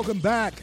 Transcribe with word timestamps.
Welcome 0.00 0.20
back. 0.20 0.62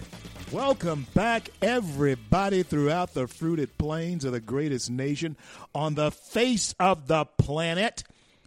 Welcome 0.52 1.06
back, 1.14 1.52
everybody, 1.62 2.64
throughout 2.64 3.14
the 3.14 3.28
fruited 3.28 3.78
plains 3.78 4.26
of 4.26 4.32
the 4.32 4.40
greatest 4.40 4.90
nation 4.90 5.38
on 5.76 5.94
the 5.94 6.10
face 6.10 6.74
of 6.80 7.06
the 7.06 7.26
planet. 7.26 8.04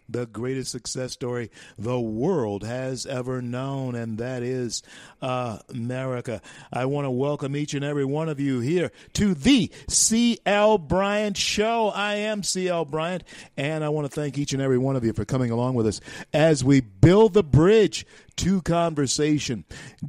The 0.09 0.25
greatest 0.25 0.71
success 0.71 1.13
story 1.13 1.49
the 1.79 1.97
world 1.97 2.65
has 2.65 3.05
ever 3.05 3.41
known, 3.41 3.95
and 3.95 4.17
that 4.17 4.43
is 4.43 4.83
America. 5.21 6.41
I 6.73 6.83
want 6.83 7.05
to 7.05 7.11
welcome 7.11 7.55
each 7.55 7.73
and 7.73 7.85
every 7.85 8.03
one 8.03 8.27
of 8.27 8.41
you 8.41 8.59
here 8.59 8.91
to 9.13 9.33
the 9.33 9.71
CL 9.87 10.77
Bryant 10.79 11.37
Show. 11.37 11.87
I 11.87 12.15
am 12.15 12.43
CL 12.43 12.83
Bryant, 12.83 13.23
and 13.55 13.85
I 13.85 13.87
want 13.87 14.11
to 14.11 14.13
thank 14.13 14.37
each 14.37 14.51
and 14.51 14.61
every 14.61 14.77
one 14.77 14.97
of 14.97 15.05
you 15.05 15.13
for 15.13 15.23
coming 15.23 15.51
along 15.51 15.75
with 15.75 15.87
us 15.87 16.01
as 16.33 16.65
we 16.65 16.81
build 16.81 17.33
the 17.33 17.43
bridge 17.43 18.05
to 18.41 18.59
conversation 18.63 19.63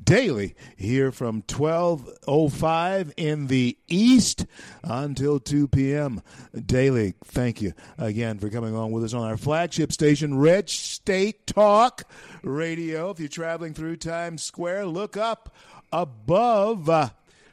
daily 0.04 0.54
here 0.74 1.12
from 1.12 1.44
1205 1.46 3.12
in 3.18 3.46
the 3.48 3.76
east 3.88 4.46
until 4.82 5.38
2 5.38 5.68
p.m. 5.68 6.22
daily. 6.64 7.12
Thank 7.26 7.60
you 7.60 7.74
again 7.98 8.38
for 8.38 8.48
coming 8.48 8.74
along 8.74 8.92
with 8.92 9.04
us 9.04 9.12
on 9.12 9.28
our 9.28 9.36
flagship 9.36 9.92
station, 9.92 10.38
Red 10.38 10.70
State 10.70 11.46
Talk 11.46 12.04
Radio. 12.42 13.10
If 13.10 13.20
you're 13.20 13.28
traveling 13.28 13.74
through 13.74 13.96
Times 13.96 14.42
Square, 14.42 14.86
look 14.86 15.18
up 15.18 15.54
above. 15.92 16.88
Uh, 16.88 17.10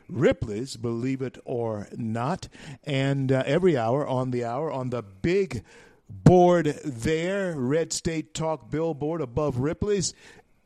Ripley's, 0.08 0.78
believe 0.78 1.22
it 1.22 1.38
or 1.44 1.90
not, 1.98 2.48
and 2.86 3.34
uh, 3.34 3.44
every 3.46 3.78
hour 3.78 4.08
on 4.08 4.32
the 4.32 4.46
hour 4.46 4.72
on 4.72 4.92
the 4.92 5.04
big 5.04 5.62
board 6.10 6.66
there, 6.84 7.54
Red 7.56 7.94
State 7.94 8.34
Talk 8.34 8.72
billboard 8.72 9.22
above 9.22 9.60
Ripley's 9.60 10.14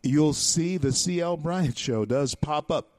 you'll 0.04 0.34
see 0.34 0.78
the 0.78 0.92
CL 0.92 1.38
Bryant 1.38 1.78
Show 1.78 2.06
does 2.06 2.36
pop 2.36 2.70
up 2.70 2.90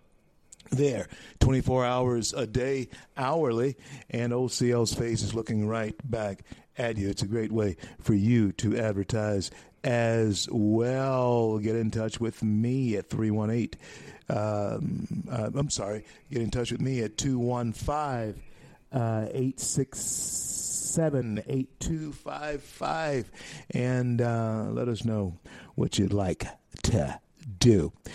there 0.70 1.08
24 1.40 1.84
hours 1.84 2.32
a 2.32 2.46
day, 2.46 2.88
hourly, 3.16 3.76
and 4.10 4.32
OCL's 4.32 4.94
face 4.94 5.22
is 5.22 5.34
looking 5.34 5.68
right 5.68 5.94
back 6.10 6.42
at 6.76 6.96
you. 6.96 7.10
It's 7.10 7.22
a 7.22 7.28
great 7.28 7.52
way 7.52 7.76
for 8.00 8.14
you 8.14 8.50
to 8.52 8.78
advertise 8.78 9.50
as 9.84 10.48
well. 10.50 11.58
Get 11.58 11.76
in 11.76 11.90
touch 11.90 12.18
with 12.18 12.42
me 12.42 12.96
at 12.96 13.10
318. 13.10 13.78
Um, 14.26 15.06
uh, 15.30 15.50
I'm 15.54 15.70
sorry, 15.70 16.04
get 16.30 16.40
in 16.40 16.50
touch 16.50 16.72
with 16.72 16.80
me 16.80 17.00
at 17.00 17.18
215 17.18 18.42
uh, 18.90 19.26
867 19.30 21.42
8255 21.46 23.30
and 23.70 24.22
uh, 24.22 24.68
let 24.70 24.88
us 24.88 25.04
know 25.04 25.38
what 25.74 25.98
you'd 25.98 26.12
like 26.12 26.46
to 26.84 27.20
do. 27.58 27.92
I 28.06 28.10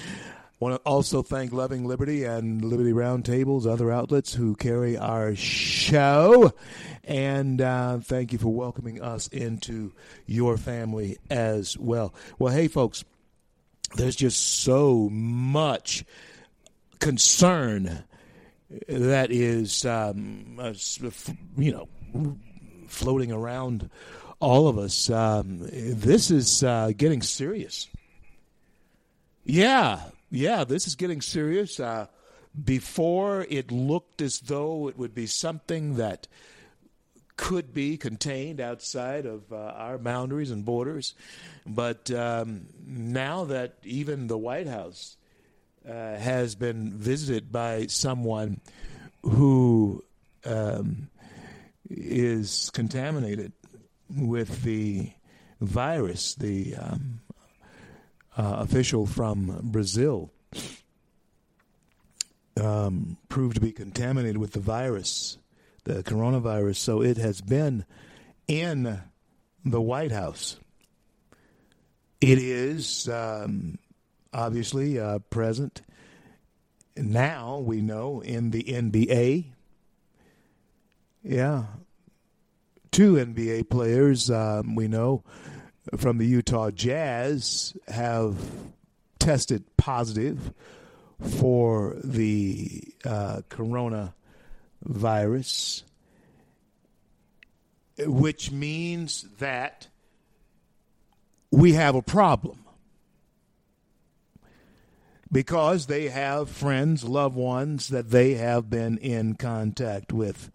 Want 0.59 0.75
to 0.75 0.89
also 0.89 1.21
thank 1.21 1.53
Loving 1.53 1.85
Liberty 1.85 2.25
and 2.25 2.63
Liberty 2.65 2.91
Roundtables, 2.91 3.65
other 3.65 3.91
outlets 3.91 4.33
who 4.33 4.55
carry 4.55 4.97
our 4.97 5.33
show. 5.33 6.51
And 7.05 7.61
uh, 7.61 7.99
thank 7.99 8.33
you 8.33 8.39
for 8.39 8.49
welcoming 8.49 9.01
us 9.01 9.27
into 9.29 9.93
your 10.25 10.57
family 10.57 11.17
as 11.29 11.77
well. 11.77 12.13
Well, 12.39 12.53
hey, 12.53 12.67
folks, 12.67 13.05
there's 13.95 14.17
just 14.17 14.61
so 14.61 15.07
much 15.09 16.03
concern 16.99 18.03
that 18.87 19.31
is, 19.31 19.85
um, 19.85 20.59
you 21.57 21.71
know, 21.71 22.37
floating 22.87 23.31
around 23.31 23.89
all 24.41 24.67
of 24.67 24.77
us. 24.77 25.09
Um, 25.09 25.59
this 25.61 26.31
is 26.31 26.63
uh, 26.63 26.91
getting 26.95 27.21
serious. 27.21 27.87
Yeah, 29.49 30.01
yeah, 30.29 30.63
this 30.63 30.85
is 30.85 30.93
getting 30.93 31.21
serious. 31.21 31.79
Uh, 31.79 32.05
before 32.63 33.47
it 33.49 33.71
looked 33.71 34.21
as 34.21 34.41
though 34.41 34.87
it 34.89 34.97
would 34.97 35.15
be 35.15 35.25
something 35.25 35.95
that 35.95 36.27
could 37.35 37.73
be 37.73 37.97
contained 37.97 38.61
outside 38.61 39.25
of 39.25 39.51
uh, 39.51 39.55
our 39.55 39.97
boundaries 39.97 40.51
and 40.51 40.65
borders. 40.65 41.15
But 41.65 42.11
um, 42.11 42.67
now 42.85 43.45
that 43.45 43.73
even 43.83 44.27
the 44.27 44.37
White 44.37 44.67
House 44.67 45.17
uh, 45.83 46.17
has 46.17 46.53
been 46.53 46.91
visited 46.91 47.51
by 47.51 47.87
someone 47.87 48.61
who 49.23 50.03
um, 50.45 51.09
is 51.89 52.69
contaminated 52.75 53.53
with 54.15 54.61
the 54.61 55.11
virus, 55.59 56.35
the 56.35 56.75
um, 56.75 57.21
uh, 58.39 58.59
official 58.59 59.05
from 59.05 59.59
Brazil 59.63 60.31
um, 62.55 63.17
proved 63.27 63.55
to 63.55 63.61
be 63.61 63.73
contaminated 63.73 64.37
with 64.37 64.53
the 64.53 64.61
virus, 64.61 65.37
the 65.83 66.03
coronavirus. 66.03 66.77
So 66.77 67.01
it 67.01 67.17
has 67.17 67.41
been 67.41 67.83
in 68.47 69.01
the 69.65 69.81
White 69.81 70.13
House. 70.13 70.57
It 72.21 72.37
is 72.39 73.09
um, 73.09 73.77
obviously 74.33 74.97
uh, 74.97 75.19
present 75.19 75.81
now, 76.95 77.59
we 77.59 77.81
know, 77.81 78.21
in 78.21 78.51
the 78.51 78.63
NBA. 78.63 79.47
Yeah. 81.23 81.63
Two 82.91 83.15
NBA 83.15 83.69
players, 83.69 84.31
um, 84.31 84.75
we 84.75 84.87
know, 84.87 85.23
from 85.97 86.17
the 86.17 86.25
Utah 86.25 86.71
Jazz 86.71 87.75
have 87.87 88.35
tested 89.19 89.63
positive 89.77 90.53
for 91.19 91.97
the 92.03 92.83
uh, 93.05 93.41
coronavirus, 93.49 95.83
which 97.99 98.51
means 98.51 99.25
that 99.39 99.87
we 101.51 101.73
have 101.73 101.95
a 101.95 102.01
problem. 102.01 102.63
Because 105.31 105.85
they 105.85 106.07
have 106.07 106.49
friends, 106.49 107.03
loved 107.03 107.35
ones 107.35 107.89
that 107.89 108.09
they 108.09 108.33
have 108.33 108.67
been 108.69 108.97
in 108.97 109.35
contact 109.35 110.11
with 110.11 110.49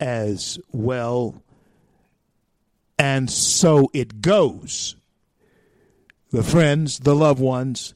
as 0.00 0.58
well 0.72 1.42
and 2.98 3.30
so 3.30 3.90
it 3.92 4.20
goes. 4.20 4.96
The 6.30 6.42
friends, 6.42 7.00
the 7.00 7.14
loved 7.14 7.40
ones, 7.40 7.94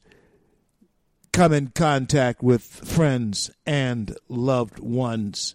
come 1.32 1.52
in 1.52 1.68
contact 1.68 2.42
with 2.42 2.62
friends 2.62 3.50
and 3.66 4.16
loved 4.28 4.78
ones. 4.78 5.54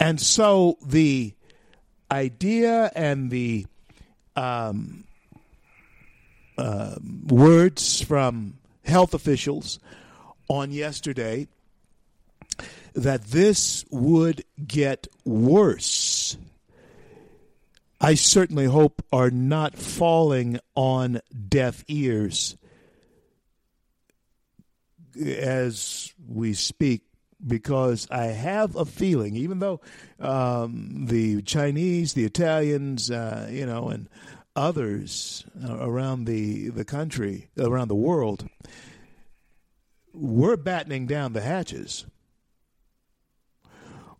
And 0.00 0.20
so 0.20 0.78
the 0.84 1.34
idea 2.10 2.90
and 2.94 3.30
the 3.30 3.66
um, 4.36 5.04
uh, 6.58 6.96
words 7.26 8.02
from 8.02 8.58
health 8.84 9.14
officials 9.14 9.78
on 10.48 10.70
yesterday 10.70 11.48
that 12.94 13.24
this 13.24 13.84
would 13.90 14.44
get 14.66 15.08
worse 15.24 16.36
I 18.04 18.16
certainly 18.16 18.66
hope 18.66 19.02
are 19.10 19.30
not 19.30 19.78
falling 19.78 20.60
on 20.74 21.22
deaf 21.48 21.82
ears 21.88 22.54
as 25.18 26.12
we 26.28 26.52
speak 26.52 27.04
because 27.46 28.06
I 28.10 28.26
have 28.26 28.76
a 28.76 28.84
feeling, 28.84 29.36
even 29.36 29.58
though 29.58 29.80
um, 30.20 31.06
the 31.06 31.40
Chinese, 31.40 32.12
the 32.12 32.26
Italians, 32.26 33.10
uh, 33.10 33.48
you 33.50 33.64
know, 33.64 33.88
and 33.88 34.10
others 34.54 35.46
around 35.66 36.26
the, 36.26 36.68
the 36.68 36.84
country, 36.84 37.48
around 37.58 37.88
the 37.88 37.94
world, 37.94 38.46
we're 40.12 40.58
battening 40.58 41.06
down 41.06 41.32
the 41.32 41.40
hatches 41.40 42.04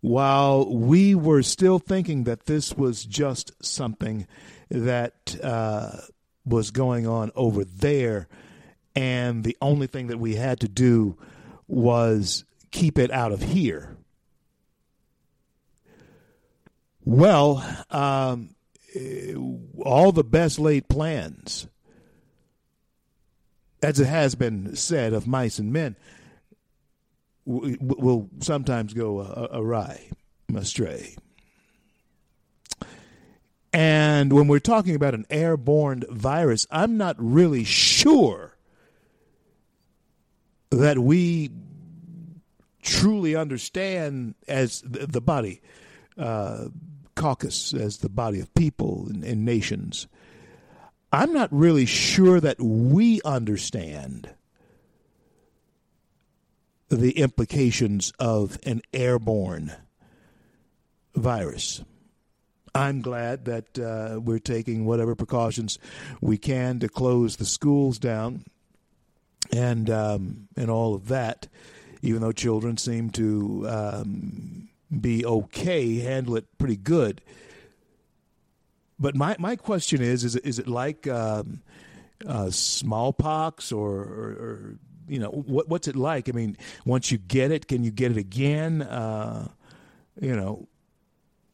while 0.04 0.70
we 0.70 1.14
were 1.14 1.42
still 1.42 1.78
thinking 1.78 2.24
that 2.24 2.44
this 2.44 2.74
was 2.74 3.06
just 3.06 3.52
something 3.64 4.26
that 4.68 5.34
uh, 5.42 5.96
was 6.44 6.70
going 6.70 7.06
on 7.06 7.32
over 7.34 7.64
there, 7.64 8.28
and 8.94 9.44
the 9.44 9.56
only 9.62 9.86
thing 9.86 10.08
that 10.08 10.18
we 10.18 10.34
had 10.34 10.60
to 10.60 10.68
do 10.68 11.16
was 11.66 12.44
keep 12.70 12.98
it 12.98 13.10
out 13.10 13.32
of 13.32 13.40
here. 13.40 13.96
Well, 17.06 17.64
um, 17.88 18.54
all 19.78 20.12
the 20.12 20.22
best 20.22 20.58
laid 20.58 20.86
plans, 20.86 21.66
as 23.82 23.98
it 23.98 24.06
has 24.06 24.34
been 24.34 24.76
said 24.76 25.14
of 25.14 25.26
mice 25.26 25.58
and 25.58 25.72
men, 25.72 25.96
will 27.46 28.28
sometimes 28.40 28.94
go 28.94 29.48
awry, 29.52 30.08
astray. 30.54 31.16
And 33.72 34.32
when 34.32 34.46
we're 34.46 34.60
talking 34.60 34.94
about 34.94 35.14
an 35.14 35.26
airborne 35.30 36.04
virus, 36.08 36.66
I'm 36.70 36.96
not 36.96 37.16
really 37.18 37.64
sure 37.64 38.56
that 40.70 40.98
we 40.98 41.50
truly 42.82 43.34
understand 43.34 44.34
as 44.46 44.82
the 44.86 45.20
body 45.20 45.60
uh, 46.16 46.66
caucus, 47.16 47.74
as 47.74 47.98
the 47.98 48.08
body 48.08 48.40
of 48.40 48.54
people 48.54 49.06
and, 49.08 49.24
and 49.24 49.44
nations. 49.44 50.06
I'm 51.12 51.32
not 51.32 51.52
really 51.52 51.86
sure 51.86 52.40
that 52.40 52.60
we 52.60 53.20
understand 53.24 54.30
the 56.96 57.18
implications 57.18 58.12
of 58.18 58.58
an 58.64 58.82
airborne 58.92 59.72
virus. 61.14 61.82
I'm 62.74 63.02
glad 63.02 63.44
that 63.44 63.78
uh, 63.78 64.20
we're 64.20 64.40
taking 64.40 64.84
whatever 64.84 65.14
precautions 65.14 65.78
we 66.20 66.38
can 66.38 66.80
to 66.80 66.88
close 66.88 67.36
the 67.36 67.44
schools 67.44 67.98
down 67.98 68.44
and 69.52 69.88
um, 69.90 70.48
and 70.56 70.70
all 70.70 70.94
of 70.94 71.08
that. 71.08 71.48
Even 72.02 72.20
though 72.20 72.32
children 72.32 72.76
seem 72.76 73.10
to 73.10 73.66
um, 73.68 74.68
be 75.00 75.24
okay, 75.24 76.00
handle 76.00 76.36
it 76.36 76.46
pretty 76.58 76.76
good. 76.76 77.22
But 78.98 79.14
my, 79.14 79.36
my 79.38 79.56
question 79.56 80.02
is: 80.02 80.24
Is 80.24 80.36
it, 80.36 80.44
is 80.44 80.58
it 80.58 80.68
like 80.68 81.06
um, 81.06 81.62
uh, 82.26 82.50
smallpox 82.50 83.72
or, 83.72 83.90
or, 83.90 84.30
or 84.38 84.78
you 85.08 85.18
know 85.18 85.30
what 85.30 85.68
what's 85.68 85.88
it 85.88 85.96
like? 85.96 86.28
I 86.28 86.32
mean, 86.32 86.56
once 86.84 87.10
you 87.10 87.18
get 87.18 87.50
it, 87.50 87.68
can 87.68 87.84
you 87.84 87.90
get 87.90 88.10
it 88.10 88.16
again? 88.16 88.82
Uh, 88.82 89.48
you 90.20 90.34
know, 90.34 90.68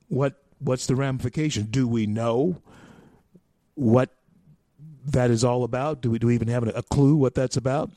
what 0.09 0.43
what's 0.59 0.87
the 0.87 0.95
ramification? 0.95 1.65
Do 1.65 1.89
we 1.89 2.07
know 2.07 2.61
what 3.75 4.11
that 5.07 5.31
is 5.31 5.45
all 5.45 5.65
about? 5.65 6.01
Do 6.01 6.11
we 6.11 6.19
do 6.19 6.29
we 6.29 6.35
even 6.35 6.49
have 6.49 6.67
a 6.67 6.83
clue 6.83 7.17
what 7.17 7.35
that's 7.35 7.57
about? 7.57 7.91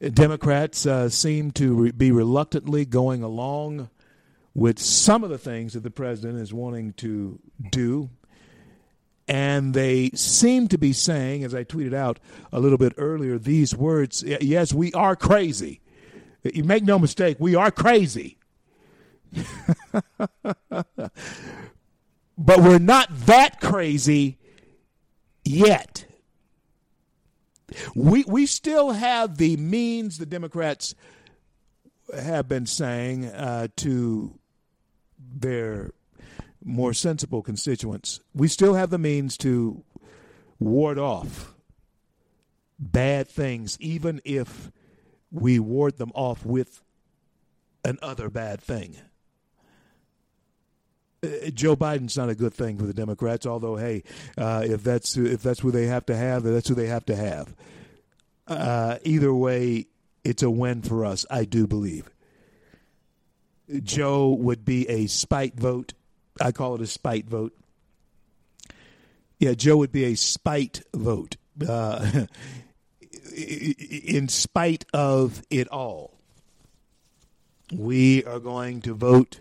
Democrats 0.00 0.84
uh, 0.84 1.08
seem 1.08 1.50
to 1.52 1.74
re- 1.74 1.90
be 1.90 2.10
reluctantly 2.10 2.84
going 2.84 3.22
along 3.22 3.88
with 4.54 4.78
some 4.78 5.24
of 5.24 5.30
the 5.30 5.38
things 5.38 5.72
that 5.72 5.82
the 5.82 5.90
president 5.90 6.38
is 6.38 6.52
wanting 6.52 6.92
to 6.94 7.38
do. 7.70 8.10
And 9.28 9.74
they 9.74 10.10
seem 10.10 10.68
to 10.68 10.78
be 10.78 10.92
saying, 10.92 11.42
as 11.42 11.54
I 11.54 11.64
tweeted 11.64 11.94
out 11.94 12.20
a 12.52 12.60
little 12.60 12.78
bit 12.78 12.94
earlier, 12.96 13.38
these 13.38 13.74
words 13.74 14.22
yes, 14.22 14.72
we 14.72 14.92
are 14.92 15.16
crazy. 15.16 15.80
You 16.44 16.64
make 16.64 16.84
no 16.84 16.98
mistake, 16.98 17.36
we 17.40 17.54
are 17.56 17.70
crazy. 17.70 18.38
but 22.38 22.60
we're 22.60 22.78
not 22.78 23.08
that 23.26 23.60
crazy 23.60 24.38
yet. 25.44 26.04
We 27.94 28.24
we 28.24 28.46
still 28.46 28.92
have 28.92 29.38
the 29.38 29.56
means 29.56 30.18
the 30.18 30.26
Democrats 30.26 30.94
have 32.14 32.48
been 32.48 32.66
saying 32.66 33.26
uh, 33.26 33.68
to 33.76 34.38
their 35.18 35.92
more 36.66 36.92
sensible 36.92 37.42
constituents. 37.42 38.20
We 38.34 38.48
still 38.48 38.74
have 38.74 38.90
the 38.90 38.98
means 38.98 39.38
to 39.38 39.84
ward 40.58 40.98
off 40.98 41.54
bad 42.78 43.28
things, 43.28 43.78
even 43.80 44.20
if 44.24 44.70
we 45.30 45.58
ward 45.58 45.96
them 45.96 46.10
off 46.14 46.44
with 46.44 46.82
another 47.84 48.28
bad 48.28 48.60
thing. 48.60 48.96
Uh, 51.22 51.50
Joe 51.54 51.76
Biden's 51.76 52.16
not 52.16 52.28
a 52.28 52.34
good 52.34 52.52
thing 52.52 52.78
for 52.78 52.84
the 52.84 52.92
Democrats. 52.92 53.46
Although, 53.46 53.76
hey, 53.76 54.02
uh, 54.36 54.62
if 54.64 54.82
that's 54.82 55.16
if 55.16 55.42
that's 55.42 55.60
who 55.60 55.70
they 55.70 55.86
have 55.86 56.04
to 56.06 56.16
have, 56.16 56.42
that's 56.42 56.68
who 56.68 56.74
they 56.74 56.88
have 56.88 57.06
to 57.06 57.16
have. 57.16 57.54
Uh, 58.46 58.98
either 59.04 59.32
way, 59.32 59.86
it's 60.24 60.42
a 60.42 60.50
win 60.50 60.82
for 60.82 61.04
us. 61.04 61.24
I 61.30 61.44
do 61.44 61.66
believe. 61.66 62.10
Joe 63.82 64.30
would 64.30 64.64
be 64.64 64.88
a 64.88 65.06
spite 65.06 65.58
vote. 65.58 65.94
I 66.40 66.52
call 66.52 66.74
it 66.74 66.80
a 66.80 66.86
spite 66.86 67.26
vote. 67.26 67.56
Yeah, 69.38 69.54
Joe 69.54 69.76
would 69.78 69.92
be 69.92 70.04
a 70.04 70.14
spite 70.14 70.82
vote. 70.94 71.36
Uh, 71.66 72.26
in 73.36 74.28
spite 74.28 74.84
of 74.92 75.42
it 75.50 75.68
all, 75.68 76.18
we 77.72 78.24
are 78.24 78.40
going 78.40 78.80
to 78.82 78.94
vote 78.94 79.40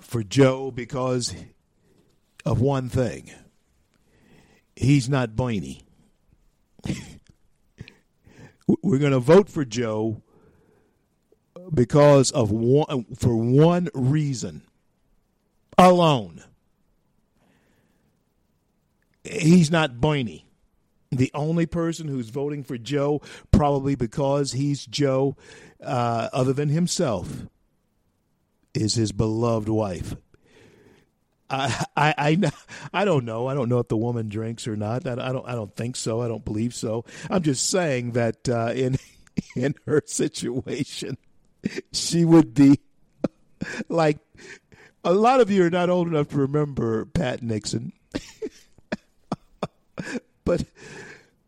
for 0.00 0.22
Joe 0.22 0.70
because 0.70 1.34
of 2.44 2.60
one 2.60 2.88
thing. 2.88 3.30
He's 4.74 5.08
not 5.08 5.30
Boiney. 5.30 5.82
We're 8.82 8.98
going 8.98 9.12
to 9.12 9.20
vote 9.20 9.48
for 9.48 9.64
Joe 9.64 10.22
because 11.72 12.30
of 12.30 12.50
one 12.50 13.06
for 13.16 13.36
one 13.36 13.88
reason 13.94 14.62
alone. 15.78 16.42
He's 19.24 19.70
not 19.70 19.94
Boiney. 19.94 20.44
The 21.10 21.30
only 21.34 21.66
person 21.66 22.08
who's 22.08 22.30
voting 22.30 22.64
for 22.64 22.78
Joe, 22.78 23.22
probably 23.50 23.94
because 23.94 24.52
he's 24.52 24.84
Joe, 24.86 25.36
uh, 25.82 26.28
other 26.32 26.52
than 26.52 26.68
himself, 26.68 27.46
is 28.74 28.94
his 28.94 29.12
beloved 29.12 29.68
wife. 29.68 30.16
I, 31.48 31.84
I, 31.96 32.14
I, 32.18 32.52
I 32.92 33.04
don't 33.04 33.24
know. 33.24 33.46
I 33.46 33.54
don't 33.54 33.68
know 33.68 33.78
if 33.78 33.88
the 33.88 33.96
woman 33.96 34.28
drinks 34.28 34.66
or 34.66 34.76
not. 34.76 35.06
I, 35.06 35.12
I 35.12 35.32
don't. 35.32 35.46
I 35.48 35.54
don't 35.54 35.74
think 35.74 35.94
so. 35.94 36.20
I 36.20 36.28
don't 36.28 36.44
believe 36.44 36.74
so. 36.74 37.04
I'm 37.30 37.42
just 37.42 37.70
saying 37.70 38.12
that 38.12 38.48
uh, 38.48 38.72
in 38.74 38.96
in 39.56 39.76
her 39.86 40.02
situation, 40.06 41.16
she 41.92 42.24
would 42.24 42.52
be 42.52 42.80
like 43.88 44.18
a 45.06 45.14
lot 45.14 45.40
of 45.40 45.52
you 45.52 45.64
are 45.64 45.70
not 45.70 45.88
old 45.88 46.08
enough 46.08 46.28
to 46.30 46.36
remember 46.36 47.04
Pat 47.04 47.40
Nixon, 47.40 47.92
but 50.44 50.64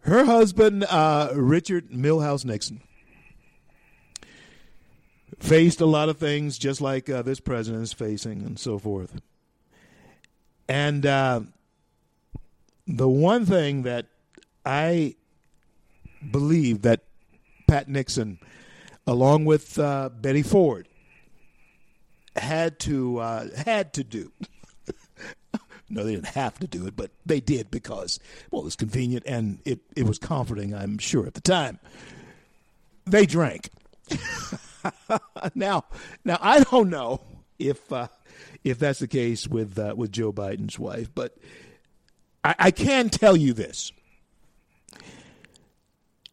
her 0.02 0.24
husband, 0.24 0.84
uh, 0.84 1.32
Richard 1.34 1.90
Milhous 1.90 2.44
Nixon, 2.44 2.80
faced 5.40 5.80
a 5.80 5.86
lot 5.86 6.08
of 6.08 6.18
things 6.18 6.56
just 6.56 6.80
like 6.80 7.10
uh, 7.10 7.22
this 7.22 7.40
president 7.40 7.82
is 7.82 7.92
facing 7.92 8.42
and 8.42 8.60
so 8.60 8.78
forth. 8.78 9.20
And 10.68 11.04
uh, 11.04 11.40
the 12.86 13.08
one 13.08 13.44
thing 13.44 13.82
that 13.82 14.06
I 14.64 15.16
believe 16.30 16.82
that 16.82 17.00
Pat 17.66 17.88
Nixon, 17.88 18.38
along 19.04 19.46
with 19.46 19.80
uh, 19.80 20.10
Betty 20.10 20.42
Ford, 20.42 20.86
had 22.42 22.78
to 22.80 23.18
uh, 23.18 23.48
had 23.56 23.92
to 23.94 24.04
do. 24.04 24.32
no, 25.88 26.04
they 26.04 26.14
didn't 26.14 26.26
have 26.28 26.58
to 26.60 26.66
do 26.66 26.86
it, 26.86 26.96
but 26.96 27.10
they 27.26 27.40
did 27.40 27.70
because 27.70 28.20
well, 28.50 28.62
it 28.62 28.64
was 28.64 28.76
convenient 28.76 29.24
and 29.26 29.60
it, 29.64 29.80
it 29.96 30.04
was 30.04 30.18
comforting. 30.18 30.74
I'm 30.74 30.98
sure 30.98 31.26
at 31.26 31.34
the 31.34 31.40
time. 31.40 31.78
They 33.06 33.24
drank. 33.24 33.70
now, 35.54 35.84
now 36.24 36.38
I 36.40 36.60
don't 36.60 36.90
know 36.90 37.20
if 37.58 37.90
uh, 37.92 38.08
if 38.64 38.78
that's 38.78 38.98
the 38.98 39.08
case 39.08 39.46
with 39.46 39.78
uh, 39.78 39.94
with 39.96 40.12
Joe 40.12 40.32
Biden's 40.32 40.78
wife, 40.78 41.08
but 41.14 41.36
I, 42.44 42.54
I 42.58 42.70
can 42.70 43.08
tell 43.08 43.36
you 43.36 43.52
this: 43.52 43.92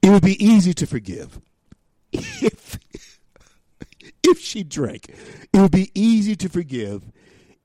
it 0.02 0.10
would 0.10 0.24
be 0.24 0.44
easy 0.44 0.74
to 0.74 0.86
forgive 0.86 1.40
if 2.12 2.78
if 4.26 4.40
she 4.40 4.64
drank. 4.64 5.10
It 5.54 5.60
would 5.60 5.72
be 5.72 5.92
easy 5.94 6.36
to 6.38 6.50
forgive 6.50 7.04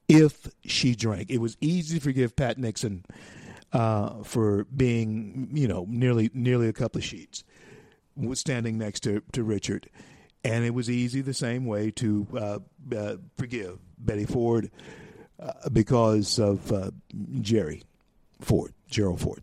if 0.08 0.48
she 0.64 0.94
drank. 0.94 1.30
It 1.30 1.38
was 1.38 1.56
easy 1.60 1.98
to 1.98 2.04
forgive 2.04 2.36
Pat 2.36 2.58
Nixon 2.58 3.04
uh, 3.72 4.22
for 4.22 4.64
being, 4.64 5.50
you 5.52 5.68
know, 5.68 5.86
nearly 5.88 6.30
nearly 6.34 6.68
a 6.68 6.72
couple 6.72 6.98
of 6.98 7.04
sheets 7.04 7.44
standing 8.34 8.78
next 8.78 9.00
to, 9.00 9.22
to 9.32 9.42
Richard. 9.42 9.88
And 10.42 10.64
it 10.64 10.74
was 10.74 10.88
easy 10.88 11.20
the 11.20 11.34
same 11.34 11.66
way 11.66 11.90
to 11.92 12.26
uh, 12.34 12.58
uh, 12.96 13.16
forgive 13.36 13.78
Betty 13.98 14.24
Ford 14.24 14.70
uh, 15.38 15.68
because 15.70 16.38
of 16.38 16.72
uh, 16.72 16.90
Jerry 17.40 17.82
Ford, 18.40 18.72
Gerald 18.88 19.20
Ford. 19.20 19.42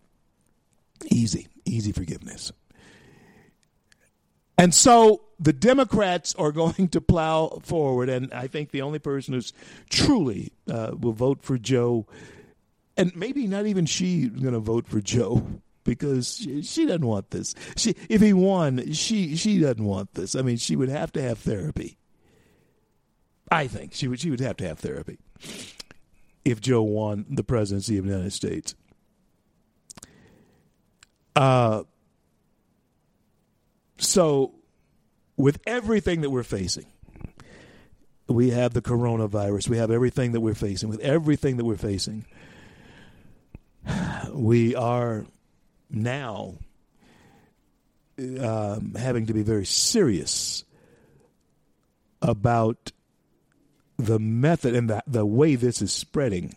Easy, 1.06 1.48
easy 1.66 1.92
forgiveness. 1.92 2.52
And 4.58 4.74
so 4.74 5.22
the 5.40 5.54
Democrats 5.54 6.34
are 6.36 6.52
going 6.64 6.90
to 6.90 7.02
plow 7.02 7.60
forward, 7.64 8.10
and 8.10 8.34
I 8.34 8.48
think 8.48 8.72
the 8.72 8.82
only 8.82 9.00
person 9.00 9.34
who's 9.34 9.54
truly 9.90 10.52
uh, 10.70 10.92
will 11.00 11.14
vote 11.14 11.44
for 11.44 11.58
Joe, 11.58 12.08
and 12.96 13.16
maybe 13.16 13.48
not 13.48 13.66
even 13.66 13.86
she 13.86 14.28
going 14.28 14.54
to 14.54 14.60
vote 14.60 14.88
for 14.88 15.02
Joe 15.02 15.46
because 15.84 16.38
she, 16.38 16.62
she, 16.64 16.86
doesn't 16.86 17.06
want 17.06 17.30
this. 17.30 17.56
She, 17.78 17.96
if 18.10 18.22
he 18.22 18.34
won, 18.34 18.92
she 18.94 19.36
she 19.36 19.60
doesn't 19.60 19.84
want 19.84 20.14
this. 20.16 20.36
I 20.36 20.42
mean, 20.42 20.58
she 20.58 20.76
would 20.76 20.90
have 20.90 21.14
to 21.14 21.22
have 21.22 21.40
therapy. 21.40 21.98
I 23.50 23.68
think 23.68 23.94
she 23.94 24.08
would 24.08 24.20
she 24.20 24.30
would 24.30 24.42
have 24.42 24.58
to 24.58 24.68
have 24.68 24.80
therapy 24.80 25.20
if 26.44 26.60
Joe 26.60 26.82
won 26.82 27.26
the 27.30 27.44
presidency 27.44 27.98
of 27.98 28.06
the 28.06 28.12
United 28.12 28.34
States. 28.34 28.76
Uh, 31.36 31.84
so, 33.98 34.54
with 35.36 35.60
everything 35.66 36.22
that 36.22 36.30
we're 36.30 36.44
facing, 36.44 36.86
we 38.28 38.50
have 38.52 38.74
the 38.74 38.82
coronavirus. 38.82 39.70
We 39.70 39.78
have 39.78 39.92
everything 39.92 40.34
that 40.34 40.42
we're 40.42 40.56
facing. 40.56 40.90
With 40.90 41.00
everything 41.00 41.58
that 41.58 41.66
we're 41.66 41.78
facing, 41.78 42.26
we 44.32 44.76
are 44.76 45.26
now 45.90 46.56
um, 48.20 48.96
having 48.96 49.28
to 49.28 49.34
be 49.34 49.44
very 49.44 49.66
serious 49.66 50.64
about 52.22 52.92
the 53.98 54.20
method 54.20 54.76
and 54.76 54.90
the, 54.90 55.04
the 55.08 55.26
way 55.26 55.56
this 55.56 55.82
is 55.82 55.92
spreading 55.92 56.56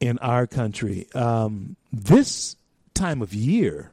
in 0.00 0.18
our 0.18 0.46
country. 0.46 1.06
Um, 1.14 1.76
this 1.92 2.56
time 2.94 3.22
of 3.22 3.32
year 3.32 3.92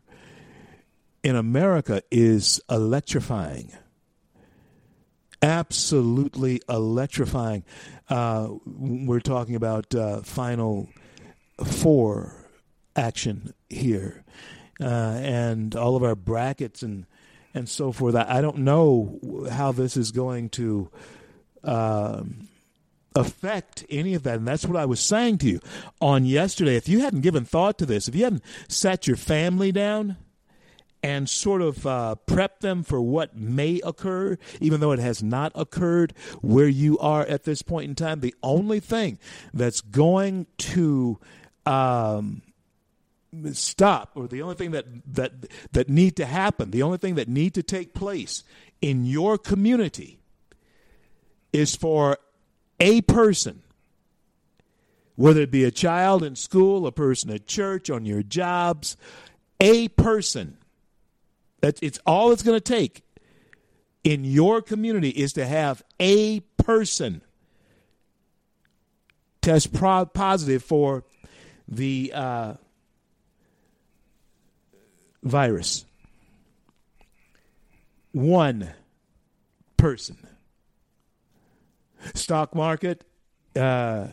in 1.25 1.35
America 1.35 2.03
is 2.11 2.61
electrifying. 2.69 3.71
Absolutely 5.41 6.61
electrifying. 6.69 7.63
Uh, 8.07 8.49
we're 8.67 9.19
talking 9.19 9.55
about 9.55 9.93
uh, 9.95 10.21
Final 10.21 10.87
Four 11.63 12.45
action 12.95 13.55
here, 13.69 14.23
uh, 14.79 14.85
and 14.85 15.75
all 15.75 15.95
of 15.95 16.03
our 16.03 16.15
brackets 16.15 16.83
and 16.83 17.07
and 17.55 17.67
so 17.67 17.91
forth. 17.91 18.13
I, 18.13 18.37
I 18.37 18.41
don't 18.41 18.59
know 18.59 19.47
how 19.51 19.71
this 19.71 19.97
is 19.97 20.11
going 20.11 20.49
to. 20.49 20.89
Um, 21.63 22.47
affect 23.17 23.85
any 23.89 24.13
of 24.13 24.23
that. 24.23 24.39
And 24.39 24.45
that's 24.45 24.65
what 24.65 24.75
I 24.75 24.83
was 24.83 24.99
saying 24.99 25.37
to 25.37 25.47
you 25.47 25.61
on 26.01 26.25
yesterday. 26.25 26.75
If 26.75 26.89
you 26.89 26.99
hadn't 26.99 27.21
given 27.21 27.45
thought 27.45 27.77
to 27.77 27.85
this, 27.85 28.09
if 28.09 28.13
you 28.13 28.25
hadn't 28.25 28.43
sat 28.67 29.07
your 29.07 29.15
family 29.15 29.71
down 29.71 30.17
and 31.05 31.29
sort 31.29 31.61
of 31.61 31.85
uh, 31.85 32.15
prep 32.15 32.61
them 32.61 32.81
for 32.81 32.99
what 32.99 33.37
may 33.37 33.79
occur, 33.85 34.39
even 34.59 34.79
though 34.79 34.91
it 34.91 34.97
has 34.97 35.21
not 35.21 35.51
occurred 35.53 36.15
where 36.41 36.67
you 36.67 36.97
are 36.97 37.21
at 37.27 37.43
this 37.43 37.61
point 37.61 37.87
in 37.87 37.93
time, 37.93 38.21
the 38.21 38.33
only 38.41 38.79
thing 38.79 39.19
that's 39.53 39.81
going 39.81 40.47
to 40.57 41.19
um, 41.67 42.41
stop 43.53 44.13
or 44.15 44.27
the 44.27 44.41
only 44.41 44.55
thing 44.55 44.71
that 44.71 44.87
that 45.05 45.31
that 45.73 45.89
need 45.89 46.15
to 46.15 46.25
happen 46.25 46.71
the 46.71 46.81
only 46.81 46.97
thing 46.97 47.15
that 47.15 47.27
need 47.27 47.53
to 47.53 47.61
take 47.61 47.93
place 47.93 48.45
in 48.81 49.05
your 49.05 49.37
community 49.37 50.19
is 51.51 51.75
for 51.75 52.17
a 52.79 53.01
person 53.01 53.61
whether 55.15 55.41
it 55.41 55.51
be 55.51 55.65
a 55.65 55.71
child 55.71 56.23
in 56.23 56.33
school 56.33 56.87
a 56.87 56.93
person 56.93 57.29
at 57.29 57.45
church 57.45 57.89
on 57.89 58.05
your 58.05 58.23
jobs 58.23 58.95
a 59.59 59.89
person 59.89 60.57
it's 61.81 61.99
all 62.05 62.31
it's 62.31 62.43
going 62.43 62.57
to 62.57 62.63
take 62.63 63.03
in 64.03 64.23
your 64.23 64.61
community 64.61 65.09
is 65.09 65.33
to 65.33 65.45
have 65.45 65.83
a 65.99 66.41
person 66.57 67.21
test 69.41 69.73
pro- 69.73 70.05
positive 70.05 70.63
for 70.63 71.03
the 71.67 72.11
uh, 72.13 72.53
virus. 75.23 75.85
One 78.11 78.71
person. 79.77 80.17
Stock 82.13 82.53
market 82.55 83.03
uh, 83.55 84.07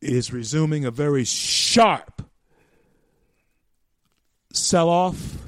is 0.00 0.32
resuming 0.32 0.84
a 0.84 0.90
very 0.90 1.24
sharp 1.24 2.22
sell 4.52 4.88
off. 4.88 5.38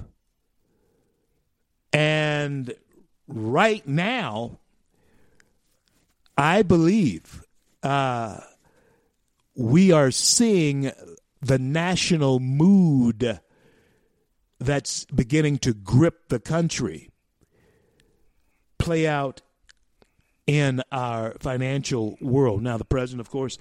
And 1.97 2.75
right 3.27 3.89
now, 3.89 4.59
I 6.37 6.61
believe 6.61 7.43
uh, 7.83 8.41
we 9.55 9.93
are 9.93 10.11
seeing 10.11 10.93
the 11.41 11.59
national 11.59 12.39
mood 12.39 13.41
that's 14.61 15.07
beginning 15.07 15.57
to 15.61 15.73
grip 15.73 16.29
the 16.29 16.39
country 16.39 17.09
play 18.77 19.07
out 19.07 19.41
in 20.47 20.83
our 20.93 21.33
financial 21.41 22.19
world. 22.21 22.63
Now, 22.63 22.77
the 22.77 22.85
president, 22.85 23.23
of 23.23 23.31
course, 23.31 23.57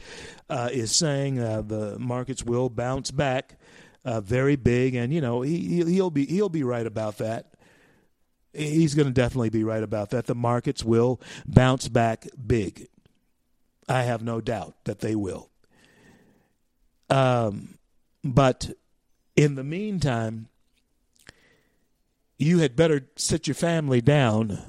uh, 0.49 0.67
is 0.73 0.93
saying 0.93 1.39
uh, 1.39 1.61
the 1.61 1.97
markets 1.99 2.43
will 2.43 2.69
bounce 2.69 3.11
back 3.11 3.57
uh, 4.03 4.19
very 4.19 4.57
big, 4.57 4.93
and 4.93 5.13
you 5.13 5.21
know 5.21 5.41
he 5.41 5.85
he'll 5.85 6.11
be 6.11 6.25
he'll 6.25 6.49
be 6.49 6.63
right 6.63 6.85
about 6.85 7.19
that. 7.19 7.54
He's 8.55 8.95
going 8.95 9.07
to 9.07 9.13
definitely 9.13 9.49
be 9.49 9.63
right 9.63 9.83
about 9.83 10.11
that. 10.11 10.27
The 10.27 10.35
markets 10.35 10.83
will 10.83 11.19
bounce 11.45 11.87
back 11.87 12.27
big. 12.45 12.87
I 13.87 14.03
have 14.03 14.23
no 14.23 14.41
doubt 14.41 14.75
that 14.85 14.99
they 14.99 15.15
will. 15.15 15.49
Um, 17.09 17.77
but 18.23 18.71
in 19.35 19.55
the 19.55 19.63
meantime, 19.63 20.47
you 22.37 22.59
had 22.59 22.75
better 22.75 23.07
sit 23.15 23.47
your 23.47 23.55
family 23.55 24.01
down. 24.01 24.61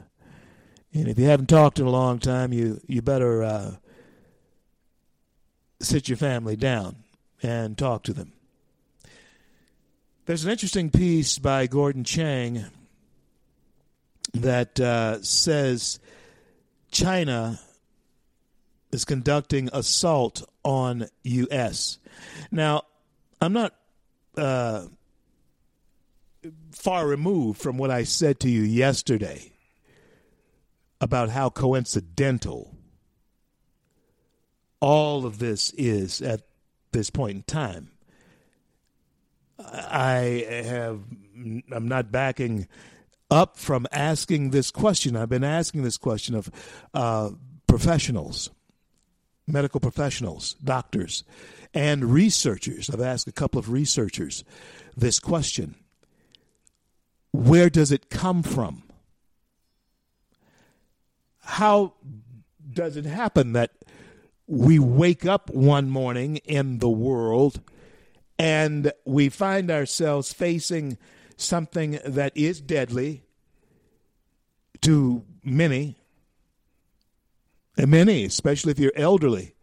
And 0.92 1.08
if 1.08 1.18
you 1.18 1.26
haven't 1.26 1.48
talked 1.48 1.78
in 1.78 1.86
a 1.86 1.90
long 1.90 2.18
time, 2.18 2.52
you, 2.52 2.80
you 2.86 3.02
better 3.02 3.42
uh, 3.42 3.76
sit 5.80 6.08
your 6.08 6.18
family 6.18 6.56
down 6.56 6.96
and 7.42 7.76
talk 7.76 8.02
to 8.04 8.12
them. 8.12 8.32
There's 10.26 10.44
an 10.44 10.50
interesting 10.50 10.90
piece 10.90 11.38
by 11.38 11.66
Gordon 11.66 12.02
Chang 12.02 12.64
that 14.34 14.78
uh, 14.80 15.22
says 15.22 15.98
China 16.90 17.60
is 18.92 19.04
conducting 19.04 19.68
assault 19.72 20.42
on 20.64 21.08
U.S. 21.24 21.98
Now, 22.50 22.82
I'm 23.40 23.52
not 23.52 23.74
uh, 24.36 24.86
far 26.72 27.06
removed 27.06 27.60
from 27.60 27.78
what 27.78 27.90
I 27.90 28.04
said 28.04 28.40
to 28.40 28.48
you 28.48 28.62
yesterday 28.62 29.52
about 31.00 31.28
how 31.30 31.50
coincidental 31.50 32.74
all 34.80 35.26
of 35.26 35.38
this 35.38 35.72
is 35.72 36.22
at 36.22 36.42
this 36.92 37.10
point 37.10 37.36
in 37.36 37.42
time. 37.42 37.90
I 39.58 40.46
have 40.64 41.00
I'm 41.72 41.88
not 41.88 42.12
backing 42.12 42.68
up 43.30 43.56
from 43.56 43.86
asking 43.92 44.50
this 44.50 44.70
question. 44.70 45.16
I've 45.16 45.28
been 45.28 45.44
asking 45.44 45.82
this 45.82 45.96
question 45.96 46.34
of 46.34 46.50
uh, 46.94 47.30
professionals, 47.66 48.50
medical 49.46 49.80
professionals, 49.80 50.54
doctors, 50.62 51.24
and 51.74 52.12
researchers. 52.12 52.88
I've 52.90 53.00
asked 53.00 53.28
a 53.28 53.32
couple 53.32 53.58
of 53.58 53.70
researchers 53.70 54.44
this 54.96 55.20
question 55.20 55.74
where 57.32 57.68
does 57.68 57.92
it 57.92 58.08
come 58.08 58.42
from? 58.42 58.82
How 61.40 61.92
does 62.72 62.96
it 62.96 63.04
happen 63.04 63.52
that 63.52 63.72
we 64.46 64.78
wake 64.78 65.26
up 65.26 65.50
one 65.50 65.90
morning 65.90 66.36
in 66.38 66.78
the 66.78 66.88
world 66.88 67.60
and 68.38 68.92
we 69.04 69.28
find 69.28 69.70
ourselves 69.70 70.32
facing 70.32 70.96
something 71.36 71.98
that 72.04 72.36
is 72.36 72.60
deadly 72.60 73.22
to 74.82 75.24
many, 75.42 75.96
and 77.76 77.90
many, 77.90 78.24
especially 78.24 78.72
if 78.72 78.78
you're 78.78 78.92
elderly? 78.96 79.54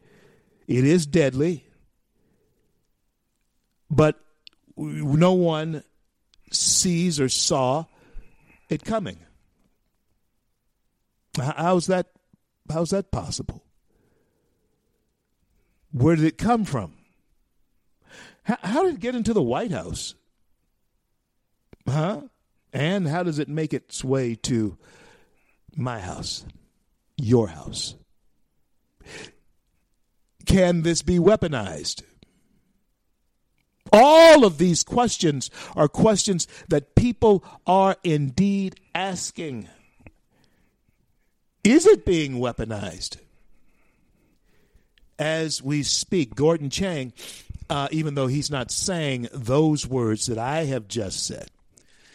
It 0.68 0.86
is 0.86 1.06
deadly, 1.06 1.66
but 3.90 4.20
no 4.78 5.34
one 5.34 5.84
sees 6.52 7.20
or 7.20 7.30
saw 7.30 7.86
it 8.70 8.84
coming. 8.84 9.20
How's 11.38 11.88
that? 11.88 12.08
How's 12.72 12.92
that 12.92 13.12
possible? 13.12 13.66
Where 15.92 16.16
did 16.16 16.26
it 16.26 16.38
come 16.38 16.66
from? 16.66 16.94
How, 18.44 18.58
how 18.62 18.84
did 18.84 18.96
it 18.96 19.00
get 19.00 19.16
into 19.16 19.34
the 19.34 19.42
White 19.42 19.72
House? 19.72 20.16
Huh? 21.88 22.22
And 22.72 23.08
how 23.08 23.24
does 23.24 23.40
it 23.40 23.50
make 23.50 23.74
its 23.74 24.04
way 24.04 24.36
to 24.36 24.78
my 25.76 26.00
house, 26.00 26.46
your 27.18 27.48
house? 27.48 27.96
Can 30.46 30.82
this 30.82 31.02
be 31.02 31.20
weaponized? 31.20 32.04
All 33.92 34.44
of 34.44 34.58
these 34.58 34.84
questions 34.84 35.52
are 35.76 35.88
questions 35.88 36.48
that 36.68 36.96
people 36.96 37.44
are 37.68 37.96
indeed 38.04 38.80
asking. 38.96 39.70
Is 41.64 41.86
it 41.86 42.06
being 42.06 42.34
weaponized? 42.34 43.18
As 45.20 45.62
we 45.62 45.84
speak, 45.84 46.34
Gordon 46.34 46.72
Chang, 46.72 47.14
uh, 47.70 47.88
even 47.92 48.16
though 48.16 48.28
he's 48.28 48.50
not 48.50 48.72
saying 48.72 49.30
those 49.32 49.88
words 49.88 50.26
that 50.26 50.40
I 50.40 50.66
have 50.66 50.88
just 50.88 51.26
said, 51.26 51.52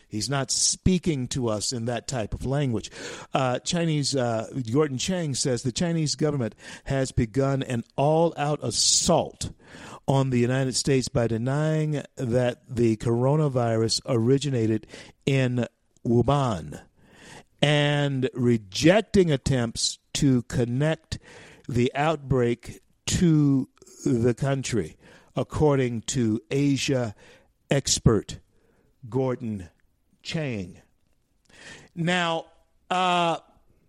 He's 0.08 0.30
not 0.30 0.50
speaking 0.50 1.28
to 1.28 1.48
us 1.48 1.72
in 1.72 1.84
that 1.84 2.08
type 2.08 2.34
of 2.34 2.46
language. 2.46 2.90
Uh, 3.34 3.58
Chinese 3.58 4.16
uh, 4.16 4.48
Gordon 4.72 4.98
Chang 4.98 5.34
says 5.34 5.62
the 5.62 5.72
Chinese 5.72 6.14
government 6.14 6.54
has 6.84 7.12
begun 7.12 7.62
an 7.62 7.84
all-out 7.96 8.60
assault 8.62 9.50
on 10.06 10.30
the 10.30 10.38
United 10.38 10.74
States 10.74 11.08
by 11.08 11.26
denying 11.26 12.02
that 12.16 12.62
the 12.68 12.96
coronavirus 12.96 14.00
originated 14.06 14.86
in 15.26 15.66
Wuhan 16.06 16.80
and 17.60 18.30
rejecting 18.32 19.30
attempts 19.30 19.98
to 20.14 20.42
connect 20.42 21.18
the 21.68 21.92
outbreak 21.94 22.80
to 23.04 23.68
the 24.06 24.32
country, 24.32 24.96
according 25.36 26.00
to 26.02 26.40
Asia 26.50 27.14
expert 27.70 28.38
Gordon 29.08 29.68
Chang. 30.28 30.78
Now, 31.94 32.44
uh, 32.90 33.38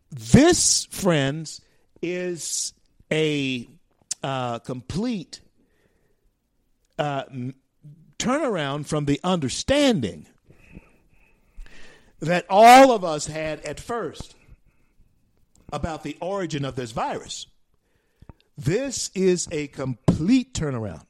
this, 0.10 0.86
friends, 0.86 1.60
is 2.02 2.72
a 3.12 3.68
uh, 4.24 4.60
complete 4.60 5.42
uh, 6.98 7.24
turnaround 8.18 8.86
from 8.86 9.04
the 9.04 9.20
understanding 9.22 10.28
that 12.22 12.46
all 12.50 12.94
of 12.94 13.04
us 13.04 13.28
had 13.28 13.60
at 13.66 13.82
first 13.82 14.34
about 15.74 16.04
the 16.04 16.16
origin 16.22 16.64
of 16.64 16.78
this 16.78 16.92
virus. 16.92 17.48
This 18.58 19.12
is 19.14 19.50
a 19.52 19.68
complete 19.68 20.54
turnaround 20.54 21.06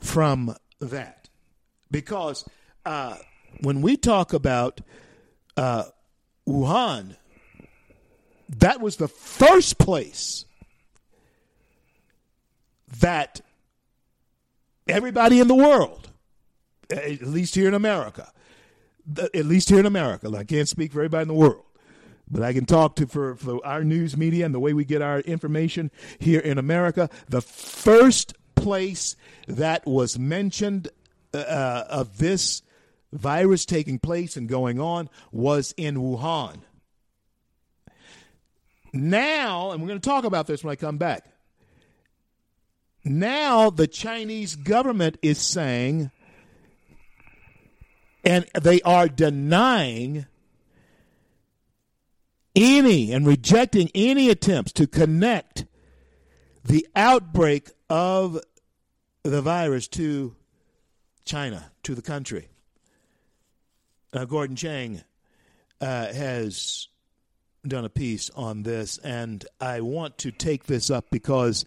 from 0.00 0.54
that. 0.78 1.28
Because 1.90 2.48
uh, 2.86 3.16
when 3.60 3.82
we 3.82 3.96
talk 3.96 4.32
about 4.32 4.80
uh, 5.56 5.84
Wuhan, 6.48 7.16
that 8.58 8.80
was 8.80 8.96
the 8.96 9.08
first 9.08 9.78
place 9.78 10.44
that 13.00 13.40
everybody 14.88 15.40
in 15.40 15.48
the 15.48 15.54
world, 15.54 16.08
at 16.90 17.22
least 17.22 17.54
here 17.54 17.68
in 17.68 17.74
America, 17.74 18.32
at 19.16 19.46
least 19.46 19.68
here 19.68 19.78
in 19.78 19.86
America, 19.86 20.30
I 20.36 20.44
can't 20.44 20.68
speak 20.68 20.92
for 20.92 21.00
everybody 21.00 21.22
in 21.22 21.28
the 21.28 21.34
world, 21.34 21.64
but 22.30 22.42
I 22.42 22.52
can 22.52 22.64
talk 22.64 22.96
to 22.96 23.06
for, 23.06 23.36
for 23.36 23.64
our 23.64 23.84
news 23.84 24.16
media 24.16 24.44
and 24.44 24.54
the 24.54 24.60
way 24.60 24.72
we 24.72 24.84
get 24.84 25.02
our 25.02 25.20
information 25.20 25.90
here 26.18 26.40
in 26.40 26.58
America. 26.58 27.08
The 27.28 27.42
first 27.42 28.34
place 28.54 29.16
that 29.46 29.86
was 29.86 30.18
mentioned 30.18 30.88
uh, 31.32 31.84
of 31.88 32.18
this 32.18 32.62
virus 33.12 33.64
taking 33.64 33.98
place 33.98 34.36
and 34.36 34.48
going 34.48 34.80
on 34.80 35.08
was 35.32 35.74
in 35.76 35.96
Wuhan. 35.96 36.60
Now, 38.92 39.70
and 39.70 39.80
we're 39.80 39.88
going 39.88 40.00
to 40.00 40.08
talk 40.08 40.24
about 40.24 40.46
this 40.46 40.64
when 40.64 40.72
I 40.72 40.76
come 40.76 40.98
back. 40.98 41.24
Now, 43.04 43.70
the 43.70 43.86
Chinese 43.86 44.56
government 44.56 45.16
is 45.22 45.38
saying, 45.38 46.10
and 48.24 48.46
they 48.60 48.82
are 48.82 49.08
denying 49.08 50.26
any 52.54 53.12
and 53.12 53.26
rejecting 53.26 53.90
any 53.94 54.28
attempts 54.28 54.72
to 54.72 54.86
connect 54.86 55.64
the 56.64 56.86
outbreak 56.94 57.70
of 57.88 58.38
the 59.22 59.40
virus 59.40 59.88
to 59.88 60.34
China, 61.24 61.70
to 61.84 61.94
the 61.94 62.02
country 62.02 62.48
uh, 64.12 64.24
Gordon 64.24 64.56
Chang 64.56 65.02
uh, 65.80 66.12
has 66.12 66.88
done 67.66 67.84
a 67.84 67.90
piece 67.90 68.30
on 68.30 68.62
this, 68.62 68.98
and 68.98 69.44
I 69.60 69.80
want 69.80 70.18
to 70.18 70.30
take 70.30 70.64
this 70.64 70.90
up 70.90 71.06
because 71.10 71.64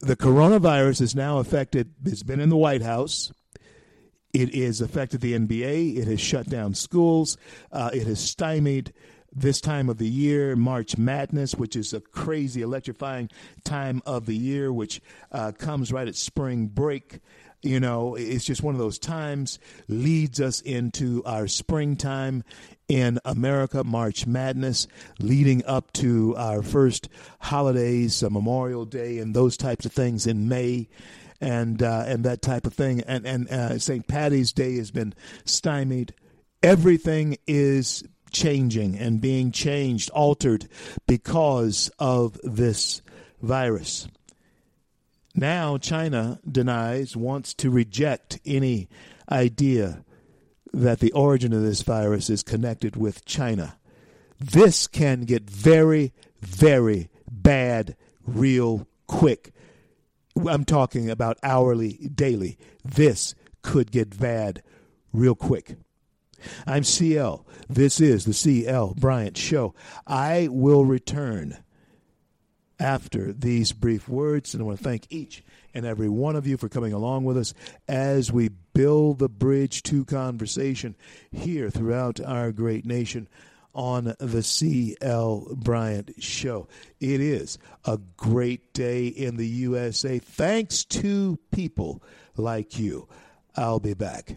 the 0.00 0.16
coronavirus 0.16 1.00
has 1.00 1.14
now 1.14 1.38
affected, 1.38 1.94
it's 2.04 2.22
been 2.24 2.40
in 2.40 2.48
the 2.48 2.56
White 2.56 2.82
House. 2.82 3.32
It 4.32 4.54
has 4.54 4.80
affected 4.80 5.20
the 5.20 5.34
NBA. 5.34 5.98
It 5.98 6.08
has 6.08 6.20
shut 6.20 6.48
down 6.48 6.74
schools. 6.74 7.36
Uh, 7.70 7.90
it 7.92 8.06
has 8.06 8.18
stymied 8.18 8.92
this 9.34 9.60
time 9.60 9.88
of 9.88 9.98
the 9.98 10.08
year, 10.08 10.56
March 10.56 10.98
Madness, 10.98 11.54
which 11.54 11.76
is 11.76 11.92
a 11.92 12.00
crazy, 12.00 12.62
electrifying 12.62 13.30
time 13.64 14.02
of 14.04 14.26
the 14.26 14.36
year, 14.36 14.72
which 14.72 15.00
uh, 15.30 15.52
comes 15.52 15.92
right 15.92 16.08
at 16.08 16.16
spring 16.16 16.66
break. 16.66 17.20
You 17.62 17.78
know, 17.78 18.16
it's 18.16 18.44
just 18.44 18.62
one 18.62 18.74
of 18.74 18.80
those 18.80 18.98
times, 18.98 19.60
leads 19.86 20.40
us 20.40 20.60
into 20.60 21.22
our 21.24 21.46
springtime 21.46 22.42
in 22.88 23.20
America, 23.24 23.84
March 23.84 24.26
Madness, 24.26 24.88
leading 25.20 25.64
up 25.64 25.92
to 25.94 26.34
our 26.36 26.62
first 26.62 27.08
holidays, 27.38 28.22
uh, 28.22 28.30
Memorial 28.30 28.84
Day, 28.84 29.18
and 29.18 29.34
those 29.34 29.56
types 29.56 29.86
of 29.86 29.92
things 29.92 30.26
in 30.26 30.48
May. 30.48 30.88
And 31.40 31.82
uh, 31.82 32.04
and 32.06 32.24
that 32.24 32.40
type 32.40 32.68
of 32.68 32.74
thing, 32.74 33.00
and 33.00 33.26
and 33.26 33.48
uh, 33.48 33.78
St. 33.78 34.06
Patty's 34.06 34.52
Day 34.52 34.76
has 34.76 34.92
been 34.92 35.12
stymied. 35.44 36.14
Everything 36.62 37.36
is 37.48 38.04
changing 38.30 38.96
and 38.96 39.20
being 39.20 39.50
changed, 39.50 40.10
altered 40.10 40.68
because 41.08 41.90
of 41.98 42.38
this 42.44 43.02
virus. 43.40 44.06
Now, 45.34 45.78
China 45.78 46.40
denies, 46.50 47.16
wants 47.16 47.54
to 47.54 47.70
reject 47.70 48.38
any 48.44 48.88
idea 49.30 50.04
that 50.72 51.00
the 51.00 51.12
origin 51.12 51.52
of 51.52 51.62
this 51.62 51.82
virus 51.82 52.28
is 52.28 52.42
connected 52.42 52.96
with 52.96 53.24
China. 53.24 53.78
This 54.38 54.86
can 54.86 55.22
get 55.22 55.48
very, 55.48 56.12
very 56.40 57.08
bad 57.30 57.96
real 58.26 58.86
quick. 59.06 59.52
I'm 60.46 60.64
talking 60.64 61.10
about 61.10 61.38
hourly, 61.42 62.10
daily. 62.14 62.58
This 62.84 63.34
could 63.62 63.90
get 63.90 64.18
bad 64.18 64.62
real 65.12 65.34
quick. 65.34 65.76
I'm 66.66 66.84
CL. 66.84 67.46
This 67.68 68.00
is 68.00 68.24
the 68.24 68.34
CL 68.34 68.94
Bryant 68.94 69.36
Show. 69.36 69.74
I 70.06 70.48
will 70.50 70.84
return 70.84 71.58
after 72.78 73.32
these 73.32 73.72
brief 73.72 74.08
words. 74.08 74.54
And 74.54 74.62
I 74.62 74.66
want 74.66 74.78
to 74.78 74.84
thank 74.84 75.06
each 75.10 75.42
and 75.74 75.86
every 75.86 76.08
one 76.08 76.36
of 76.36 76.46
you 76.46 76.56
for 76.56 76.68
coming 76.68 76.92
along 76.92 77.24
with 77.24 77.36
us 77.36 77.54
as 77.88 78.32
we 78.32 78.50
build 78.74 79.18
the 79.18 79.28
bridge 79.28 79.82
to 79.84 80.04
conversation 80.04 80.96
here 81.30 81.70
throughout 81.70 82.20
our 82.20 82.52
great 82.52 82.84
nation 82.84 83.28
on 83.74 84.14
the 84.18 84.42
C.L. 84.42 85.48
Bryant 85.56 86.22
Show. 86.22 86.68
It 87.00 87.20
is 87.20 87.58
a 87.84 87.98
great 88.16 88.74
day 88.74 89.06
in 89.06 89.36
the 89.36 89.46
USA 89.46 90.18
thanks 90.18 90.84
to 90.86 91.38
people 91.50 92.02
like 92.36 92.78
you. 92.78 93.08
I'll 93.56 93.80
be 93.80 93.94
back. 93.94 94.36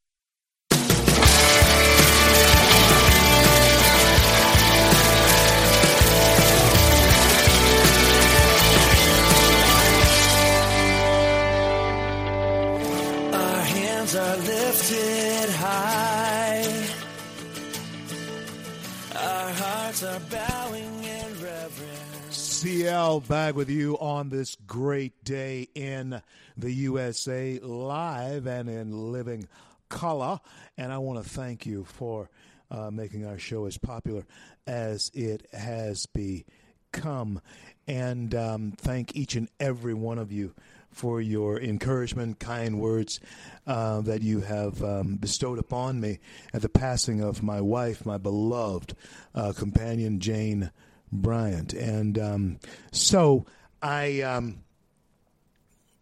Are 20.11 20.19
bowing 20.29 21.03
in 21.05 21.41
reverence. 21.41 22.35
CL 22.35 23.21
back 23.21 23.55
with 23.55 23.69
you 23.69 23.97
on 23.99 24.27
this 24.27 24.57
great 24.67 25.23
day 25.23 25.69
in 25.73 26.21
the 26.57 26.71
USA, 26.71 27.59
live 27.59 28.45
and 28.45 28.67
in 28.67 29.13
living 29.13 29.47
color. 29.87 30.41
And 30.77 30.91
I 30.91 30.97
want 30.97 31.23
to 31.23 31.29
thank 31.29 31.65
you 31.65 31.85
for 31.85 32.29
uh, 32.69 32.91
making 32.91 33.25
our 33.25 33.37
show 33.37 33.65
as 33.67 33.77
popular 33.77 34.25
as 34.67 35.11
it 35.13 35.47
has 35.53 36.07
become. 36.07 37.39
And 37.87 38.35
um, 38.35 38.73
thank 38.75 39.15
each 39.15 39.35
and 39.35 39.47
every 39.61 39.93
one 39.93 40.17
of 40.17 40.29
you 40.29 40.53
for 40.91 41.21
your 41.21 41.59
encouragement, 41.59 42.39
kind 42.39 42.79
words 42.79 43.19
uh, 43.65 44.01
that 44.01 44.21
you 44.21 44.41
have 44.41 44.83
um, 44.83 45.15
bestowed 45.15 45.59
upon 45.59 45.99
me 45.99 46.19
at 46.53 46.61
the 46.61 46.69
passing 46.69 47.21
of 47.21 47.41
my 47.41 47.61
wife, 47.61 48.05
my 48.05 48.17
beloved 48.17 48.95
uh, 49.33 49.53
companion, 49.53 50.19
Jane 50.19 50.71
Bryant. 51.11 51.73
And 51.73 52.19
um, 52.19 52.59
so 52.91 53.45
I 53.81 54.21
um, 54.21 54.63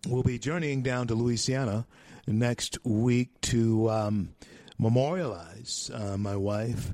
will 0.07 0.23
be 0.23 0.39
journeying 0.39 0.83
down 0.83 1.07
to 1.07 1.15
Louisiana 1.15 1.85
next 2.27 2.77
week 2.85 3.39
to 3.41 3.89
um, 3.89 4.29
memorialize 4.77 5.91
uh, 5.93 6.17
my 6.17 6.35
wife 6.35 6.93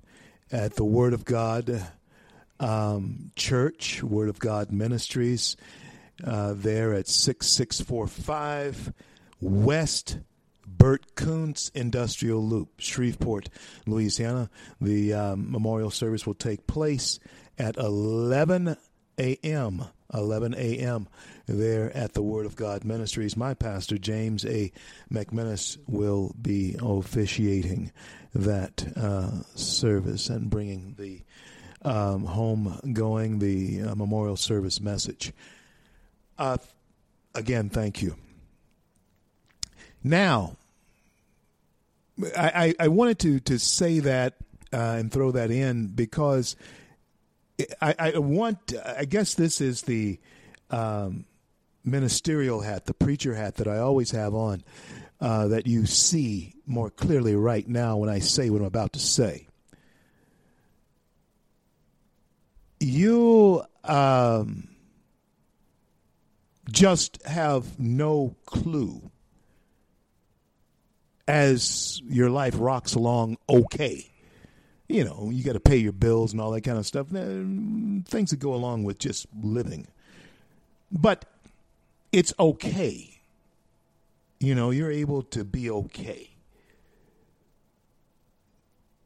at 0.51 0.75
the 0.75 0.85
Word 0.85 1.13
of 1.13 1.25
God 1.25 1.85
um, 2.59 3.31
Church, 3.35 4.01
Word 4.01 4.29
of 4.29 4.39
God 4.39 4.71
Ministries, 4.71 5.57
uh, 6.23 6.53
there 6.55 6.93
at 6.93 7.07
6645 7.07 8.93
West 9.41 10.19
Bert 10.65 11.15
Kouns 11.15 11.71
Industrial 11.73 12.43
Loop, 12.43 12.79
Shreveport, 12.79 13.49
Louisiana. 13.85 14.49
The 14.81 15.13
um, 15.13 15.51
memorial 15.51 15.91
service 15.91 16.25
will 16.25 16.33
take 16.33 16.67
place 16.67 17.19
at 17.57 17.77
11 17.77 18.75
a.m. 19.17 19.85
11 20.13 20.53
a.m. 20.55 21.07
there 21.47 21.95
at 21.95 22.13
the 22.13 22.21
Word 22.21 22.45
of 22.45 22.55
God 22.55 22.83
Ministries. 22.83 23.35
My 23.35 23.53
pastor, 23.53 23.97
James 23.97 24.45
A. 24.45 24.71
McMinnis, 25.11 25.77
will 25.87 26.35
be 26.39 26.75
officiating 26.81 27.91
that 28.33 28.85
uh, 28.95 29.43
service 29.55 30.29
and 30.29 30.49
bringing 30.49 30.95
the 30.97 31.21
um, 31.81 32.25
home 32.25 32.79
going, 32.93 33.39
the 33.39 33.81
uh, 33.81 33.95
memorial 33.95 34.35
service 34.35 34.79
message. 34.79 35.33
Uh, 36.37 36.57
again, 37.33 37.69
thank 37.69 38.01
you. 38.01 38.15
Now, 40.03 40.57
I, 42.37 42.75
I, 42.79 42.87
wanted 42.89 43.19
to, 43.19 43.39
to 43.41 43.59
say 43.59 43.99
that 43.99 44.35
uh, 44.71 44.77
and 44.99 45.11
throw 45.11 45.31
that 45.31 45.51
in 45.51 45.87
because 45.87 46.55
I, 47.81 47.95
I 47.97 48.17
want, 48.19 48.73
I 48.85 49.05
guess 49.05 49.33
this 49.33 49.61
is 49.61 49.83
the 49.83 50.19
um, 50.69 51.25
ministerial 51.83 52.61
hat, 52.61 52.85
the 52.85 52.93
preacher 52.93 53.33
hat 53.33 53.55
that 53.55 53.67
I 53.67 53.79
always 53.79 54.11
have 54.11 54.33
on, 54.33 54.63
uh, 55.21 55.47
that 55.47 55.67
you 55.67 55.85
see 55.85 56.55
more 56.65 56.89
clearly 56.89 57.35
right 57.35 57.67
now 57.67 57.97
when 57.97 58.09
I 58.09 58.19
say 58.19 58.49
what 58.49 58.61
I'm 58.61 58.67
about 58.67 58.93
to 58.93 58.99
say. 58.99 59.47
You 62.79 63.63
um, 63.83 64.74
just 66.71 67.21
have 67.23 67.79
no 67.79 68.35
clue 68.45 69.11
as 71.27 72.01
your 72.07 72.29
life 72.29 72.55
rocks 72.57 72.93
along 72.95 73.37
okay. 73.49 74.11
You 74.87 75.03
know, 75.03 75.29
you 75.31 75.43
got 75.43 75.53
to 75.53 75.59
pay 75.59 75.77
your 75.77 75.91
bills 75.91 76.31
and 76.31 76.39
all 76.39 76.51
that 76.51 76.61
kind 76.61 76.77
of 76.77 76.85
stuff. 76.85 77.07
Things 77.07 78.29
that 78.29 78.39
go 78.39 78.53
along 78.53 78.83
with 78.83 78.99
just 78.99 79.25
living. 79.41 79.87
But 80.91 81.25
it's 82.11 82.33
okay. 82.39 83.19
You 84.39 84.53
know, 84.53 84.69
you're 84.69 84.91
able 84.91 85.23
to 85.23 85.43
be 85.43 85.69
okay. 85.71 86.29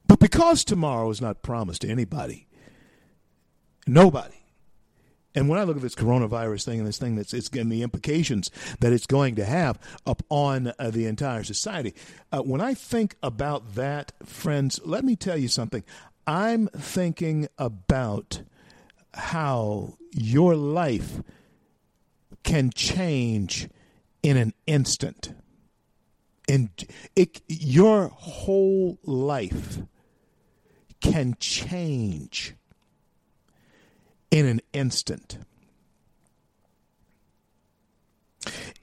But 0.06 0.20
because 0.20 0.66
tomorrow 0.66 1.10
is 1.12 1.22
not 1.22 1.44
promised 1.44 1.84
to 1.84 1.90
anybody, 1.90 2.48
nobody, 3.88 4.36
and 5.36 5.48
when 5.48 5.60
I 5.60 5.64
look 5.64 5.76
at 5.76 5.82
this 5.82 5.96
coronavirus 5.96 6.66
thing 6.66 6.80
and 6.80 6.88
this 6.88 6.98
thing 6.98 7.16
that's 7.16 7.34
it's 7.34 7.50
getting 7.50 7.70
the 7.70 7.84
implications 7.84 8.50
that 8.80 8.92
it's 8.92 9.06
going 9.06 9.36
to 9.36 9.46
have 9.46 9.80
upon 10.06 10.74
uh, 10.80 10.90
the 10.90 11.06
entire 11.06 11.44
society, 11.44 11.94
uh, 12.32 12.42
when 12.42 12.62
I 12.62 12.74
think 12.74 13.16
about 13.22 13.76
that, 13.76 14.12
friends, 14.26 14.80
let 14.84 15.04
me 15.04 15.16
tell 15.16 15.38
you 15.38 15.48
something. 15.48 15.84
I'm 16.26 16.68
thinking 16.68 17.48
about 17.58 18.42
how 19.14 19.98
your 20.12 20.56
life 20.56 21.22
can 22.44 22.72
change 22.72 23.70
in 24.24 24.38
an 24.38 24.54
instant. 24.66 25.34
And 26.48 26.70
it, 27.16 27.42
your 27.48 28.08
whole 28.08 29.00
life 29.04 29.80
can 31.02 31.36
change 31.40 32.56
in 34.32 34.46
an 34.46 34.62
instant. 34.74 35.38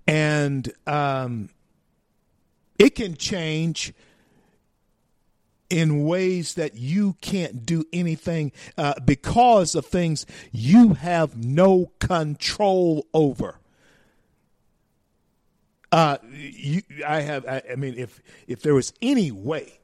And 0.07 0.73
um, 0.87 1.49
it 2.79 2.95
can 2.95 3.17
change 3.17 3.93
in 5.69 6.05
ways 6.05 6.55
that 6.55 6.77
you 6.77 7.17
can't 7.21 7.67
do 7.67 7.85
anything 7.93 8.53
uh, 8.79 8.95
because 9.05 9.75
of 9.75 9.87
things 9.87 10.27
you 10.53 10.95
have 10.95 11.37
no 11.37 11.91
control 11.99 13.07
over. 13.13 13.59
Uh, 15.91 16.19
you, 16.33 16.83
I 17.07 17.21
have. 17.21 17.47
I, 17.47 17.63
I 17.73 17.77
mean, 17.77 17.95
if 17.97 18.21
if 18.47 18.61
there 18.61 18.75
was 18.75 18.93
any 19.01 19.31
way 19.31 19.79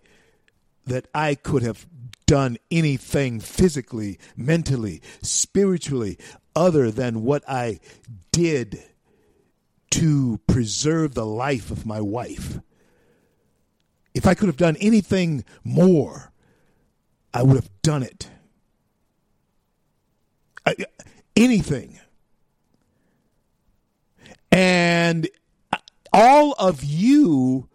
that 0.86 1.06
I 1.14 1.36
could 1.36 1.62
have 1.62 1.86
done 2.32 2.56
anything 2.70 3.38
physically, 3.40 4.18
mentally, 4.34 5.02
spiritually, 5.20 6.16
other 6.56 6.90
than 6.90 7.24
what 7.24 7.44
I 7.46 7.78
did 8.30 8.82
to 9.90 10.40
preserve 10.46 11.12
the 11.12 11.26
life 11.26 11.70
of 11.70 11.84
my 11.84 12.00
wife. 12.00 12.58
If 14.14 14.26
I 14.26 14.32
could 14.32 14.46
have 14.46 14.56
done 14.56 14.78
anything 14.80 15.44
more, 15.62 16.32
I 17.34 17.42
would 17.42 17.56
have 17.56 17.82
done 17.82 18.02
it. 18.02 18.30
I, 20.64 20.70
uh, 20.70 20.84
anything. 21.36 22.00
And 24.50 25.28
all 26.14 26.52
of 26.52 26.82
you 26.82 27.68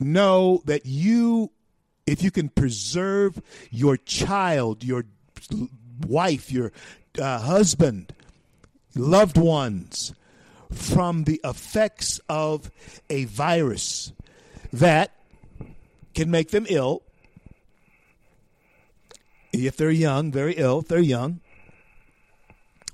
know 0.00 0.60
that 0.66 0.84
you 0.84 1.50
if 2.06 2.22
you 2.22 2.30
can 2.30 2.48
preserve 2.48 3.40
your 3.70 3.96
child, 3.96 4.84
your 4.84 5.04
wife, 6.06 6.50
your 6.50 6.72
uh, 7.18 7.38
husband, 7.38 8.12
loved 8.94 9.38
ones 9.38 10.12
from 10.72 11.24
the 11.24 11.40
effects 11.44 12.20
of 12.28 12.70
a 13.10 13.24
virus 13.26 14.12
that 14.72 15.12
can 16.14 16.30
make 16.30 16.50
them 16.50 16.66
ill. 16.68 17.02
If 19.52 19.76
they're 19.76 19.90
young, 19.90 20.32
very 20.32 20.54
ill, 20.54 20.80
if 20.80 20.88
they're 20.88 20.98
young, 20.98 21.40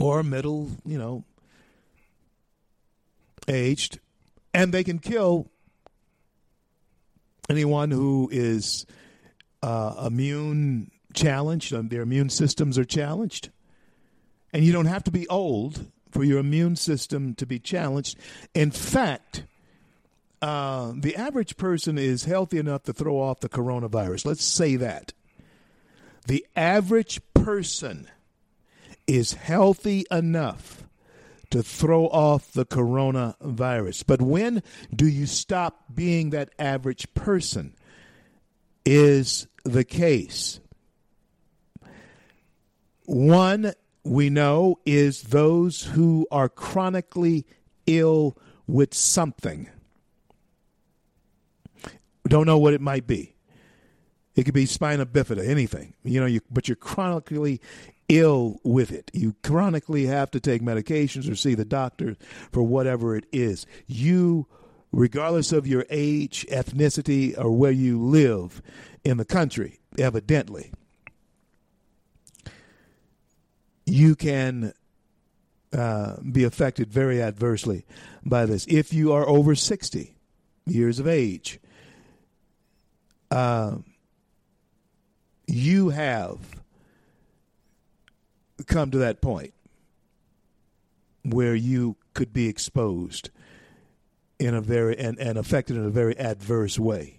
or 0.00 0.22
middle, 0.22 0.70
you 0.84 0.98
know, 0.98 1.24
aged, 3.46 4.00
and 4.52 4.72
they 4.72 4.82
can 4.82 4.98
kill 4.98 5.48
anyone 7.48 7.90
who 7.90 8.28
is 8.30 8.86
uh, 9.62 10.04
immune 10.06 10.90
challenged, 11.14 11.72
um, 11.72 11.88
their 11.88 12.02
immune 12.02 12.30
systems 12.30 12.78
are 12.78 12.84
challenged. 12.84 13.50
And 14.52 14.64
you 14.64 14.72
don't 14.72 14.86
have 14.86 15.04
to 15.04 15.10
be 15.10 15.28
old 15.28 15.86
for 16.10 16.24
your 16.24 16.38
immune 16.38 16.76
system 16.76 17.34
to 17.34 17.46
be 17.46 17.58
challenged. 17.58 18.18
In 18.54 18.70
fact, 18.70 19.44
uh, 20.40 20.92
the 20.96 21.16
average 21.16 21.56
person 21.56 21.98
is 21.98 22.24
healthy 22.24 22.58
enough 22.58 22.84
to 22.84 22.92
throw 22.92 23.20
off 23.20 23.40
the 23.40 23.48
coronavirus. 23.48 24.24
Let's 24.24 24.44
say 24.44 24.76
that. 24.76 25.12
The 26.26 26.46
average 26.54 27.20
person 27.34 28.08
is 29.06 29.32
healthy 29.32 30.04
enough 30.10 30.87
to 31.50 31.62
throw 31.62 32.06
off 32.06 32.52
the 32.52 32.66
coronavirus. 32.66 34.04
But 34.06 34.20
when 34.20 34.62
do 34.94 35.06
you 35.06 35.26
stop 35.26 35.84
being 35.94 36.30
that 36.30 36.50
average 36.58 37.12
person? 37.14 37.74
Is 38.84 39.46
the 39.64 39.84
case. 39.84 40.60
One 43.04 43.72
we 44.04 44.30
know 44.30 44.78
is 44.86 45.22
those 45.24 45.82
who 45.82 46.26
are 46.30 46.48
chronically 46.48 47.46
ill 47.86 48.36
with 48.66 48.94
something. 48.94 49.68
Don't 52.26 52.46
know 52.46 52.58
what 52.58 52.74
it 52.74 52.80
might 52.80 53.06
be. 53.06 53.34
It 54.34 54.44
could 54.44 54.54
be 54.54 54.66
spina 54.66 55.04
bifida, 55.04 55.46
anything. 55.46 55.94
You 56.04 56.20
know, 56.20 56.26
you, 56.26 56.40
but 56.50 56.68
you're 56.68 56.76
chronically 56.76 57.60
ill 58.08 58.60
with 58.64 58.90
it. 58.90 59.10
You 59.12 59.34
chronically 59.42 60.06
have 60.06 60.30
to 60.32 60.40
take 60.40 60.62
medications 60.62 61.30
or 61.30 61.34
see 61.34 61.54
the 61.54 61.64
doctor 61.64 62.16
for 62.52 62.62
whatever 62.62 63.16
it 63.16 63.26
is. 63.32 63.66
You, 63.86 64.46
regardless 64.92 65.52
of 65.52 65.66
your 65.66 65.84
age, 65.90 66.46
ethnicity, 66.50 67.38
or 67.38 67.50
where 67.50 67.72
you 67.72 68.00
live 68.00 68.62
in 69.04 69.18
the 69.18 69.24
country, 69.24 69.78
evidently, 69.98 70.72
you 73.84 74.14
can 74.14 74.72
uh, 75.72 76.16
be 76.32 76.44
affected 76.44 76.90
very 76.90 77.22
adversely 77.22 77.84
by 78.24 78.46
this. 78.46 78.66
If 78.68 78.92
you 78.92 79.12
are 79.12 79.28
over 79.28 79.54
60 79.54 80.14
years 80.66 80.98
of 80.98 81.06
age, 81.06 81.60
uh, 83.30 83.76
you 85.46 85.90
have 85.90 86.38
come 88.66 88.90
to 88.90 88.98
that 88.98 89.20
point 89.20 89.54
where 91.24 91.54
you 91.54 91.96
could 92.14 92.32
be 92.32 92.48
exposed 92.48 93.30
in 94.38 94.54
a 94.54 94.60
very 94.60 94.96
and, 94.98 95.18
and 95.18 95.36
affected 95.36 95.76
in 95.76 95.84
a 95.84 95.90
very 95.90 96.16
adverse 96.18 96.78
way. 96.78 97.18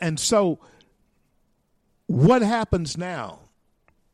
And, 0.00 0.18
so 0.18 0.58
what 2.06 2.42
happens 2.42 2.98
now 2.98 3.38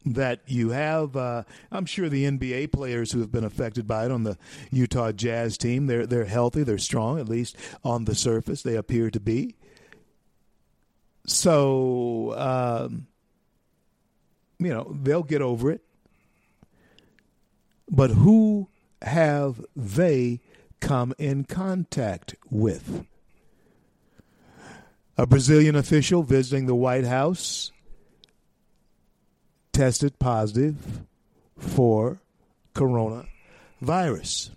that 0.04 0.40
you 0.46 0.70
have 0.70 1.16
uh, 1.16 1.44
I'm 1.70 1.86
sure 1.86 2.08
the 2.08 2.24
NBA 2.24 2.72
players 2.72 3.12
who 3.12 3.20
have 3.20 3.32
been 3.32 3.44
affected 3.44 3.86
by 3.86 4.04
it 4.04 4.10
on 4.10 4.24
the 4.24 4.36
Utah 4.70 5.12
Jazz 5.12 5.56
team 5.56 5.86
they're 5.86 6.06
they're 6.06 6.24
healthy 6.24 6.64
they're 6.64 6.76
strong 6.76 7.20
at 7.20 7.28
least 7.28 7.56
on 7.84 8.04
the 8.04 8.14
surface 8.14 8.62
they 8.62 8.74
appear 8.74 9.10
to 9.10 9.20
be 9.20 9.54
so 11.26 12.34
um, 12.36 13.06
you 14.64 14.72
know, 14.72 14.96
they'll 15.02 15.22
get 15.22 15.42
over 15.42 15.70
it. 15.70 15.82
But 17.90 18.10
who 18.10 18.68
have 19.02 19.64
they 19.76 20.40
come 20.80 21.14
in 21.18 21.44
contact 21.44 22.34
with? 22.50 23.06
A 25.18 25.26
Brazilian 25.26 25.76
official 25.76 26.22
visiting 26.22 26.66
the 26.66 26.74
White 26.74 27.04
House 27.04 27.70
tested 29.72 30.18
positive 30.18 31.02
for 31.58 32.20
coronavirus. 32.74 34.50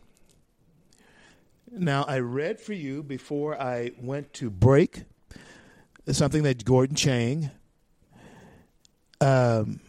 Now, 1.71 2.03
I 2.03 2.19
read 2.19 2.59
for 2.61 2.73
you 2.73 3.03
before 3.03 3.59
I 3.61 3.91
went 3.99 4.31
to 4.35 4.49
break 4.49 5.03
something 6.09 6.43
that 6.43 6.63
Gordon 6.63 6.95
Chang 6.95 7.51
um, 9.19 9.79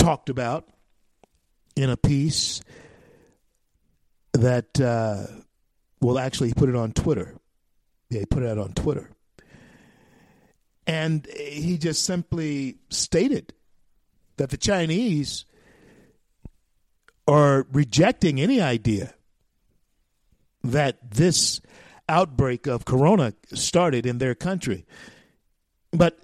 talked 0.00 0.30
about 0.30 0.66
in 1.76 1.90
a 1.90 1.96
piece 1.96 2.60
that, 4.32 4.80
uh, 4.80 5.26
well, 6.00 6.18
actually, 6.18 6.48
he 6.48 6.54
put 6.54 6.68
it 6.68 6.76
on 6.76 6.92
Twitter. 6.92 7.34
Yeah, 8.08 8.20
he 8.20 8.26
put 8.26 8.42
it 8.42 8.48
out 8.48 8.58
on 8.58 8.72
Twitter. 8.72 9.10
And 10.86 11.26
he 11.26 11.78
just 11.78 12.04
simply 12.04 12.78
stated 12.88 13.52
that 14.38 14.50
the 14.50 14.56
Chinese 14.56 15.44
are 17.28 17.66
rejecting 17.70 18.40
any 18.40 18.60
idea 18.60 19.14
that 20.64 21.10
this 21.10 21.60
outbreak 22.08 22.66
of 22.66 22.84
corona 22.84 23.34
started 23.52 24.04
in 24.06 24.18
their 24.18 24.34
country. 24.34 24.84
But 25.92 26.18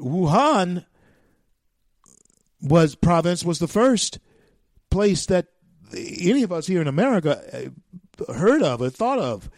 Wuhan 0.00 0.86
was 2.60 2.94
province 2.94 3.44
was 3.44 3.58
the 3.58 3.68
first 3.68 4.18
place 4.90 5.26
that 5.26 5.46
any 5.92 6.42
of 6.42 6.52
us 6.52 6.66
here 6.66 6.80
in 6.80 6.88
America 6.88 7.40
uh, 7.52 8.32
heard 8.32 8.62
of 8.62 8.82
or 8.82 8.90
thought 8.90 9.18
of 9.18 9.50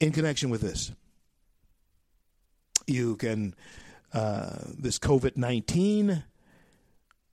in 0.00 0.12
connection 0.12 0.50
with 0.50 0.60
this. 0.60 0.92
You 2.86 3.16
can 3.16 3.54
uh, 4.12 4.56
this 4.78 4.98
COVID 4.98 5.36
nineteen, 5.36 6.24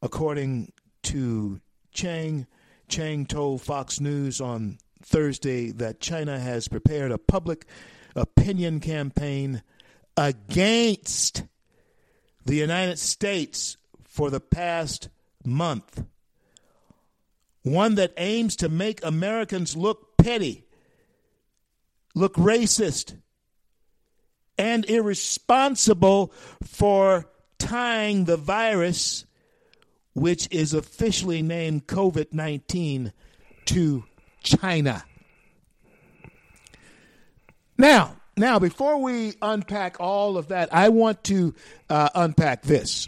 according 0.02 0.72
to 1.04 1.60
Chang, 1.92 2.46
Chang 2.88 3.26
told 3.26 3.62
Fox 3.62 4.00
News 4.00 4.40
on 4.40 4.78
Thursday 5.02 5.72
that 5.72 6.00
China 6.00 6.40
has 6.40 6.68
prepared 6.68 7.12
a 7.12 7.18
public 7.18 7.66
opinion 8.16 8.80
campaign 8.80 9.64
against 10.16 11.44
the 12.46 12.56
United 12.56 13.00
States 13.00 13.78
for 14.20 14.30
the 14.30 14.42
past 14.42 15.08
month. 15.46 16.04
One 17.64 17.96
that 17.96 18.12
aims 18.18 18.58
to 18.58 18.68
make 18.68 19.00
Americans 19.02 19.78
look 19.78 20.18
petty, 20.18 20.66
look 22.14 22.34
racist, 22.34 23.16
and 24.58 24.84
irresponsible 24.90 26.34
for 26.62 27.30
tying 27.60 28.26
the 28.26 28.36
virus, 28.36 29.26
which 30.16 30.50
is 30.52 30.74
officially 30.74 31.42
named 31.42 31.88
COVID 31.88 32.34
19, 32.34 33.14
to 33.68 34.04
China. 34.44 35.06
Now, 37.78 38.18
now, 38.36 38.60
before 38.60 38.98
we 38.98 39.36
unpack 39.42 40.02
all 40.02 40.38
of 40.38 40.50
that, 40.50 40.74
I 40.74 40.90
want 40.90 41.24
to 41.26 41.56
uh, 41.90 42.10
unpack 42.14 42.64
this 42.64 43.08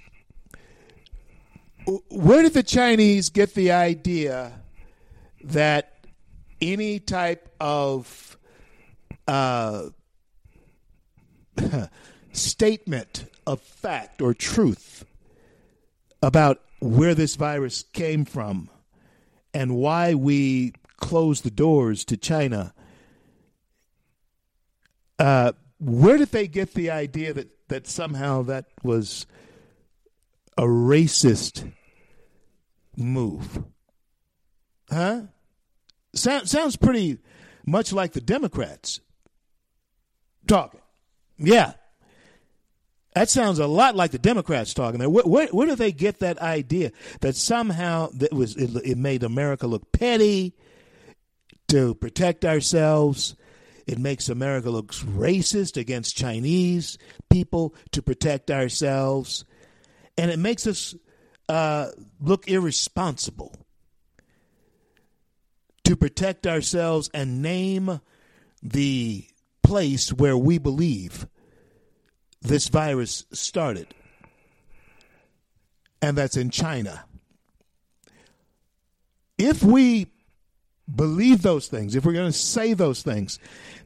where 1.86 2.44
did 2.44 2.54
the 2.54 2.64
Chinese 2.64 3.30
get 3.30 3.54
the 3.54 3.72
idea 3.72 4.54
that 5.44 6.06
any 6.62 7.00
type 7.00 7.54
of 7.60 8.38
uh, 9.28 9.90
statement 12.32 13.26
of 13.48 13.62
fact 13.62 14.22
or 14.22 14.34
truth 14.34 15.06
about 16.22 16.62
where 16.80 17.16
this 17.16 17.36
virus 17.36 17.84
came 17.94 18.26
from 18.26 18.70
and 19.54 19.76
why 19.76 20.14
we 20.14 20.74
closed 20.98 21.44
the 21.44 21.52
doors 21.52 22.06
to 22.06 22.18
China? 22.18 22.74
Uh, 25.18 25.52
where 25.80 26.18
did 26.18 26.32
they 26.32 26.48
get 26.48 26.74
the 26.74 26.92
idea 26.92 27.34
that, 27.34 27.50
that 27.70 27.88
somehow 27.88 28.44
that 28.44 28.66
was 28.84 29.26
a 30.62 30.66
racist 30.66 31.72
move. 32.96 33.64
Huh? 34.92 35.24
So, 36.14 36.44
sounds 36.44 36.76
pretty 36.76 37.18
much 37.66 37.92
like 37.92 38.14
the 38.14 38.22
Democrats 38.22 39.00
talking. 40.48 40.82
Yeah. 41.40 41.74
That 43.16 43.28
sounds 43.30 43.58
a 43.58 43.66
lot 43.66 43.96
like 43.96 44.12
the 44.12 44.20
Democrats 44.20 44.76
talking 44.76 45.00
there. 45.00 45.10
Where, 45.10 45.24
where, 45.24 45.48
where 45.48 45.66
do 45.66 45.76
they 45.76 45.92
get 45.92 46.20
that 46.20 46.38
idea 46.38 46.92
that 47.22 47.36
somehow 47.36 48.10
that 48.14 48.32
was 48.32 48.56
it, 48.56 48.70
it 48.86 48.98
made 49.00 49.24
America 49.24 49.66
look 49.66 49.92
petty 49.92 50.54
to 51.70 51.96
protect 51.96 52.46
ourselves? 52.46 53.36
It 53.88 53.98
makes 53.98 54.30
America 54.30 54.70
look 54.70 54.92
racist 54.94 55.76
against 55.76 56.16
Chinese 56.16 57.00
people 57.32 57.74
to 57.94 58.04
protect 58.04 58.52
ourselves 58.52 59.44
and 60.22 60.30
it 60.30 60.38
makes 60.38 60.68
us 60.68 60.94
uh, 61.50 61.88
look 62.22 62.48
irresponsible. 62.48 63.56
to 65.84 65.96
protect 65.98 66.48
ourselves 66.48 67.10
and 67.14 67.42
name 67.42 68.00
the 68.64 69.26
place 69.62 70.14
where 70.14 70.38
we 70.38 70.58
believe 70.58 71.28
this 72.42 72.70
virus 72.70 73.26
started. 73.34 73.88
And 76.02 76.18
that's 76.18 76.38
in 76.38 76.50
China. 76.50 77.04
If 79.38 79.64
we 79.64 80.08
believe 80.94 81.42
those 81.42 81.68
things, 81.68 81.96
if 81.96 82.06
we're 82.06 82.14
going 82.14 82.32
to 82.32 82.38
say 82.38 82.74
those 82.74 83.02
things, 83.02 83.38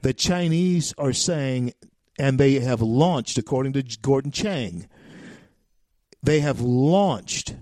the 0.04 0.13
Chinese 0.13 0.93
are 1.00 1.13
saying, 1.13 1.74
and 2.19 2.38
they 2.38 2.60
have 2.60 2.82
launched, 2.82 3.38
according 3.38 3.74
to 3.74 3.84
Gordon 4.02 4.32
Chang, 4.32 4.88
they 6.25 6.39
have 6.39 6.59
launched 6.59 7.55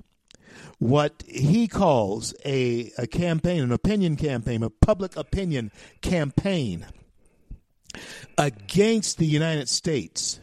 what 0.79 1.23
he 1.27 1.67
calls 1.67 2.33
a, 2.45 2.91
a 2.97 3.07
campaign, 3.07 3.61
an 3.61 3.71
opinion 3.71 4.15
campaign, 4.15 4.63
a 4.63 4.69
public 4.69 5.15
opinion 5.15 5.71
campaign 6.01 6.85
against 8.37 9.17
the 9.17 9.25
United 9.25 9.69
States 9.69 10.39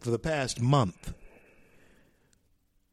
for 0.00 0.10
the 0.10 0.18
past 0.18 0.60
month. 0.60 1.14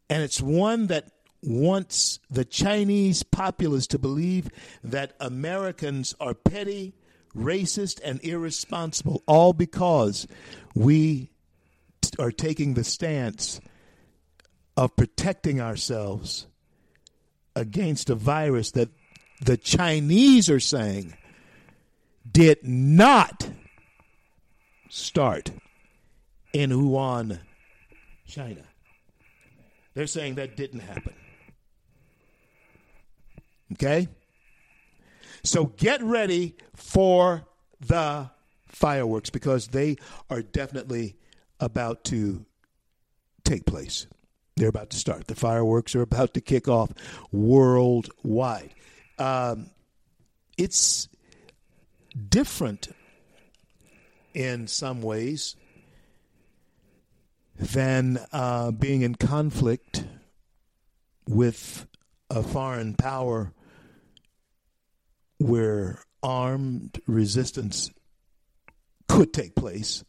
And 0.09 0.23
it's 0.23 0.41
one 0.41 0.87
that 0.87 1.11
wants 1.43 2.19
the 2.29 2.45
Chinese 2.45 3.23
populace 3.23 3.87
to 3.87 3.99
believe 3.99 4.49
that 4.83 5.13
Americans 5.19 6.15
are 6.19 6.33
petty, 6.33 6.93
racist, 7.35 7.99
and 8.03 8.23
irresponsible, 8.23 9.23
all 9.27 9.53
because 9.53 10.27
we 10.75 11.29
are 12.19 12.31
taking 12.31 12.73
the 12.73 12.83
stance 12.83 13.59
of 14.75 14.95
protecting 14.95 15.59
ourselves 15.59 16.47
against 17.55 18.09
a 18.09 18.15
virus 18.15 18.71
that 18.71 18.89
the 19.41 19.57
Chinese 19.57 20.49
are 20.49 20.59
saying 20.59 21.15
did 22.29 22.63
not 22.63 23.49
start 24.89 25.51
in 26.53 26.71
Wuhan, 26.71 27.39
China. 28.27 28.63
They're 29.93 30.07
saying 30.07 30.35
that 30.35 30.55
didn't 30.55 30.81
happen. 30.81 31.13
Okay? 33.73 34.07
So 35.43 35.65
get 35.65 36.03
ready 36.03 36.55
for 36.75 37.47
the 37.79 38.29
fireworks 38.67 39.29
because 39.29 39.67
they 39.67 39.97
are 40.29 40.41
definitely 40.41 41.15
about 41.59 42.03
to 42.05 42.45
take 43.43 43.65
place. 43.65 44.07
They're 44.55 44.69
about 44.69 44.89
to 44.91 44.97
start. 44.97 45.27
The 45.27 45.35
fireworks 45.35 45.95
are 45.95 46.01
about 46.01 46.33
to 46.33 46.41
kick 46.41 46.67
off 46.67 46.91
worldwide. 47.31 48.73
Um, 49.19 49.69
it's 50.57 51.07
different 52.29 52.89
in 54.33 54.67
some 54.67 55.01
ways 55.01 55.55
than 57.59 58.19
uh, 58.31 58.71
being 58.71 59.01
in 59.01 59.15
conflict 59.15 60.05
with 61.27 61.87
a 62.29 62.43
foreign 62.43 62.95
power 62.95 63.53
where 65.39 65.99
armed 66.23 66.99
resistance 67.07 67.91
could 69.07 69.33
take 69.33 69.55
place. 69.55 70.03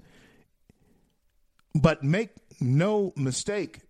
But 1.80 2.02
make 2.02 2.30
no 2.60 3.12
mistake, 3.14 3.82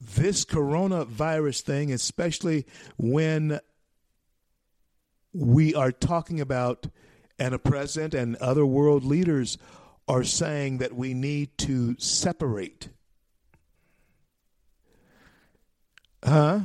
this 0.00 0.44
coronavirus 0.46 1.60
thing, 1.60 1.92
especially 1.92 2.66
when 2.96 3.60
we 5.34 5.74
are 5.74 5.92
talking 5.92 6.40
about, 6.40 6.86
and 7.38 7.54
a 7.54 7.58
president 7.58 8.14
and 8.14 8.36
other 8.36 8.64
world 8.64 9.04
leaders 9.04 9.58
are 10.08 10.24
saying 10.24 10.78
that 10.78 10.94
we 10.94 11.12
need 11.12 11.56
to 11.58 11.94
separate. 11.98 12.88
Huh? 16.24 16.60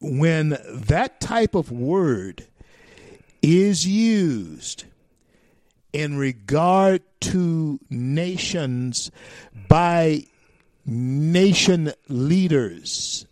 When 0.00 0.56
that 0.68 1.20
type 1.20 1.56
of 1.56 1.72
word 1.72 2.46
is 3.42 3.84
used 3.84 4.84
in 5.94 6.18
regard 6.18 7.02
to 7.20 7.78
nations 7.88 9.12
by 9.68 10.24
nation 10.84 11.92
leaders, 12.08 13.26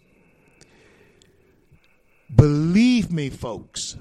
believe 2.34 3.10
me, 3.10 3.28
folks, 3.28 3.96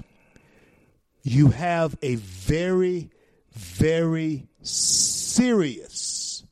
you 1.24 1.48
have 1.48 1.98
a 2.02 2.14
very 2.14 3.10
very 3.52 4.46
serious 4.62 6.44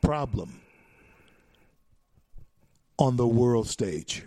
problem 0.00 0.60
on 2.96 3.16
the 3.16 3.26
world 3.26 3.68
stage. 3.68 4.24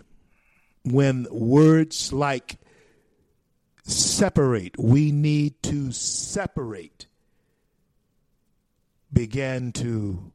When 0.84 1.26
words 1.30 2.12
like 2.12 2.58
separate, 3.86 4.78
we 4.78 5.12
need 5.12 5.62
to 5.64 5.92
separate, 5.92 7.06
began 9.12 9.72
to 9.72 10.32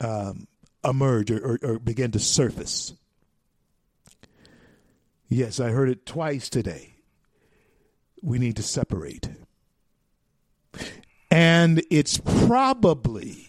um, 0.00 0.46
emerge 0.84 1.30
or, 1.30 1.38
or, 1.38 1.58
or 1.62 1.78
begin 1.78 2.10
to 2.12 2.18
surface. 2.18 2.94
Yes, 5.28 5.60
I 5.60 5.70
heard 5.70 5.88
it 5.88 6.04
twice 6.04 6.48
today 6.48 6.92
we 8.22 8.38
need 8.38 8.56
to 8.56 8.62
separate. 8.62 9.28
And 11.30 11.82
it's 11.90 12.18
probably 12.18 13.48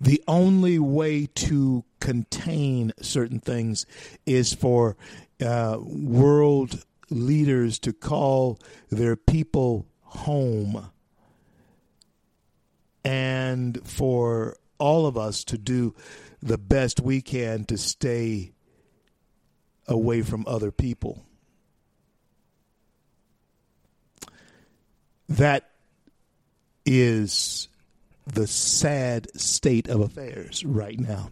the 0.00 0.22
only 0.28 0.78
way 0.78 1.26
to 1.26 1.84
contain 2.00 2.92
certain 3.00 3.40
things 3.40 3.84
is 4.24 4.54
for 4.54 4.96
uh, 5.44 5.78
world 5.80 6.84
leaders 7.10 7.78
to 7.80 7.92
call 7.92 8.58
their 8.90 9.16
people 9.16 9.86
home 10.02 10.90
and 13.04 13.80
for 13.88 14.56
all 14.78 15.06
of 15.06 15.16
us 15.16 15.44
to 15.44 15.58
do 15.58 15.94
the 16.42 16.58
best 16.58 17.00
we 17.00 17.20
can 17.20 17.64
to 17.64 17.78
stay 17.78 18.52
away 19.86 20.22
from 20.22 20.44
other 20.46 20.70
people. 20.70 21.22
That 25.28 25.70
is 26.84 27.68
the 28.26 28.46
sad 28.46 29.28
state 29.40 29.88
of 29.88 30.00
affairs 30.00 30.64
right 30.64 30.98
now. 30.98 31.30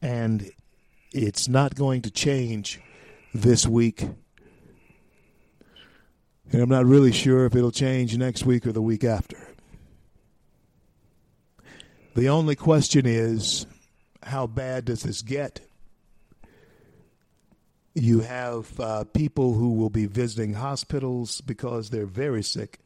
And 0.00 0.50
it's 1.14 1.48
not 1.48 1.74
going 1.74 2.02
to 2.02 2.10
change 2.10 2.80
this 3.34 3.66
week. 3.66 4.02
And 6.50 6.60
I'm 6.60 6.68
not 6.68 6.84
really 6.84 7.12
sure 7.12 7.46
if 7.46 7.54
it'll 7.54 7.70
change 7.70 8.16
next 8.16 8.44
week 8.44 8.66
or 8.66 8.72
the 8.72 8.82
week 8.82 9.04
after. 9.04 9.38
The 12.14 12.28
only 12.28 12.56
question 12.56 13.06
is 13.06 13.66
how 14.22 14.46
bad 14.46 14.84
does 14.84 15.02
this 15.02 15.22
get? 15.22 15.60
You 17.94 18.20
have 18.20 18.78
uh, 18.80 19.04
people 19.04 19.54
who 19.54 19.72
will 19.72 19.90
be 19.90 20.06
visiting 20.06 20.54
hospitals 20.54 21.40
because 21.40 21.90
they're 21.90 22.06
very 22.06 22.42
sick, 22.42 22.80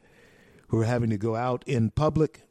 who 0.68 0.80
are 0.80 0.84
having 0.84 1.10
to 1.10 1.18
go 1.18 1.34
out 1.34 1.64
in 1.66 1.90
public. 1.90 2.42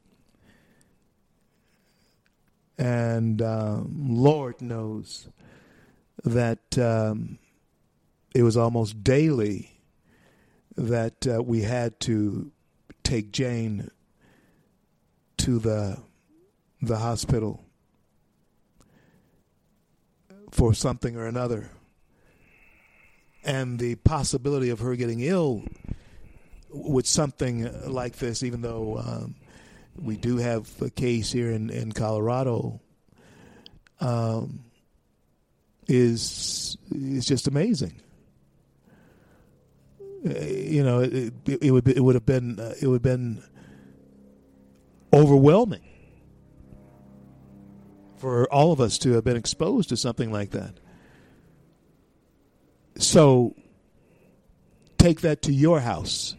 And 2.77 3.41
uh, 3.41 3.81
Lord 3.87 4.61
knows 4.61 5.29
that 6.23 6.77
um, 6.77 7.37
it 8.33 8.43
was 8.43 8.57
almost 8.57 9.03
daily 9.03 9.71
that 10.75 11.27
uh, 11.27 11.41
we 11.41 11.61
had 11.61 11.99
to 12.01 12.51
take 13.03 13.31
Jane 13.31 13.89
to 15.37 15.59
the 15.59 15.97
the 16.81 16.97
hospital 16.97 17.63
for 20.51 20.73
something 20.73 21.15
or 21.15 21.25
another. 21.25 21.69
And 23.43 23.77
the 23.77 23.95
possibility 23.95 24.69
of 24.69 24.79
her 24.79 24.95
getting 24.95 25.19
ill 25.21 25.63
with 26.69 27.05
something 27.05 27.69
like 27.89 28.17
this, 28.17 28.43
even 28.43 28.61
though 28.61 28.97
um, 28.97 29.35
we 29.95 30.17
do 30.17 30.37
have 30.37 30.69
a 30.81 30.89
case 30.89 31.31
here 31.31 31.51
in, 31.51 31.69
in 31.69 31.91
Colorado, 31.91 32.81
um, 33.99 34.64
is 35.87 36.77
is 36.91 37.25
just 37.25 37.47
amazing. 37.47 38.01
Uh, 40.25 40.39
you 40.39 40.83
know, 40.83 41.01
it, 41.01 41.33
it, 41.45 41.71
would 41.71 41.83
be, 41.83 41.95
it 41.95 41.99
would 41.99 42.15
have 42.15 42.25
been 42.25 42.59
uh, 42.59 42.73
it 42.81 42.87
would 42.87 42.95
have 42.95 43.01
been 43.03 43.43
overwhelming 45.13 45.83
for 48.17 48.51
all 48.51 48.71
of 48.71 48.81
us 48.81 48.97
to 48.97 49.11
have 49.13 49.23
been 49.23 49.37
exposed 49.37 49.89
to 49.89 49.97
something 49.97 50.31
like 50.31 50.51
that. 50.51 50.79
So 52.97 53.55
take 54.97 55.21
that 55.21 55.41
to 55.43 55.53
your 55.53 55.81
house. 55.81 56.35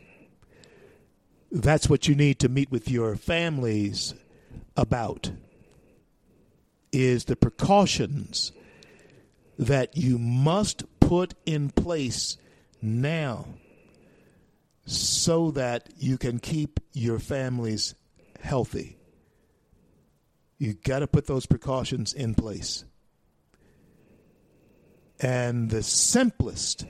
That's 1.53 1.89
what 1.89 2.09
you 2.09 2.15
need 2.15 2.41
to 2.41 2.49
meet 2.49 2.71
with 2.71 2.91
your 2.91 3.15
families 3.15 4.15
about 4.77 5.31
is 6.93 7.27
the 7.27 7.37
precautions 7.37 8.53
that 9.59 9.97
you 9.97 10.19
must 10.19 10.85
put 11.01 11.35
in 11.45 11.71
place 11.71 12.37
now 12.83 13.47
so 14.85 15.51
that 15.53 15.89
you 15.99 16.19
can 16.19 16.39
keep 16.39 16.81
your 16.93 17.19
families 17.19 17.95
healthy. 18.41 18.97
You 20.59 20.75
got 20.75 21.01
to 21.01 21.07
put 21.07 21.27
those 21.27 21.47
precautions 21.47 22.13
in 22.13 22.35
place. 22.35 22.85
And 25.21 25.71
the 25.71 25.83
simplest 25.83 26.87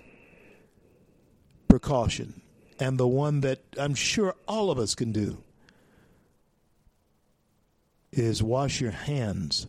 precaution, 1.68 2.42
and 2.78 2.98
the 2.98 3.06
one 3.06 3.40
that 3.40 3.60
I'm 3.78 3.94
sure 3.94 4.34
all 4.46 4.70
of 4.70 4.78
us 4.78 4.94
can 4.94 5.12
do, 5.12 5.42
is 8.12 8.42
wash 8.42 8.80
your 8.80 8.90
hands. 8.90 9.66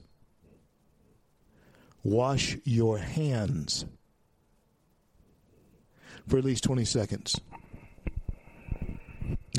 Wash 2.08 2.56
your 2.64 2.98
hands 2.98 3.84
for 6.26 6.38
at 6.38 6.46
least 6.46 6.64
20 6.64 6.86
seconds. 6.86 7.38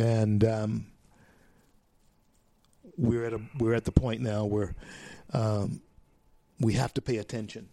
And 0.00 0.42
um, 0.44 0.86
we're 2.96 3.26
at 3.26 3.34
a 3.34 3.40
we're 3.58 3.74
at 3.74 3.84
the 3.84 3.92
point 3.92 4.22
now 4.22 4.46
where 4.46 4.74
um, 5.34 5.82
we 6.58 6.72
have 6.72 6.94
to 6.94 7.02
pay 7.02 7.18
attention 7.18 7.68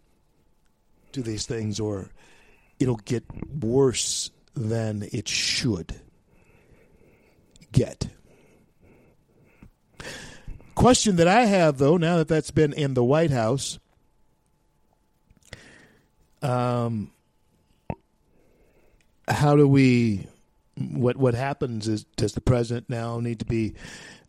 to 1.14 1.22
these 1.22 1.46
things, 1.46 1.80
or 1.80 2.10
it'll 2.78 2.98
get 2.98 3.24
worse 3.48 4.30
than 4.56 5.08
it 5.14 5.30
should 5.30 5.96
get. 7.72 8.10
Question 10.76 11.16
that 11.16 11.30
I 11.30 11.46
have, 11.46 11.78
though, 11.78 11.96
now 11.96 12.18
that 12.18 12.28
that's 12.28 12.52
been 12.52 12.74
in 12.74 12.94
the 12.94 13.06
White 13.06 13.32
House, 13.32 13.80
um, 16.42 17.12
how 19.28 19.56
do 19.56 19.68
we? 19.68 20.28
What 20.78 21.16
what 21.16 21.36
happens 21.36 21.88
is 21.88 22.04
does 22.18 22.34
the 22.34 22.42
president 22.42 22.90
now 22.90 23.20
need 23.20 23.40
to 23.40 23.46
be 23.46 23.76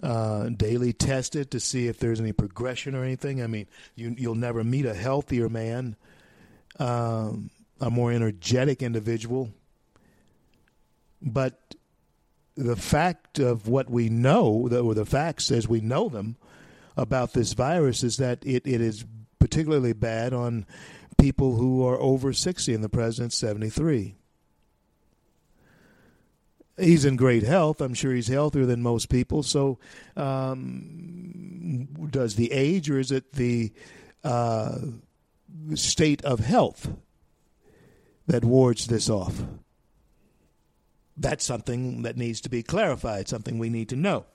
uh, 0.03 0.49
daily 0.51 0.93
tested 0.93 1.51
to 1.51 1.61
see 1.61 1.89
if 1.89 1.99
there's 1.99 2.21
any 2.21 2.33
progression 2.33 2.95
or 2.95 3.03
anything? 3.03 3.43
I 3.43 3.49
mean, 3.49 3.67
you 3.97 4.15
you'll 4.17 4.37
never 4.37 4.63
meet 4.63 4.87
a 4.87 4.95
healthier 4.95 5.49
man, 5.49 5.97
um, 6.79 7.51
a 7.81 7.91
more 7.91 8.13
energetic 8.13 8.81
individual, 8.81 9.51
but 11.21 11.75
the 12.57 12.77
fact 12.77 13.39
of 13.39 13.69
what 13.69 13.91
we 13.91 14.09
know, 14.09 14.69
or 14.73 14.95
the 14.95 15.05
facts 15.05 15.51
as 15.51 15.69
we 15.69 15.81
know 15.81 16.09
them 16.09 16.37
about 16.97 17.35
this 17.35 17.53
virus, 17.53 18.03
is 18.03 18.17
that 18.17 18.45
it, 18.47 18.67
it 18.67 18.81
is 18.81 19.05
particularly 19.39 19.93
bad 19.93 20.33
on 20.33 20.65
people 21.19 21.57
who 21.57 21.87
are 21.87 22.01
over 22.01 22.33
60, 22.33 22.75
and 22.75 22.85
the 22.85 22.89
president's 22.89 23.37
73 23.37 24.17
he's 26.79 27.05
in 27.05 27.17
great 27.17 27.43
health. 27.43 27.81
I'm 27.81 27.95
sure 27.95 28.13
he's 28.13 28.29
healthier 28.29 28.67
than 28.67 28.83
most 28.83 29.09
people. 29.09 29.43
So, 29.43 29.79
um, 30.17 31.89
does 32.11 32.37
the 32.37 32.53
age 32.53 32.91
or 32.91 32.99
is 32.99 33.11
it 33.11 33.33
the 33.33 33.73
uh, 34.25 34.79
state 35.75 36.25
of 36.25 36.41
health 36.41 36.91
that 38.27 38.45
wards 38.45 38.87
this 38.87 39.09
off? 39.09 39.43
That's 41.17 41.45
something 41.45 42.03
that 42.03 42.17
needs 42.17 42.43
to 42.43 42.51
be 42.51 42.63
clarified, 42.63 43.29
something 43.29 43.59
we 43.59 43.71
need 43.71 43.89
to 43.89 43.97
know. 43.97 44.27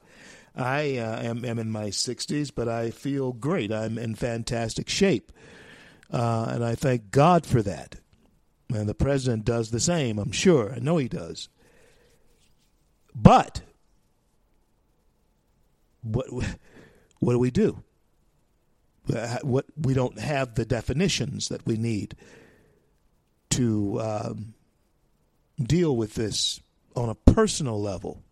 I 0.56 0.98
uh, 0.98 1.22
am, 1.22 1.46
am, 1.46 1.60
in 1.60 1.72
my 1.72 1.86
60s, 1.86 2.52
but 2.54 2.68
I 2.68 2.92
feel 2.92 3.32
great. 3.32 3.72
I'm 3.72 3.98
in 3.98 4.16
fantastic 4.16 4.90
shape. 4.90 5.32
Uh, 6.12 6.47
and 6.49 6.64
I 6.64 6.76
thank 6.76 7.12
God 7.12 7.45
for 7.45 7.62
that. 7.62 7.95
And 8.70 8.88
the 8.88 8.93
president 8.93 9.45
does 9.45 9.72
the 9.72 9.80
same, 9.80 10.18
I'm 10.20 10.32
sure. 10.32 10.74
I 10.74 10.80
know 10.80 10.97
he 10.97 11.07
does. 11.07 11.49
But 13.14 13.62
what 16.01 16.28
what 17.20 17.34
do 17.34 17.39
we 17.39 17.51
do? 17.51 17.84
Uh, 19.14 19.38
what 19.41 19.66
we 19.76 19.93
don't 19.93 20.20
have 20.20 20.55
the 20.55 20.66
definitions 20.66 21.49
that 21.49 21.66
we 21.66 21.76
need 21.76 22.16
to 23.49 23.99
um, 23.99 24.53
deal 25.62 25.95
with 25.95 26.16
this 26.16 26.62
on 26.95 27.09
a 27.09 27.16
personal 27.16 27.82
level 27.82 28.24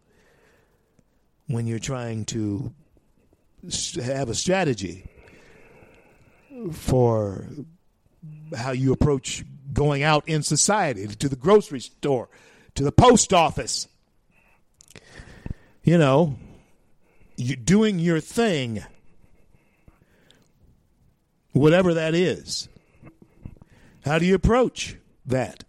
when 1.47 1.67
you're 1.67 1.80
trying 1.80 2.23
to 2.25 2.73
have 3.95 4.30
a 4.30 4.36
strategy 4.36 5.09
for 6.72 7.45
how 8.55 8.72
you 8.72 8.91
approach 8.91 9.43
going 9.72 10.03
out 10.03 10.28
in 10.28 10.43
society 10.43 11.07
to 11.07 11.30
the 11.30 11.36
grocery 11.36 11.80
store 11.80 12.30
to 12.76 12.84
the 12.84 12.91
post 12.91 13.34
office 13.34 13.88
you 15.89 15.97
know, 15.97 16.36
you 17.36 17.55
doing 17.55 17.97
your 17.97 18.20
thing, 18.20 18.84
whatever 21.51 21.95
that 21.95 22.14
is. 22.14 22.70
How 24.05 24.20
do 24.20 24.26
you 24.28 24.36
approach 24.36 24.97
that? 25.26 25.64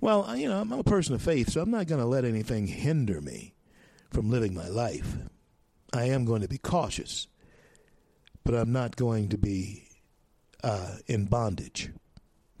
Well, 0.00 0.36
you 0.36 0.48
know, 0.48 0.60
I'm 0.60 0.72
a 0.72 0.82
person 0.82 1.14
of 1.14 1.22
faith, 1.22 1.50
so 1.50 1.60
I'm 1.60 1.70
not 1.70 1.86
going 1.86 2.00
to 2.00 2.06
let 2.06 2.24
anything 2.24 2.66
hinder 2.66 3.20
me 3.20 3.54
from 4.10 4.30
living 4.30 4.54
my 4.54 4.68
life. 4.68 5.16
I 5.92 6.04
am 6.04 6.24
going 6.24 6.42
to 6.42 6.48
be 6.48 6.58
cautious, 6.58 7.26
but 8.44 8.54
I'm 8.54 8.72
not 8.72 8.96
going 8.96 9.30
to 9.30 9.38
be 9.38 9.88
uh, 10.62 10.96
in 11.06 11.24
bondage 11.24 11.90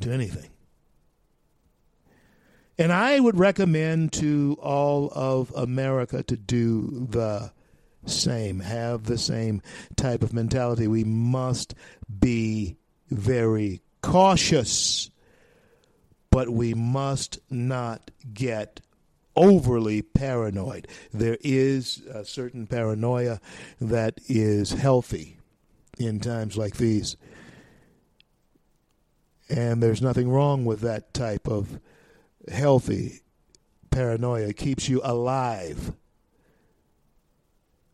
to 0.00 0.10
anything. 0.10 0.50
And 2.76 2.92
I 2.92 3.20
would 3.20 3.38
recommend 3.38 4.12
to 4.14 4.58
all 4.60 5.10
of 5.14 5.52
America 5.54 6.22
to 6.24 6.36
do 6.36 7.06
the 7.08 7.52
same, 8.04 8.60
have 8.60 9.04
the 9.04 9.18
same 9.18 9.62
type 9.96 10.22
of 10.22 10.32
mentality. 10.32 10.88
We 10.88 11.04
must 11.04 11.74
be 12.20 12.76
very 13.10 13.80
cautious, 14.02 15.10
but 16.30 16.50
we 16.50 16.74
must 16.74 17.38
not 17.48 18.10
get 18.32 18.80
overly 19.36 20.02
paranoid. 20.02 20.88
There 21.12 21.38
is 21.42 22.02
a 22.12 22.24
certain 22.24 22.66
paranoia 22.66 23.40
that 23.80 24.20
is 24.26 24.72
healthy 24.72 25.38
in 25.98 26.20
times 26.20 26.56
like 26.56 26.76
these. 26.76 27.16
And 29.48 29.82
there's 29.82 30.02
nothing 30.02 30.30
wrong 30.30 30.64
with 30.64 30.80
that 30.80 31.12
type 31.12 31.46
of 31.46 31.78
healthy 32.48 33.20
paranoia 33.90 34.48
It 34.48 34.56
keeps 34.56 34.88
you 34.88 35.00
alive. 35.04 35.92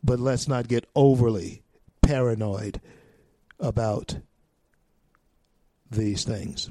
But 0.02 0.18
let's 0.18 0.48
not 0.48 0.68
get 0.68 0.86
overly 0.94 1.62
paranoid 2.00 2.80
about 3.58 4.16
these 5.90 6.24
things. 6.24 6.70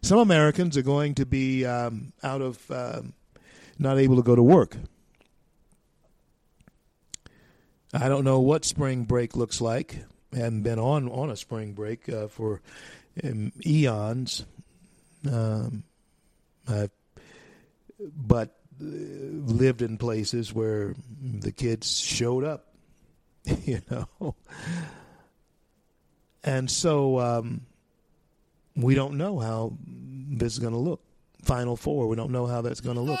Some 0.00 0.18
Americans 0.18 0.76
are 0.76 0.82
going 0.82 1.14
to 1.16 1.26
be 1.26 1.66
um, 1.66 2.12
out 2.22 2.40
of 2.40 2.70
um, 2.70 3.12
not 3.78 3.98
able 3.98 4.16
to 4.16 4.22
go 4.22 4.34
to 4.34 4.42
work. 4.42 4.76
I 7.92 8.08
don't 8.08 8.24
know 8.24 8.40
what 8.40 8.64
spring 8.64 9.04
break 9.04 9.36
looks 9.36 9.60
like. 9.60 9.96
I 10.32 10.38
haven't 10.38 10.62
been 10.62 10.78
on 10.78 11.08
on 11.10 11.30
a 11.30 11.36
spring 11.36 11.72
break 11.72 12.08
uh, 12.08 12.28
for 12.28 12.62
um, 13.22 13.52
eons. 13.66 14.46
Um, 15.30 15.84
I've, 16.66 16.90
but 18.16 18.56
uh, 18.80 18.84
lived 18.84 19.82
in 19.82 19.98
places 19.98 20.54
where 20.54 20.94
the 21.20 21.52
kids 21.52 22.00
showed 22.00 22.44
up, 22.44 22.66
you 23.64 23.80
know. 23.90 24.34
And 26.42 26.70
so 26.70 27.18
um, 27.20 27.62
we 28.74 28.94
don't 28.94 29.18
know 29.18 29.38
how 29.38 29.76
this 29.84 30.54
is 30.54 30.58
going 30.58 30.72
to 30.72 30.78
look. 30.78 31.02
Final 31.42 31.76
four, 31.76 32.08
we 32.08 32.16
don't 32.16 32.30
know 32.30 32.46
how 32.46 32.62
that's 32.62 32.80
going 32.80 32.96
to 32.96 33.02
look. 33.02 33.20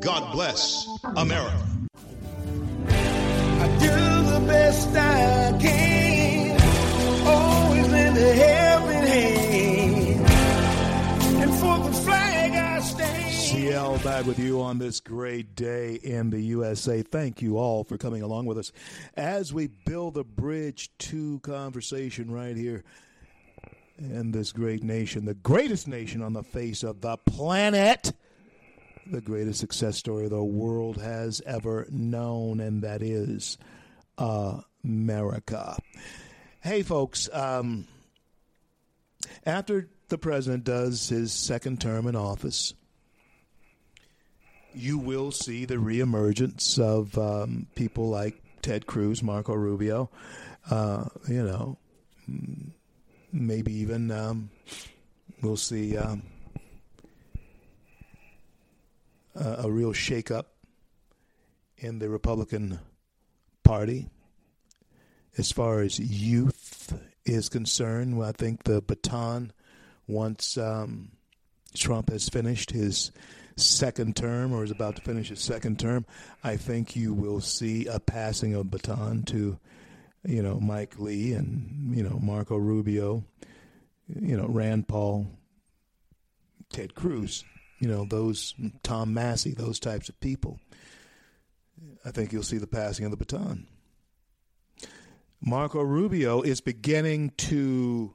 God 0.00 0.32
bless 0.32 0.88
America. 1.16 1.66
I 2.88 3.66
do 3.80 4.30
the 4.30 4.44
best 4.46 4.88
I 4.90 5.58
can, 5.60 6.60
always 7.26 7.86
in 7.86 8.14
the 8.14 8.34
helping 8.34 9.06
hand. 9.06 10.26
And 11.42 11.54
for 11.54 11.78
the 11.78 11.92
flag 11.96 12.52
I 12.52 12.80
stand. 12.80 13.32
CL 13.32 13.98
back 13.98 14.26
with 14.26 14.38
you 14.38 14.60
on 14.60 14.78
this 14.78 15.00
great 15.00 15.56
day 15.56 15.94
in 15.94 16.30
the 16.30 16.40
USA. 16.40 17.02
Thank 17.02 17.42
you 17.42 17.58
all 17.58 17.82
for 17.82 17.98
coming 17.98 18.22
along 18.22 18.46
with 18.46 18.58
us 18.58 18.70
as 19.16 19.52
we 19.52 19.66
build 19.66 20.16
a 20.16 20.24
bridge 20.24 20.90
to 20.98 21.40
conversation 21.40 22.30
right 22.30 22.56
here 22.56 22.84
in 23.98 24.32
this 24.32 24.52
great 24.52 24.82
nation, 24.82 25.24
the 25.24 25.34
greatest 25.34 25.88
nation 25.88 26.22
on 26.22 26.32
the 26.32 26.42
face 26.42 26.82
of 26.82 27.00
the 27.00 27.16
planet, 27.16 28.12
the 29.06 29.20
greatest 29.20 29.60
success 29.60 29.96
story 29.96 30.28
the 30.28 30.42
world 30.42 31.00
has 31.00 31.42
ever 31.46 31.86
known, 31.90 32.60
and 32.60 32.82
that 32.82 33.02
is 33.02 33.58
America. 34.18 35.76
Hey, 36.60 36.82
folks, 36.82 37.28
um, 37.32 37.86
after 39.44 39.88
the 40.08 40.18
president 40.18 40.64
does 40.64 41.08
his 41.08 41.32
second 41.32 41.80
term 41.80 42.06
in 42.06 42.16
office, 42.16 42.74
you 44.74 44.98
will 44.98 45.30
see 45.30 45.64
the 45.64 45.76
reemergence 45.76 46.78
of 46.78 47.16
um, 47.18 47.66
people 47.74 48.08
like 48.08 48.42
Ted 48.62 48.86
Cruz, 48.86 49.22
Marco 49.22 49.54
Rubio, 49.54 50.10
uh, 50.70 51.04
you 51.28 51.42
know, 51.42 51.78
maybe 53.32 53.72
even 53.74 54.10
um, 54.10 54.50
we'll 55.42 55.56
see 55.56 55.96
um, 55.96 56.22
a, 59.34 59.64
a 59.64 59.70
real 59.70 59.92
shakeup 59.92 60.44
in 61.76 61.98
the 61.98 62.08
Republican 62.08 62.78
Party 63.62 64.08
as 65.36 65.50
far 65.50 65.80
as 65.80 65.98
youth 65.98 66.96
is 67.24 67.48
concerned. 67.48 68.22
I 68.22 68.32
think 68.32 68.64
the 68.64 68.80
baton, 68.80 69.52
once 70.06 70.56
um, 70.56 71.12
Trump 71.74 72.10
has 72.10 72.28
finished 72.28 72.70
his 72.70 73.10
second 73.56 74.16
term 74.16 74.52
or 74.52 74.64
is 74.64 74.70
about 74.70 74.96
to 74.96 75.02
finish 75.02 75.28
his 75.28 75.40
second 75.40 75.78
term, 75.78 76.06
I 76.42 76.56
think 76.56 76.96
you 76.96 77.12
will 77.14 77.40
see 77.40 77.86
a 77.86 78.00
passing 78.00 78.54
of 78.54 78.70
baton 78.70 79.22
to, 79.24 79.58
you 80.24 80.42
know, 80.42 80.60
Mike 80.60 80.98
Lee 80.98 81.32
and, 81.32 81.96
you 81.96 82.02
know, 82.02 82.18
Marco 82.20 82.56
Rubio, 82.56 83.24
you 84.08 84.36
know, 84.36 84.46
Rand 84.46 84.88
Paul, 84.88 85.26
Ted 86.70 86.94
Cruz, 86.94 87.44
you 87.78 87.88
know, 87.88 88.06
those, 88.08 88.54
Tom 88.82 89.14
Massie, 89.14 89.54
those 89.54 89.78
types 89.78 90.08
of 90.08 90.18
people. 90.20 90.58
I 92.04 92.10
think 92.10 92.32
you'll 92.32 92.42
see 92.42 92.58
the 92.58 92.66
passing 92.66 93.04
of 93.04 93.10
the 93.10 93.16
baton. 93.16 93.66
Marco 95.40 95.82
Rubio 95.82 96.40
is 96.40 96.60
beginning 96.60 97.30
to, 97.36 98.14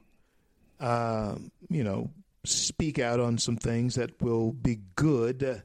uh, 0.80 1.36
you 1.68 1.84
know, 1.84 2.10
speak 2.44 2.98
out 2.98 3.20
on 3.20 3.38
some 3.38 3.56
things 3.56 3.94
that 3.94 4.20
will 4.20 4.52
be 4.52 4.80
good 4.96 5.62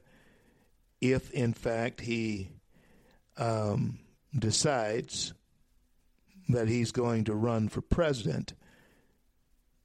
if, 1.00 1.30
in 1.32 1.52
fact, 1.52 2.00
he 2.00 2.50
um, 3.36 3.98
decides 4.38 5.32
that 6.48 6.68
he's 6.68 6.92
going 6.92 7.24
to 7.24 7.34
run 7.34 7.68
for 7.68 7.80
president 7.80 8.54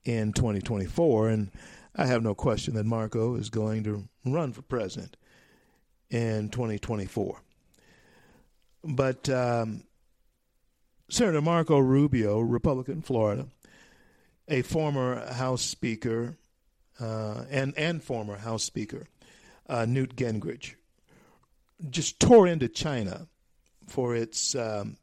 in 0.04 0.34
2024. 0.34 1.30
And 1.30 1.52
I 1.96 2.06
have 2.06 2.24
no 2.24 2.34
question 2.34 2.76
that 2.76 2.86
Marco 2.86 3.36
is 3.36 3.50
going 3.50 3.84
to 3.84 4.08
run 4.26 4.54
for 4.54 4.62
president 4.62 5.18
in 6.10 6.50
2024. 6.50 7.42
But 8.84 9.30
um, 9.30 9.84
Senator 11.10 11.42
Marco 11.42 11.78
Rubio, 11.78 12.40
Republican, 12.40 13.02
Florida, 13.02 13.48
a 14.48 14.62
former 14.62 15.34
House 15.34 15.62
Speaker 15.62 16.38
uh, 17.00 17.44
and 17.50 17.78
and 17.78 18.04
former 18.04 18.38
House 18.38 18.64
Speaker 18.64 19.08
uh, 19.68 19.86
Newt 19.86 20.16
Gingrich, 20.16 20.76
just 21.90 22.20
tore 22.20 22.48
into 22.48 22.68
China 22.68 23.28
for 23.88 24.16
its 24.16 24.56
um, 24.56 24.98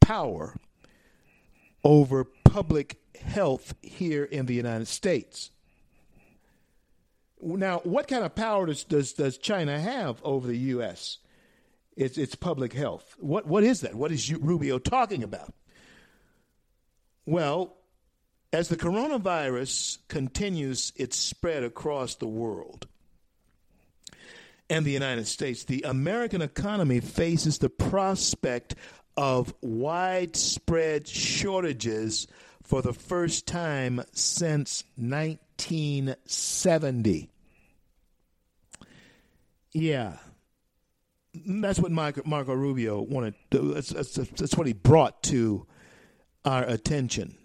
power 0.00 0.54
over 1.82 2.24
public 2.24 3.00
health 3.20 3.74
here 3.82 4.24
in 4.24 4.46
the 4.46 4.54
United 4.54 4.86
States. 4.86 5.50
Now, 7.44 7.80
what 7.84 8.08
kind 8.08 8.24
of 8.24 8.34
power 8.34 8.66
does 8.66 8.84
does, 8.84 9.12
does 9.12 9.36
China 9.36 9.78
have 9.78 10.22
over 10.24 10.46
the 10.46 10.56
U.S.? 10.56 11.18
It's, 11.94 12.16
it's 12.16 12.34
public 12.34 12.72
health. 12.72 13.14
What 13.18 13.46
what 13.46 13.62
is 13.62 13.82
that? 13.82 13.94
What 13.94 14.10
is 14.10 14.32
Rubio 14.32 14.78
talking 14.78 15.22
about? 15.22 15.52
Well, 17.26 17.76
as 18.52 18.68
the 18.68 18.76
coronavirus 18.76 19.98
continues 20.08 20.92
its 20.96 21.16
spread 21.16 21.62
across 21.62 22.14
the 22.14 22.26
world 22.26 22.86
and 24.70 24.86
the 24.86 24.92
United 24.92 25.26
States, 25.26 25.64
the 25.64 25.84
American 25.86 26.40
economy 26.40 27.00
faces 27.00 27.58
the 27.58 27.68
prospect 27.68 28.74
of 29.16 29.54
widespread 29.60 31.06
shortages 31.06 32.26
for 32.62 32.80
the 32.80 32.94
first 32.94 33.46
time 33.46 34.02
since 34.12 34.84
1970. 34.96 37.30
Yeah, 39.74 40.18
that's 41.34 41.80
what 41.80 41.90
Marco, 41.90 42.22
Marco 42.24 42.54
Rubio 42.54 43.02
wanted. 43.02 43.34
That's, 43.50 43.88
that's, 43.88 44.14
that's 44.14 44.56
what 44.56 44.66
he 44.66 44.72
brought 44.72 45.22
to 45.24 45.66
our 46.44 46.62
attention. 46.62 47.36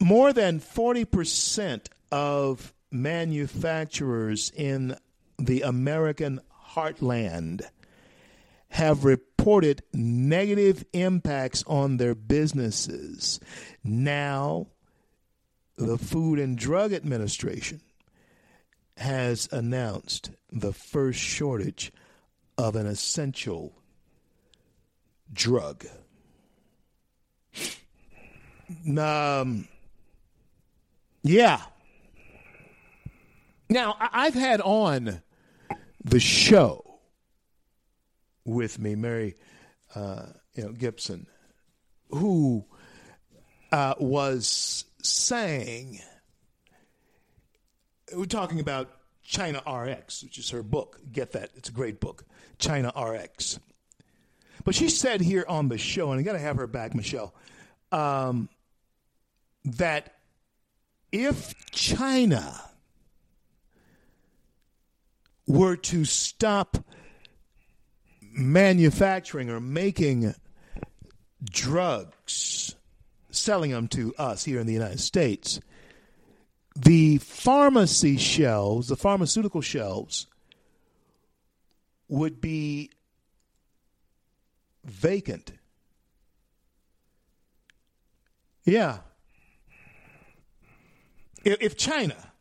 More 0.00 0.32
than 0.32 0.60
40% 0.60 1.86
of 2.10 2.72
manufacturers 2.90 4.50
in 4.56 4.96
the 5.38 5.62
American 5.62 6.40
heartland 6.70 7.62
have 8.70 9.04
reported 9.04 9.82
negative 9.92 10.84
impacts 10.92 11.62
on 11.66 11.96
their 11.96 12.14
businesses. 12.14 13.38
Now, 13.84 14.66
the 15.76 15.96
Food 15.96 16.38
and 16.38 16.58
Drug 16.58 16.92
Administration 16.92 17.80
has 18.98 19.48
announced 19.52 20.30
the 20.50 20.72
first 20.72 21.20
shortage 21.20 21.92
of 22.56 22.76
an 22.76 22.86
essential 22.86 23.72
drug. 25.32 25.86
Um, 28.98 29.68
yeah. 31.22 31.62
Now, 33.70 33.96
I've 34.00 34.34
had 34.34 34.60
on 34.60 35.22
the 36.04 36.20
show 36.20 37.00
with 38.44 38.78
me 38.78 38.94
Mary 38.94 39.34
uh, 39.94 40.26
you 40.54 40.64
know, 40.64 40.72
Gibson, 40.72 41.26
who 42.10 42.64
uh, 43.72 43.94
was 43.98 44.84
saying, 45.02 46.00
we're 48.14 48.24
talking 48.26 48.60
about 48.60 48.90
China 49.22 49.62
RX, 49.70 50.22
which 50.22 50.38
is 50.38 50.50
her 50.50 50.62
book. 50.62 51.00
Get 51.12 51.32
that. 51.32 51.50
It's 51.54 51.68
a 51.68 51.72
great 51.72 52.00
book. 52.00 52.24
China 52.58 52.92
RX. 52.98 53.58
But 54.64 54.74
she 54.74 54.88
said 54.88 55.20
here 55.20 55.44
on 55.48 55.68
the 55.68 55.78
show, 55.78 56.10
and 56.10 56.20
I 56.20 56.22
got 56.22 56.32
to 56.32 56.38
have 56.38 56.56
her 56.56 56.66
back, 56.66 56.94
Michelle, 56.94 57.34
um, 57.92 58.48
that 59.64 60.14
if 61.12 61.54
China 61.70 62.60
were 65.46 65.76
to 65.76 66.04
stop 66.04 66.76
manufacturing 68.20 69.48
or 69.50 69.60
making 69.60 70.34
drugs 71.44 72.74
selling 73.30 73.70
them 73.70 73.88
to 73.88 74.14
us 74.16 74.44
here 74.44 74.60
in 74.60 74.66
the 74.66 74.72
United 74.72 75.00
States, 75.00 75.60
the 76.78 77.18
pharmacy 77.18 78.16
shelves, 78.16 78.88
the 78.88 78.96
pharmaceutical 78.96 79.60
shelves, 79.60 80.26
would 82.08 82.40
be 82.40 82.90
vacant. 84.84 85.52
Yeah. 88.64 88.98
If 91.44 91.76
China 91.76 92.32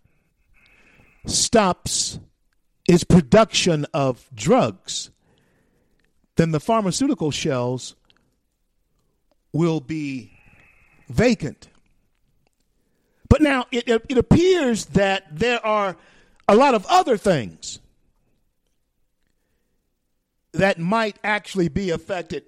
stops 1.25 2.19
its 2.87 3.03
production 3.03 3.85
of 3.93 4.29
drugs, 4.35 5.09
then 6.35 6.51
the 6.51 6.59
pharmaceutical 6.59 7.31
shelves 7.31 7.95
will 9.51 9.79
be 9.79 10.37
vacant. 11.09 11.69
But 13.29 13.41
now 13.41 13.65
it, 13.71 13.87
it, 13.87 14.17
appears 14.17 14.85
that 14.85 15.25
there 15.31 15.63
are 15.65 15.97
a 16.47 16.55
lot 16.55 16.75
of 16.75 16.85
other 16.87 17.17
things 17.17 17.79
that 20.53 20.79
might 20.79 21.17
actually 21.23 21.67
be 21.67 21.89
affected 21.89 22.43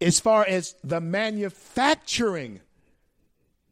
as 0.00 0.20
far 0.20 0.44
as 0.46 0.74
the 0.82 1.00
manufacturing 1.00 2.60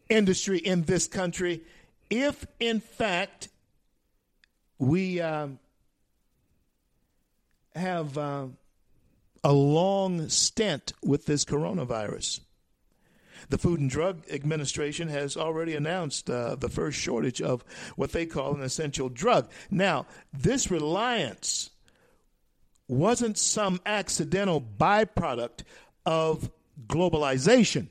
industry 0.08 0.58
in 0.58 0.82
this 0.82 1.06
country 1.06 1.62
if 2.10 2.46
in 2.60 2.80
fact 2.80 3.48
we 4.78 5.20
um, 5.20 5.58
have 7.74 8.18
uh, 8.18 8.46
a 9.42 9.52
long 9.52 10.28
stint 10.28 10.92
with 11.02 11.24
this 11.24 11.44
coronavirus. 11.44 12.40
The 13.48 13.58
Food 13.58 13.80
and 13.80 13.90
Drug 13.90 14.24
Administration 14.30 15.08
has 15.08 15.36
already 15.36 15.74
announced 15.74 16.30
uh, 16.30 16.56
the 16.56 16.68
first 16.68 16.98
shortage 16.98 17.40
of 17.40 17.64
what 17.96 18.12
they 18.12 18.26
call 18.26 18.54
an 18.54 18.62
essential 18.62 19.08
drug. 19.08 19.50
Now, 19.70 20.06
this 20.32 20.70
reliance 20.70 21.70
wasn't 22.88 23.38
some 23.38 23.80
accidental 23.86 24.60
byproduct 24.60 25.62
of 26.04 26.50
globalization, 26.86 27.88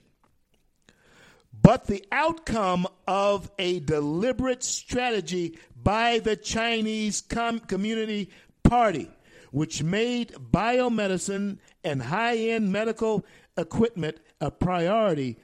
but 1.61 1.87
the 1.87 2.03
outcome 2.11 2.87
of 3.07 3.51
a 3.57 3.79
deliberate 3.79 4.63
strategy 4.63 5.57
by 5.75 6.19
the 6.19 6.35
Chinese 6.35 7.21
Com- 7.21 7.59
Community 7.59 8.29
Party, 8.63 9.09
which 9.51 9.83
made 9.83 10.31
biomedicine 10.33 11.57
and 11.83 12.01
high 12.01 12.37
end 12.37 12.71
medical 12.71 13.25
equipment 13.57 14.17
a 14.39 14.51
priority 14.51 15.37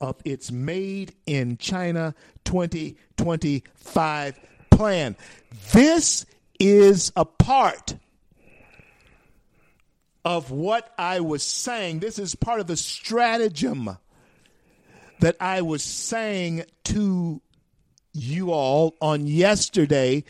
of 0.00 0.16
its 0.24 0.50
Made 0.52 1.14
in 1.26 1.56
China 1.56 2.14
2025 2.44 4.40
plan. 4.70 5.16
This 5.72 6.26
is 6.58 7.12
a 7.16 7.24
part 7.24 7.96
of 10.24 10.50
what 10.50 10.92
I 10.98 11.20
was 11.20 11.42
saying. 11.42 12.00
This 12.00 12.18
is 12.18 12.34
part 12.34 12.60
of 12.60 12.66
the 12.66 12.76
stratagem 12.76 13.96
that 15.20 15.36
I 15.40 15.62
was 15.62 15.82
saying 15.82 16.64
to 16.84 17.40
you 18.12 18.52
all 18.52 18.94
on 19.00 19.26
yesterday, 19.26 20.24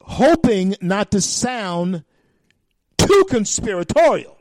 hoping 0.00 0.76
not 0.80 1.10
to 1.12 1.20
sound 1.20 2.04
too 2.98 3.26
conspiratorial. 3.28 4.35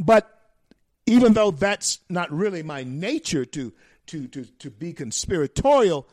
But 0.00 0.34
even 1.04 1.34
though 1.34 1.50
that's 1.50 1.98
not 2.08 2.32
really 2.32 2.62
my 2.62 2.82
nature 2.84 3.44
to 3.44 3.72
to 4.06 4.26
to, 4.28 4.44
to 4.44 4.70
be 4.70 4.94
conspiratorial, 4.94 6.08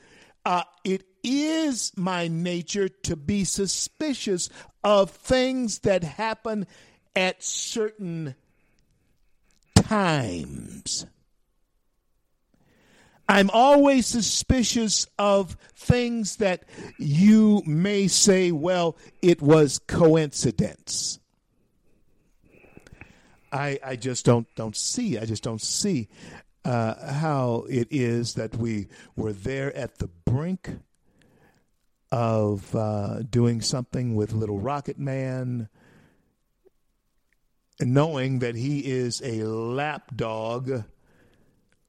uh, 0.46 0.64
it 0.84 1.06
is 1.24 1.94
my 1.96 2.28
nature 2.28 2.90
to 2.90 3.16
be 3.16 3.46
suspicious 3.46 4.50
of 4.84 5.10
things 5.12 5.80
that 5.80 6.04
happen 6.04 6.68
at 7.16 7.42
certain 7.42 8.36
times. 9.76 11.06
I'm 13.30 13.50
always 13.50 14.06
suspicious 14.06 15.08
of 15.20 15.58
things 15.76 16.38
that 16.38 16.64
you 16.98 17.62
may 17.66 18.08
say, 18.08 18.52
well, 18.52 18.98
it 19.22 19.42
was 19.42 19.80
coincidence. 19.80 21.20
I, 23.52 23.80
I 23.84 23.96
just 23.96 24.26
don't 24.26 24.48
don't 24.56 24.76
see. 24.76 25.18
I 25.18 25.26
just 25.26 25.44
don't 25.44 25.62
see 25.62 26.10
uh, 26.66 27.14
how 27.14 27.66
it 27.70 27.88
is 27.92 28.34
that 28.34 28.56
we 28.56 28.88
were 29.16 29.34
there 29.34 29.76
at 29.76 30.00
the 30.00 30.10
brink 30.26 30.70
of 32.12 32.76
uh, 32.76 33.22
doing 33.24 33.62
something 33.62 34.16
with 34.16 34.34
Little 34.34 34.60
Rocket 34.60 35.00
Man, 35.00 35.70
knowing 37.80 38.40
that 38.40 38.56
he 38.56 38.80
is 38.80 39.22
a 39.24 39.44
lapdog 39.44 40.84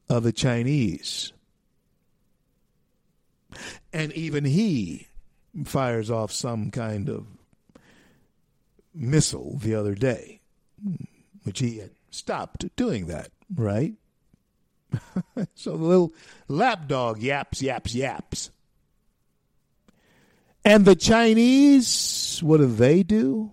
of 0.09 0.23
the 0.23 0.33
Chinese. 0.33 1.33
And 3.93 4.13
even 4.13 4.45
he 4.45 5.09
fires 5.65 6.11
off 6.11 6.31
some 6.31 6.71
kind 6.71 7.09
of 7.09 7.27
missile 8.95 9.59
the 9.59 9.75
other 9.75 9.95
day, 9.95 10.41
which 11.49 11.61
he 11.61 11.79
had 11.79 11.93
stopped 12.11 12.67
doing 12.77 13.07
that, 13.07 13.31
right? 13.55 13.95
so 15.55 15.79
the 15.79 15.83
little 15.83 16.13
lapdog 16.47 17.23
yaps, 17.23 17.63
yaps, 17.63 17.95
yaps. 17.95 18.51
And 20.63 20.85
the 20.85 20.95
Chinese, 20.95 22.39
what 22.43 22.59
do 22.59 22.67
they 22.67 23.03
do? 23.03 23.51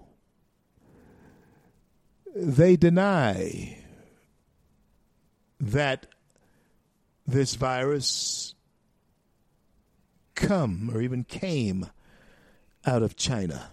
They 2.36 2.76
deny 2.76 3.78
that 5.62 6.08
this 7.26 7.56
virus 7.56 8.56
come 10.36 10.92
or 10.94 11.02
even 11.02 11.24
came 11.24 11.90
out 12.86 13.04
of 13.04 13.16
China. 13.16 13.72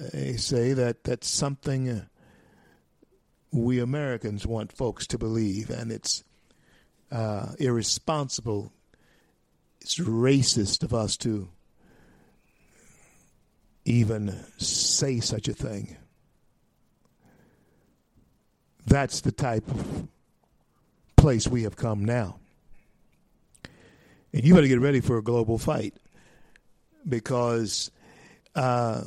They 0.00 0.36
say 0.36 0.72
that 0.72 1.04
that's 1.04 1.28
something 1.28 1.90
uh, 1.90 2.04
we 3.52 3.78
Americans 3.78 4.46
want 4.46 4.72
folks 4.72 5.06
to 5.08 5.18
believe, 5.18 5.68
and 5.68 5.92
it's 5.92 6.24
uh, 7.12 7.48
irresponsible, 7.58 8.72
it's 9.82 9.98
racist 9.98 10.82
of 10.82 10.94
us 10.94 11.18
to 11.18 11.50
even 13.84 14.34
say 14.56 15.20
such 15.20 15.48
a 15.48 15.52
thing. 15.52 15.96
That's 18.86 19.20
the 19.20 19.32
type 19.32 19.68
of 19.68 20.08
place 21.16 21.46
we 21.46 21.64
have 21.64 21.76
come 21.76 22.06
now. 22.06 22.38
And 24.32 24.44
you 24.44 24.54
better 24.54 24.66
get 24.66 24.80
ready 24.80 25.00
for 25.00 25.18
a 25.18 25.22
global 25.22 25.58
fight 25.58 25.94
because 27.06 27.90
uh, 28.54 29.02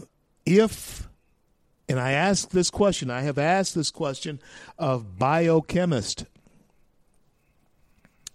if, 0.46 1.08
and 1.88 2.00
I 2.00 2.12
ask 2.12 2.50
this 2.50 2.70
question, 2.70 3.10
I 3.10 3.22
have 3.22 3.38
asked 3.38 3.76
this 3.76 3.92
question 3.92 4.40
of 4.78 5.18
biochemist, 5.18 6.26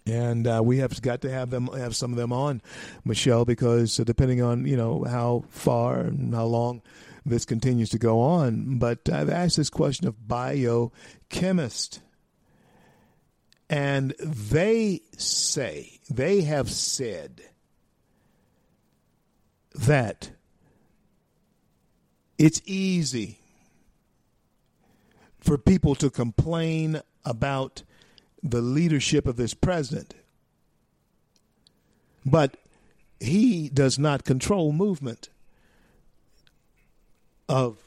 and 0.07 0.47
uh, 0.47 0.63
we 0.65 0.79
have 0.79 1.01
got 1.03 1.21
to 1.23 1.31
have 1.31 1.51
them 1.51 1.67
have 1.67 1.95
some 1.95 2.13
of 2.13 2.17
them 2.17 2.33
on, 2.33 2.63
Michelle, 3.05 3.45
because 3.45 3.97
depending 3.97 4.43
on 4.43 4.67
you 4.67 4.77
know 4.77 5.05
how 5.05 5.45
far 5.49 6.01
and 6.01 6.35
how 6.35 6.47
long 6.47 6.83
this 7.27 7.45
continues 7.45 7.91
to 7.91 7.99
go 7.99 8.21
on, 8.21 8.79
but 8.79 9.09
I've 9.11 9.31
asked 9.31 9.57
this 9.57 9.71
question 9.71 10.07
of 10.09 10.27
biochemist. 10.27 12.01
And 13.71 14.15
they 14.19 15.03
say, 15.19 16.01
they 16.09 16.41
have 16.41 16.71
said 16.71 17.43
that 19.75 20.31
it's 22.39 22.63
easy 22.65 23.39
for 25.41 25.59
people 25.59 25.95
to 25.97 26.09
complain 26.11 27.03
about 27.25 27.83
the 28.43 28.61
leadership 28.61 29.27
of 29.27 29.37
this 29.37 29.55
president, 29.55 30.15
but 32.25 32.57
he 33.21 33.69
does 33.69 33.99
not 33.99 34.25
control 34.25 34.73
movement 34.73 35.29
of 37.49 37.79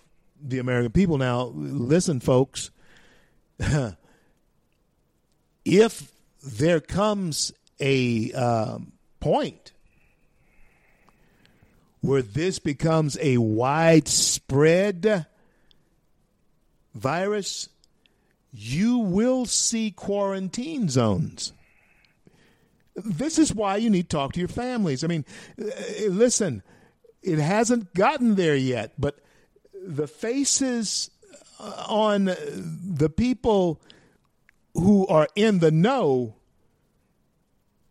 the 0.42 0.60
American 0.60 0.92
people. 0.92 1.18
Now, 1.18 1.52
listen, 1.56 2.20
folks. 2.20 2.72
if 5.66 6.12
there 6.44 6.80
comes 6.80 7.54
a 7.80 8.32
um, 8.34 8.92
point 9.20 9.71
where 12.02 12.22
this 12.22 12.60
becomes 12.60 13.18
a 13.22 13.38
widespread 13.38 15.26
virus, 16.94 17.70
you 18.52 18.98
will 18.98 19.46
see 19.46 19.92
quarantine 19.92 20.90
zones. 20.90 21.54
This 22.96 23.40
is 23.40 23.54
why 23.54 23.78
you 23.78 23.90
need 23.90 24.10
to 24.10 24.18
talk 24.18 24.34
to 24.34 24.40
your 24.40 24.50
families. 24.50 25.04
I 25.04 25.08
mean, 25.08 25.26
uh, 25.62 25.66
listen, 26.10 26.62
it 27.22 27.40
hasn't 27.40 27.94
gotten 27.94 28.36
there 28.36 28.56
yet, 28.56 28.94
but 29.00 29.20
the 29.82 30.08
faces 30.08 31.10
uh, 31.60 31.86
on 31.88 32.26
the 32.26 33.10
people 33.10 33.82
who 34.74 35.08
are 35.08 35.28
in 35.36 35.60
the 35.60 35.72
know 35.72 36.36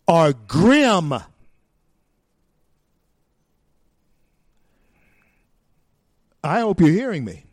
are 0.06 0.32
grim. 0.32 1.14
I 6.42 6.60
hope 6.60 6.80
you're 6.80 6.88
hearing 6.88 7.24
me. 7.24 7.44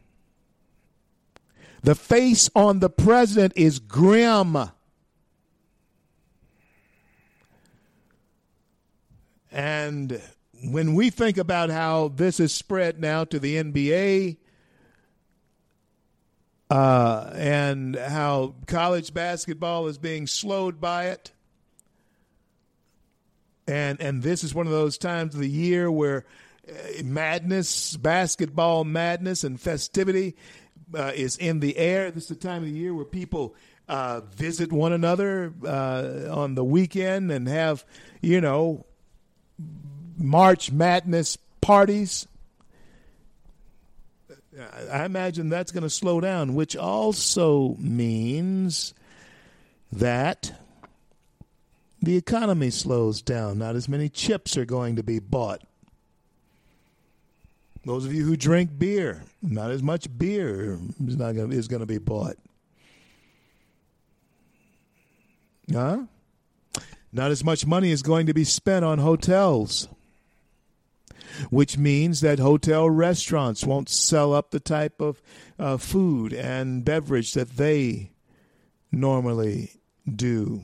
The 1.84 1.96
face 1.96 2.50
on 2.56 2.80
the 2.80 2.90
president 2.90 3.54
is 3.56 3.80
grim. 3.80 4.58
And 9.52 10.22
when 10.64 10.96
we 10.96 11.10
think 11.10 11.38
about 11.38 11.70
how 11.70 12.10
this 12.10 12.40
is 12.40 12.54
spread 12.54 13.00
now 13.00 13.24
to 13.26 13.40
the 13.40 13.56
NBA 13.56 14.38
uh, 16.70 17.32
and 17.34 17.96
how 17.96 18.56
college 18.66 19.14
basketball 19.14 19.88
is 19.88 19.98
being 19.98 20.28
slowed 20.28 20.82
by 20.82 21.08
it, 21.08 21.32
and 23.68 24.00
and 24.02 24.24
this 24.24 24.44
is 24.44 24.56
one 24.56 24.66
of 24.66 24.72
those 24.72 24.98
times 24.98 25.34
of 25.34 25.42
the 25.42 25.50
year 25.50 25.92
where 25.92 26.26
madness, 27.04 27.96
basketball 27.98 28.84
madness, 28.84 29.44
and 29.44 29.60
festivity 29.60 30.36
uh, 30.94 31.12
is 31.16 31.38
in 31.38 31.60
the 31.60 31.78
air. 31.78 32.12
This 32.12 32.24
is 32.24 32.30
the 32.30 32.36
time 32.36 32.64
of 32.64 32.70
the 32.70 32.78
year 32.78 32.94
where 32.94 33.06
people 33.06 33.56
uh, 33.88 34.22
visit 34.36 34.72
one 34.72 34.94
another 34.94 35.54
uh, 35.66 36.28
on 36.30 36.56
the 36.56 36.64
weekend 36.64 37.32
and 37.32 37.48
have, 37.48 37.86
you 38.22 38.42
know, 38.42 38.86
March 40.18 40.72
Madness 40.72 41.38
parties. 41.62 42.28
I 44.92 45.06
imagine 45.06 45.50
that's 45.50 45.72
going 45.72 45.84
to 45.84 45.90
slow 45.90 46.20
down, 46.20 46.56
which 46.56 46.76
also 46.76 47.76
means 47.80 48.94
that 49.92 50.54
the 52.02 52.18
economy 52.18 52.72
slows 52.72 53.22
down. 53.22 53.60
Not 53.60 53.76
as 53.76 53.88
many 53.88 54.10
chips 54.10 54.58
are 54.58 54.66
going 54.66 54.96
to 54.96 55.04
be 55.04 55.20
bought. 55.20 55.62
Those 57.88 58.04
of 58.04 58.14
you 58.14 58.26
who 58.26 58.36
drink 58.36 58.78
beer, 58.78 59.24
not 59.42 59.72
as 59.72 59.82
much 59.82 60.10
beer 60.18 60.78
is 61.08 61.16
not 61.16 61.36
to, 61.36 61.50
is 61.52 61.70
going 61.70 61.80
to 61.80 61.86
be 61.86 62.00
bought. 62.00 62.36
Huh? 65.72 66.00
Not 67.14 67.32
as 67.32 67.46
much 67.46 67.66
money 67.66 67.92
is 67.92 68.02
going 68.02 68.26
to 68.26 68.34
be 68.34 68.44
spent 68.44 68.84
on 68.84 69.00
hotels, 69.00 69.88
which 71.50 71.78
means 71.78 72.20
that 72.20 72.40
hotel 72.40 72.90
restaurants 72.90 73.64
won't 73.64 73.88
sell 73.88 74.34
up 74.34 74.52
the 74.52 74.60
type 74.60 75.00
of 75.00 75.22
uh, 75.58 75.78
food 75.78 76.34
and 76.34 76.84
beverage 76.84 77.36
that 77.36 77.56
they 77.56 78.12
normally 78.92 79.80
do. 80.14 80.64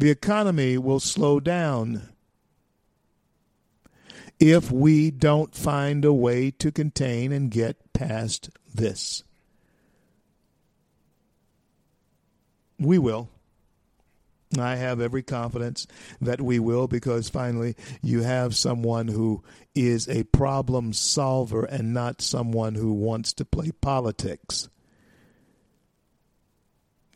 The 0.00 0.10
economy 0.10 0.78
will 0.78 0.98
slow 0.98 1.38
down 1.38 2.08
if 4.40 4.70
we 4.70 5.10
don't 5.10 5.54
find 5.54 6.04
a 6.04 6.12
way 6.12 6.50
to 6.52 6.70
contain 6.70 7.32
and 7.32 7.50
get 7.50 7.92
past 7.92 8.50
this. 8.72 9.24
We 12.78 12.98
will. 12.98 13.28
I 14.56 14.76
have 14.76 15.00
every 15.00 15.22
confidence 15.22 15.86
that 16.20 16.40
we 16.40 16.58
will 16.58 16.88
because 16.88 17.28
finally 17.28 17.76
you 18.00 18.22
have 18.22 18.56
someone 18.56 19.08
who 19.08 19.42
is 19.74 20.08
a 20.08 20.24
problem 20.24 20.92
solver 20.92 21.64
and 21.64 21.92
not 21.92 22.22
someone 22.22 22.74
who 22.74 22.92
wants 22.92 23.32
to 23.34 23.44
play 23.44 23.72
politics. 23.72 24.68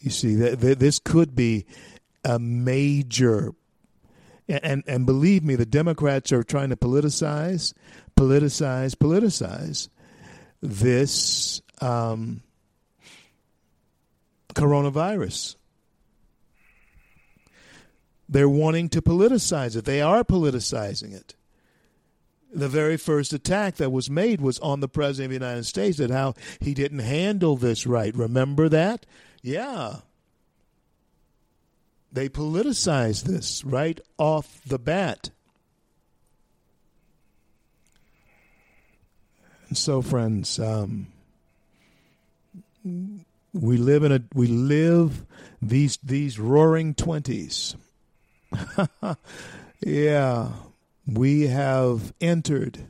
You 0.01 0.11
see, 0.11 0.35
this 0.35 0.99
could 0.99 1.35
be 1.35 1.65
a 2.25 2.39
major 2.39 3.55
and 4.49 4.83
and 4.87 5.07
believe 5.07 5.45
me, 5.45 5.55
the 5.55 5.67
Democrats 5.67 6.33
are 6.33 6.43
trying 6.43 6.71
to 6.71 6.77
politicize, 6.77 7.75
politicize, 8.17 8.95
politicize 8.95 9.89
this 10.61 11.63
um, 11.81 12.43
coronavirus. 14.55 15.57
They're 18.29 18.49
wanting 18.49 18.89
to 18.91 19.03
politicize 19.03 19.77
it. 19.77 19.85
They 19.85 20.01
are 20.01 20.25
politicizing 20.25 21.13
it. 21.13 21.35
The 22.55 22.69
very 22.69 22.97
first 22.97 23.33
attack 23.33 23.77
that 23.77 23.91
was 23.91 24.11
made 24.11 24.41
was 24.41 24.59
on 24.61 24.81
the 24.81 24.89
President 24.89 25.27
of 25.33 25.41
the 25.41 25.47
United 25.47 25.65
States 25.65 25.99
and 25.99 26.13
how 26.13 26.35
he 26.61 26.75
didn't 26.75 27.01
handle 27.01 27.57
this 27.57 27.87
right. 27.87 28.15
Remember 28.15 28.69
that? 28.69 29.07
Yeah. 29.43 29.97
They 32.13 32.29
politicize 32.29 33.23
this 33.23 33.65
right 33.65 33.99
off 34.19 34.61
the 34.67 34.79
bat. 34.79 35.31
And 39.69 39.79
so, 39.79 40.03
friends, 40.03 40.59
um, 40.61 41.07
we 43.55 43.79
live 43.79 44.05
in 44.05 44.13
a 44.13 44.21
we 44.35 44.47
live 44.47 45.25
these 45.63 45.99
these 46.03 46.39
roaring 46.39 46.95
twenties. 46.95 47.77
yeah, 49.81 50.51
we 51.07 51.47
have 51.47 52.13
entered 52.21 52.81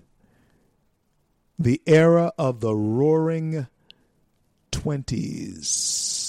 the 1.56 1.80
era 1.86 2.32
of 2.36 2.58
the 2.58 2.74
roaring 2.74 3.68
twenties. 4.72 6.21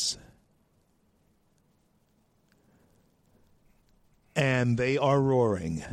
And 4.35 4.77
they 4.77 4.97
are 4.97 5.21
roaring. 5.21 5.83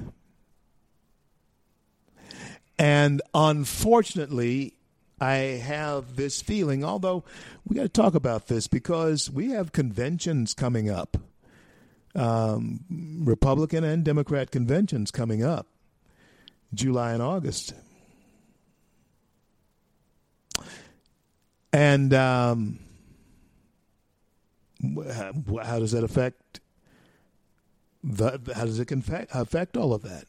And 2.78 3.20
unfortunately, 3.34 4.74
I 5.20 5.34
have 5.34 6.16
this 6.16 6.40
feeling, 6.40 6.82
although 6.82 7.24
we 7.66 7.76
got 7.76 7.82
to 7.82 7.88
talk 7.90 8.14
about 8.14 8.46
this 8.46 8.66
because 8.66 9.30
we 9.30 9.50
have 9.50 9.72
conventions 9.72 10.54
coming 10.54 10.88
up, 10.88 11.18
um, 12.14 12.80
Republican 13.22 13.84
and 13.84 14.02
Democrat 14.02 14.50
conventions 14.50 15.10
coming 15.10 15.44
up, 15.44 15.66
July 16.72 17.12
and 17.12 17.22
August. 17.22 17.74
And 21.72 22.14
um, 22.14 22.78
how 25.62 25.78
does 25.78 25.92
that 25.92 26.02
affect 26.02 26.60
how 28.04 28.64
does 28.64 28.78
it 28.78 28.90
affect 28.90 29.76
all 29.76 29.92
of 29.92 30.02
that? 30.02 30.24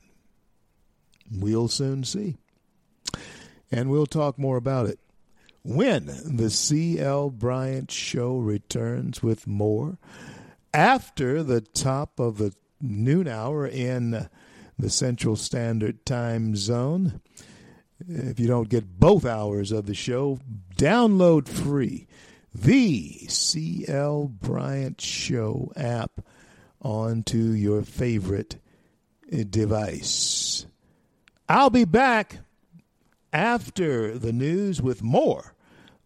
We'll 1.31 1.67
soon 1.67 2.03
see. 2.03 2.37
And 3.71 3.89
we'll 3.89 4.05
talk 4.05 4.37
more 4.37 4.57
about 4.57 4.87
it 4.87 4.99
when 5.63 6.07
the 6.25 6.49
C.L. 6.49 7.29
Bryant 7.29 7.91
Show 7.91 8.37
returns 8.37 9.23
with 9.23 9.47
more 9.47 9.97
after 10.73 11.43
the 11.43 11.61
top 11.61 12.19
of 12.19 12.37
the 12.37 12.53
noon 12.81 13.27
hour 13.27 13.67
in 13.67 14.27
the 14.77 14.89
Central 14.89 15.35
Standard 15.35 16.05
Time 16.05 16.55
Zone. 16.55 17.21
If 18.07 18.39
you 18.39 18.47
don't 18.47 18.69
get 18.69 18.99
both 18.99 19.25
hours 19.25 19.71
of 19.71 19.85
the 19.85 19.93
show, 19.93 20.39
download 20.75 21.47
free 21.47 22.07
the 22.53 23.27
C.L. 23.27 24.27
Bryant 24.27 24.99
Show 24.99 25.71
app 25.75 26.21
onto 26.81 27.37
your 27.37 27.83
favorite 27.83 28.57
uh, 29.31 29.43
device. 29.49 30.65
I'll 31.47 31.69
be 31.69 31.85
back 31.85 32.39
after 33.33 34.17
the 34.17 34.33
news 34.33 34.81
with 34.81 35.03
more 35.03 35.53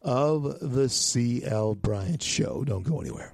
of 0.02 0.58
the 0.62 0.90
C.L. 0.90 1.76
Bryant 1.76 2.22
Show. 2.22 2.64
Don't 2.64 2.84
go 2.84 3.02
anywhere. 3.02 3.34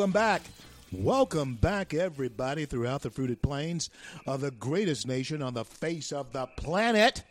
Welcome 0.00 0.12
back. 0.12 0.42
Welcome 0.92 1.54
back, 1.56 1.92
everybody, 1.92 2.64
throughout 2.64 3.02
the 3.02 3.10
fruited 3.10 3.42
plains 3.42 3.90
of 4.26 4.40
the 4.40 4.50
greatest 4.50 5.06
nation 5.06 5.42
on 5.42 5.52
the 5.52 5.66
face 5.66 6.10
of 6.10 6.32
the 6.32 6.46
planet. 6.46 7.22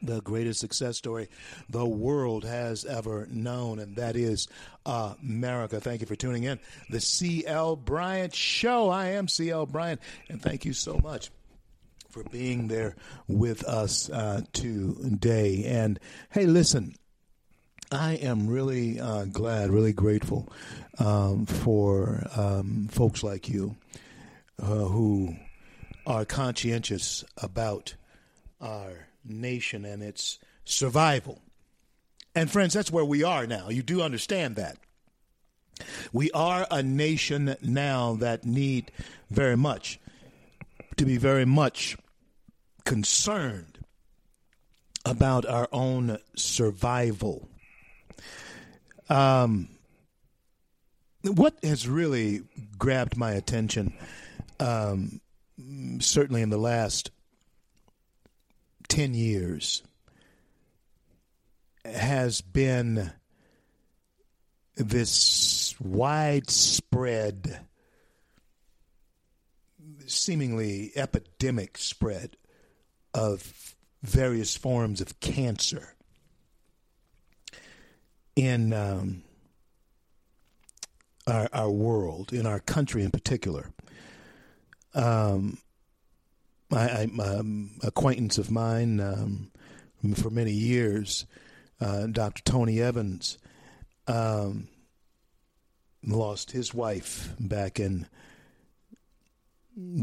The 0.00 0.20
greatest 0.20 0.60
success 0.60 0.98
story 0.98 1.28
the 1.68 1.84
world 1.84 2.44
has 2.44 2.84
ever 2.84 3.26
known, 3.28 3.80
and 3.80 3.96
that 3.96 4.14
is 4.14 4.46
America. 4.86 5.80
Thank 5.80 6.00
you 6.00 6.06
for 6.06 6.14
tuning 6.14 6.44
in. 6.44 6.60
The 6.90 7.00
C.L. 7.00 7.74
Bryant 7.74 8.36
Show. 8.36 8.88
I 8.88 9.08
am 9.08 9.26
C.L. 9.26 9.66
Bryant, 9.66 10.00
and 10.28 10.40
thank 10.40 10.64
you 10.64 10.72
so 10.72 10.96
much 11.02 11.32
for 12.08 12.22
being 12.22 12.68
there 12.68 12.94
with 13.26 13.64
us 13.64 14.08
uh, 14.10 14.42
today. 14.52 15.64
And 15.66 15.98
hey, 16.30 16.46
listen, 16.46 16.94
I 17.92 18.14
am 18.14 18.46
really 18.46 19.00
uh, 19.00 19.24
glad, 19.24 19.70
really 19.70 19.92
grateful 19.92 20.52
um, 21.00 21.44
for 21.46 22.22
um, 22.36 22.86
folks 22.88 23.24
like 23.24 23.48
you 23.48 23.76
uh, 24.62 24.66
who 24.66 25.34
are 26.06 26.24
conscientious 26.24 27.24
about 27.36 27.94
our 28.60 29.08
nation 29.24 29.84
and 29.84 30.04
its 30.04 30.38
survival. 30.64 31.40
And, 32.34 32.48
friends, 32.48 32.74
that's 32.74 32.92
where 32.92 33.04
we 33.04 33.24
are 33.24 33.46
now. 33.46 33.70
You 33.70 33.82
do 33.82 34.02
understand 34.02 34.54
that. 34.54 34.76
We 36.12 36.30
are 36.30 36.68
a 36.70 36.84
nation 36.84 37.56
now 37.60 38.14
that 38.20 38.44
need 38.44 38.92
very 39.30 39.56
much 39.56 39.98
to 40.96 41.04
be 41.04 41.16
very 41.16 41.44
much 41.44 41.96
concerned 42.84 43.78
about 45.04 45.44
our 45.44 45.68
own 45.72 46.18
survival. 46.36 47.49
Um, 49.10 49.68
what 51.24 51.56
has 51.64 51.88
really 51.88 52.42
grabbed 52.78 53.16
my 53.16 53.32
attention, 53.32 53.92
um, 54.60 55.20
certainly 55.98 56.42
in 56.42 56.50
the 56.50 56.56
last 56.56 57.10
10 58.88 59.14
years, 59.14 59.82
has 61.84 62.40
been 62.40 63.10
this 64.76 65.74
widespread, 65.80 67.66
seemingly 70.06 70.92
epidemic 70.94 71.76
spread 71.78 72.36
of 73.12 73.74
various 74.02 74.56
forms 74.56 75.00
of 75.00 75.18
cancer 75.18 75.96
in 78.40 78.72
um, 78.72 79.22
our, 81.26 81.48
our 81.52 81.70
world, 81.70 82.32
in 82.32 82.46
our 82.46 82.60
country 82.60 83.02
in 83.02 83.10
particular. 83.10 83.70
Um, 84.94 85.58
I 86.72 87.08
um, 87.20 87.72
acquaintance 87.82 88.38
of 88.38 88.50
mine 88.50 89.00
um, 89.00 89.50
for 90.14 90.30
many 90.30 90.52
years, 90.52 91.26
uh, 91.80 92.06
Dr. 92.06 92.42
Tony 92.44 92.80
Evans, 92.80 93.38
um, 94.06 94.68
lost 96.06 96.52
his 96.52 96.72
wife 96.72 97.34
back 97.38 97.80
in 97.80 98.06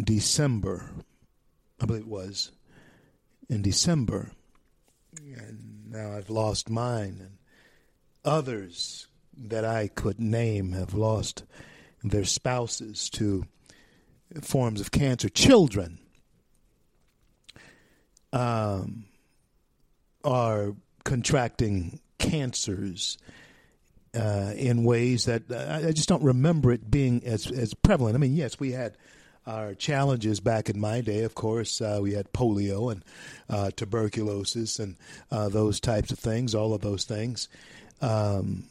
December, 0.04 0.92
I 1.82 1.86
believe 1.86 2.04
it 2.04 2.08
was 2.08 2.52
in 3.50 3.62
December, 3.62 4.32
and 5.20 5.90
now 5.90 6.12
I've 6.16 6.30
lost 6.30 6.70
mine, 6.70 7.18
and 7.22 7.37
others 8.28 9.08
that 9.38 9.64
I 9.64 9.88
could 9.88 10.20
name 10.20 10.74
have 10.74 10.94
lost 10.94 11.46
their 12.04 12.26
spouses 12.26 13.10
to 13.12 13.46
forms 14.42 14.82
of 14.82 14.92
cancer. 14.92 15.30
Children 15.30 16.00
um, 18.34 19.06
are 20.24 20.76
contracting 21.06 22.00
cancers 22.20 23.18
uh, 24.14 24.52
in 24.56 24.84
ways 24.84 25.26
that 25.26 25.50
uh, 25.50 25.88
I 25.88 25.92
just 25.92 26.10
don't 26.10 26.24
remember 26.24 26.72
it 26.72 26.90
being 26.90 27.24
as 27.24 27.50
as 27.50 27.74
prevalent. 27.74 28.16
I 28.16 28.20
mean, 28.20 28.36
yes, 28.36 28.60
we 28.60 28.72
had 28.72 28.98
our 29.46 29.74
challenges 29.76 30.40
back 30.40 30.70
in 30.70 30.80
my 30.80 31.02
day. 31.02 31.24
Of 31.24 31.36
course, 31.36 31.80
uh, 31.80 32.00
we 32.02 32.14
had 32.14 32.34
polio 32.34 32.92
and 32.92 33.04
uh, 33.50 33.72
tuberculosis 33.76 34.80
and 34.80 34.98
uh, 35.32 35.48
those 35.50 35.80
types 35.80 36.12
of 36.12 36.20
things. 36.20 36.54
All 36.56 36.74
of 36.74 36.82
those 36.82 37.06
things 37.06 37.48
um, 38.02 38.66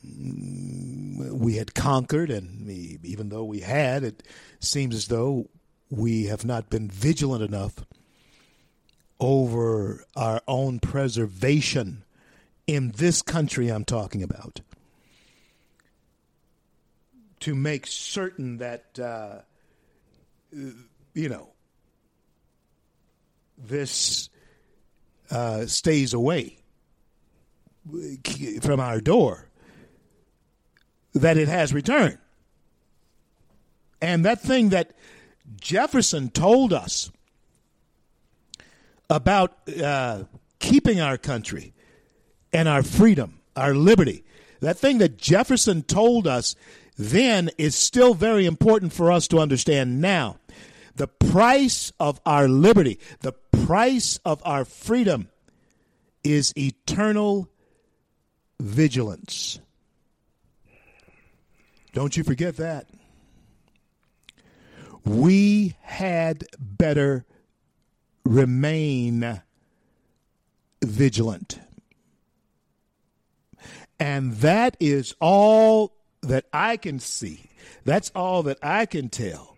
we 1.33 1.57
had 1.57 1.75
conquered, 1.75 2.31
and 2.31 2.69
even 2.71 3.29
though 3.29 3.45
we 3.45 3.61
had, 3.61 4.05
it 4.05 4.23
seems 4.61 4.95
as 4.95 5.09
though 5.09 5.49
we 5.91 6.25
have 6.25 6.45
not 6.45 6.71
been 6.71 6.89
vigilant 6.89 7.43
enough 7.43 7.85
over 9.19 10.05
our 10.15 10.43
own 10.47 10.79
preservation 10.79 12.05
in 12.67 12.93
this 12.93 13.23
country 13.23 13.69
I'm 13.69 13.85
talking 13.85 14.23
about 14.23 14.61
to 17.41 17.55
make 17.55 17.87
certain 17.87 18.59
that, 18.59 18.99
uh, 18.99 19.39
you 20.53 21.29
know, 21.29 21.51
this 23.59 24.29
uh, 25.31 25.67
stays 25.67 26.13
away 26.13 26.59
from 28.63 28.81
our 28.81 29.01
door 29.01 29.49
that 31.15 31.37
it 31.37 31.49
has 31.49 31.73
returned. 31.73 32.19
And 34.01 34.25
that 34.25 34.41
thing 34.43 34.71
that 34.71 34.93
Jefferson 35.61 36.31
told 36.31 36.73
us 36.73 37.11
about 39.09 39.57
uh, 39.83 40.25
keeping 40.59 41.01
our 41.01 41.17
country 41.17 41.73
and 42.53 42.69
our 42.69 42.83
freedom, 42.83 43.41
our 43.55 43.75
liberty, 43.75 44.25
that 44.61 44.79
thing 44.79 44.99
that 44.99 45.17
Jefferson 45.17 45.83
told 45.83 46.27
us 46.27 46.57
then 46.99 47.51
is 47.59 47.75
still 47.75 48.15
very 48.15 48.47
important 48.47 48.93
for 48.93 49.13
us 49.13 49.29
to 49.29 49.39
understand 49.39 50.01
now. 50.01 50.39
The 50.97 51.09
price 51.09 51.93
of 52.01 52.21
our 52.25 52.49
liberty, 52.49 52.99
the 53.21 53.33
price 53.33 54.19
of 54.25 54.41
our 54.45 54.65
freedom 54.65 55.29
is 56.25 56.53
eternal 56.57 57.51
vigilance. 58.61 59.61
Don't 61.93 62.17
you 62.17 62.25
forget 62.25 62.57
that. 62.57 62.87
We 65.05 65.77
had 65.81 66.45
better 66.59 67.25
remain 68.25 69.41
vigilant. 70.85 71.61
And 73.99 74.33
that 74.37 74.77
is 74.79 75.15
all 75.21 75.95
that 76.23 76.47
I 76.53 76.77
can 76.77 76.99
see. 76.99 77.51
That's 77.85 78.11
all 78.15 78.43
that 78.43 78.59
I 78.63 78.87
can 78.87 79.09
tell. 79.09 79.57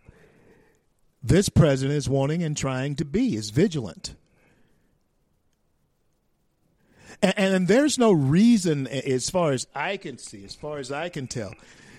This 1.23 1.49
president 1.49 1.97
is 1.97 2.09
wanting 2.09 2.43
and 2.43 2.57
trying 2.57 2.95
to 2.97 3.05
be 3.05 3.35
is 3.35 3.51
vigilant. 3.51 4.15
And, 7.23 7.35
and 7.37 7.69
there's 7.69 7.99
no 7.99 8.13
reason, 8.13 8.87
as 8.87 9.31
far 9.31 9.53
as 9.53 9.67
I 9.75 9.97
can 9.97 10.19
see, 10.19 10.45
as 10.45 10.55
far 10.55 10.79
as 10.79 10.93
I 10.93 11.09
can 11.09 11.27
tell, 11.27 11.53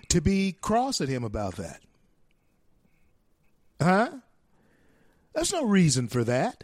to 0.09 0.22
be 0.22 0.55
cross 0.61 1.01
at 1.01 1.09
him 1.09 1.24
about 1.24 1.55
that. 1.57 1.82
Huh? 3.82 4.09
There's 5.34 5.53
no 5.53 5.65
reason 5.65 6.07
for 6.07 6.24
that. 6.24 6.63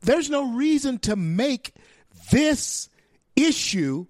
There's 0.00 0.30
no 0.30 0.52
reason 0.52 0.98
to 1.00 1.16
make 1.16 1.72
this 2.30 2.88
issue 3.34 4.06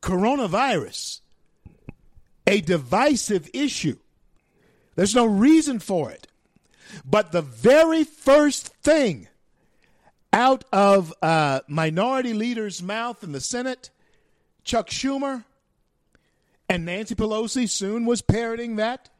coronavirus 0.00 1.20
a 2.46 2.60
divisive 2.60 3.48
issue. 3.54 3.98
There's 4.96 5.14
no 5.14 5.26
reason 5.26 5.80
for 5.80 6.10
it. 6.10 6.26
But 7.04 7.32
the 7.32 7.42
very 7.42 8.04
first 8.04 8.68
thing 8.82 9.28
out 10.34 10.64
of 10.72 11.14
uh, 11.22 11.60
minority 11.68 12.34
leader's 12.34 12.82
mouth 12.82 13.22
in 13.22 13.30
the 13.30 13.40
Senate, 13.40 13.90
Chuck 14.64 14.90
Schumer, 14.90 15.44
and 16.68 16.84
Nancy 16.84 17.14
Pelosi 17.14 17.68
soon 17.68 18.04
was 18.04 18.20
parroting 18.20 18.74
that, 18.76 19.10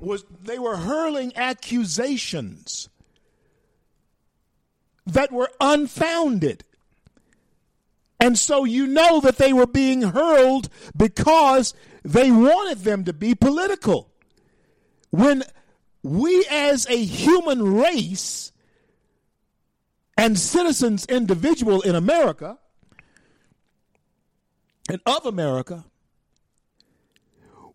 was 0.00 0.24
they 0.42 0.58
were 0.58 0.76
hurling 0.76 1.32
accusations 1.36 2.88
that 5.06 5.30
were 5.30 5.50
unfounded. 5.60 6.64
And 8.18 8.36
so 8.36 8.64
you 8.64 8.88
know 8.88 9.20
that 9.20 9.38
they 9.38 9.52
were 9.52 9.68
being 9.68 10.02
hurled 10.02 10.68
because 10.96 11.74
they 12.02 12.32
wanted 12.32 12.78
them 12.78 13.04
to 13.04 13.12
be 13.12 13.36
political. 13.36 14.10
When 15.10 15.44
we 16.02 16.44
as 16.50 16.88
a 16.88 16.96
human 16.96 17.62
race 17.74 18.50
and 20.16 20.38
citizens 20.38 21.06
individual 21.06 21.82
in 21.82 21.94
America 21.94 22.58
and 24.88 25.00
of 25.04 25.26
America, 25.26 25.84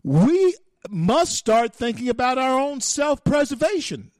we 0.02 0.56
must 0.90 1.34
start 1.34 1.74
thinking 1.74 2.08
about 2.08 2.38
our 2.38 2.58
own 2.58 2.80
self 2.80 3.22
preservation, 3.22 4.10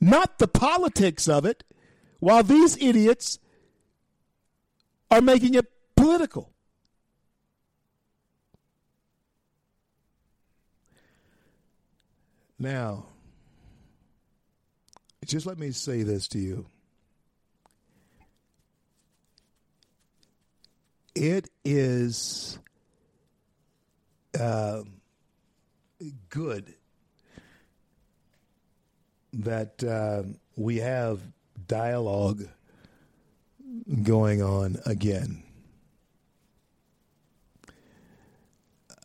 not 0.00 0.38
the 0.38 0.48
politics 0.48 1.28
of 1.28 1.44
it, 1.44 1.64
while 2.20 2.42
these 2.42 2.76
idiots 2.80 3.38
are 5.10 5.20
making 5.20 5.54
it 5.54 5.70
political. 5.96 6.50
Now, 12.58 13.06
just 15.32 15.46
let 15.46 15.58
me 15.58 15.70
say 15.70 16.02
this 16.02 16.28
to 16.28 16.38
you. 16.38 16.66
It 21.14 21.48
is 21.64 22.58
uh, 24.38 24.82
good 26.28 26.74
that 29.32 29.82
uh, 29.82 30.24
we 30.54 30.76
have 30.80 31.20
dialogue 31.66 32.42
going 34.02 34.42
on 34.42 34.76
again. 34.84 35.42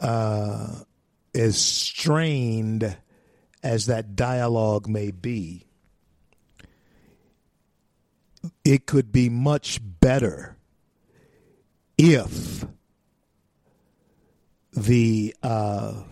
Uh, 0.01 0.75
as 1.33 1.57
strained 1.57 2.97
as 3.63 3.85
that 3.85 4.17
dialogue 4.17 4.89
may 4.89 5.11
be, 5.11 5.66
it 8.63 8.85
could 8.85 9.11
be 9.11 9.29
much 9.29 9.79
better 9.83 10.57
if 11.97 12.65
the 14.73 15.35
uh, 15.41 16.03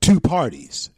two 0.00 0.20
parties 0.20 0.90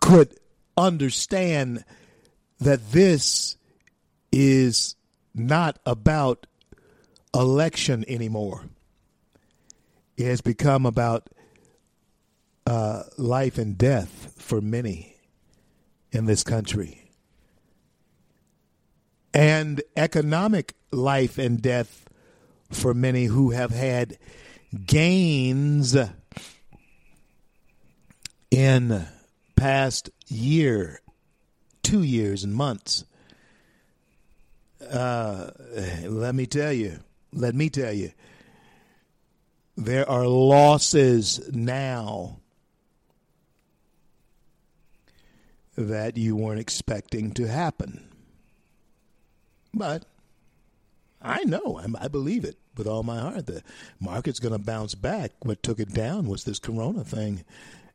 could 0.00 0.34
understand 0.76 1.84
that 2.58 2.92
this 2.92 3.56
is 4.32 4.96
not 5.34 5.78
about 5.84 6.46
election 7.34 8.04
anymore. 8.08 8.64
It 10.16 10.26
has 10.26 10.40
become 10.40 10.86
about 10.86 11.28
uh, 12.66 13.04
life 13.16 13.58
and 13.58 13.76
death 13.76 14.34
for 14.38 14.60
many 14.60 15.19
in 16.12 16.26
this 16.26 16.42
country. 16.42 17.10
And 19.32 19.82
economic 19.96 20.74
life 20.90 21.38
and 21.38 21.62
death 21.62 22.08
for 22.70 22.94
many 22.94 23.26
who 23.26 23.50
have 23.50 23.70
had 23.70 24.18
gains 24.86 25.96
in 28.50 29.06
past 29.56 30.10
year, 30.26 31.00
two 31.82 32.02
years 32.02 32.44
and 32.44 32.54
months. 32.54 33.04
Uh, 34.90 35.50
let 36.04 36.34
me 36.34 36.46
tell 36.46 36.72
you, 36.72 36.98
let 37.32 37.54
me 37.54 37.68
tell 37.70 37.92
you, 37.92 38.12
there 39.76 40.08
are 40.08 40.26
losses 40.26 41.40
now 41.52 42.40
that 45.76 46.16
you 46.16 46.36
weren't 46.36 46.60
expecting 46.60 47.32
to 47.32 47.46
happen. 47.46 48.08
But 49.72 50.04
I 51.22 51.44
know, 51.44 51.80
I 51.98 52.08
believe 52.08 52.44
it 52.44 52.56
with 52.76 52.86
all 52.86 53.02
my 53.02 53.20
heart. 53.20 53.46
The 53.46 53.62
market's 54.00 54.40
going 54.40 54.52
to 54.52 54.58
bounce 54.58 54.94
back. 54.94 55.32
What 55.40 55.62
took 55.62 55.80
it 55.80 55.92
down 55.92 56.26
was 56.26 56.44
this 56.44 56.58
corona 56.58 57.04
thing. 57.04 57.44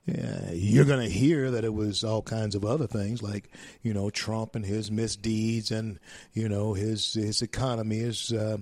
Yeah, 0.05 0.51
you're 0.51 0.85
going 0.85 1.03
to 1.03 1.11
hear 1.11 1.49
that 1.51 1.63
it 1.63 1.73
was 1.73 2.03
all 2.03 2.21
kinds 2.21 2.53
of 2.53 2.63
other 2.63 2.85
things 2.85 3.23
like, 3.23 3.49
you 3.81 3.91
know, 3.91 4.11
Trump 4.11 4.55
and 4.55 4.63
his 4.63 4.91
misdeeds 4.91 5.71
and, 5.71 5.99
you 6.33 6.47
know, 6.47 6.75
his 6.75 7.13
his 7.13 7.41
economy, 7.41 7.97
his 7.97 8.31
uh, 8.31 8.57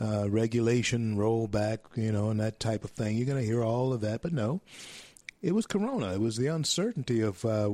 uh, 0.00 0.30
regulation 0.30 1.16
rollback, 1.16 1.80
you 1.94 2.10
know, 2.10 2.30
and 2.30 2.40
that 2.40 2.58
type 2.58 2.84
of 2.84 2.90
thing. 2.92 3.16
You're 3.16 3.26
going 3.26 3.40
to 3.40 3.46
hear 3.46 3.62
all 3.62 3.92
of 3.92 4.00
that, 4.00 4.22
but 4.22 4.32
no, 4.32 4.62
it 5.42 5.54
was 5.54 5.66
Corona. 5.66 6.14
It 6.14 6.20
was 6.20 6.38
the 6.38 6.46
uncertainty 6.46 7.20
of 7.20 7.44
uh, 7.44 7.72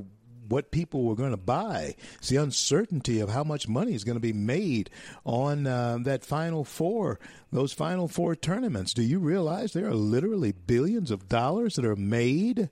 what 0.54 0.70
people 0.70 1.02
were 1.02 1.16
going 1.16 1.32
to 1.32 1.36
buy. 1.36 1.96
It's 2.18 2.28
the 2.28 2.36
uncertainty 2.36 3.18
of 3.18 3.28
how 3.28 3.42
much 3.42 3.66
money 3.66 3.92
is 3.92 4.04
going 4.04 4.14
to 4.14 4.20
be 4.20 4.32
made 4.32 4.88
on 5.24 5.66
uh, 5.66 5.98
that 6.02 6.24
Final 6.24 6.62
Four, 6.62 7.18
those 7.50 7.72
Final 7.72 8.06
Four 8.06 8.36
tournaments. 8.36 8.94
Do 8.94 9.02
you 9.02 9.18
realize 9.18 9.72
there 9.72 9.88
are 9.88 9.94
literally 9.94 10.52
billions 10.52 11.10
of 11.10 11.28
dollars 11.28 11.74
that 11.74 11.84
are 11.84 11.96
made 11.96 12.70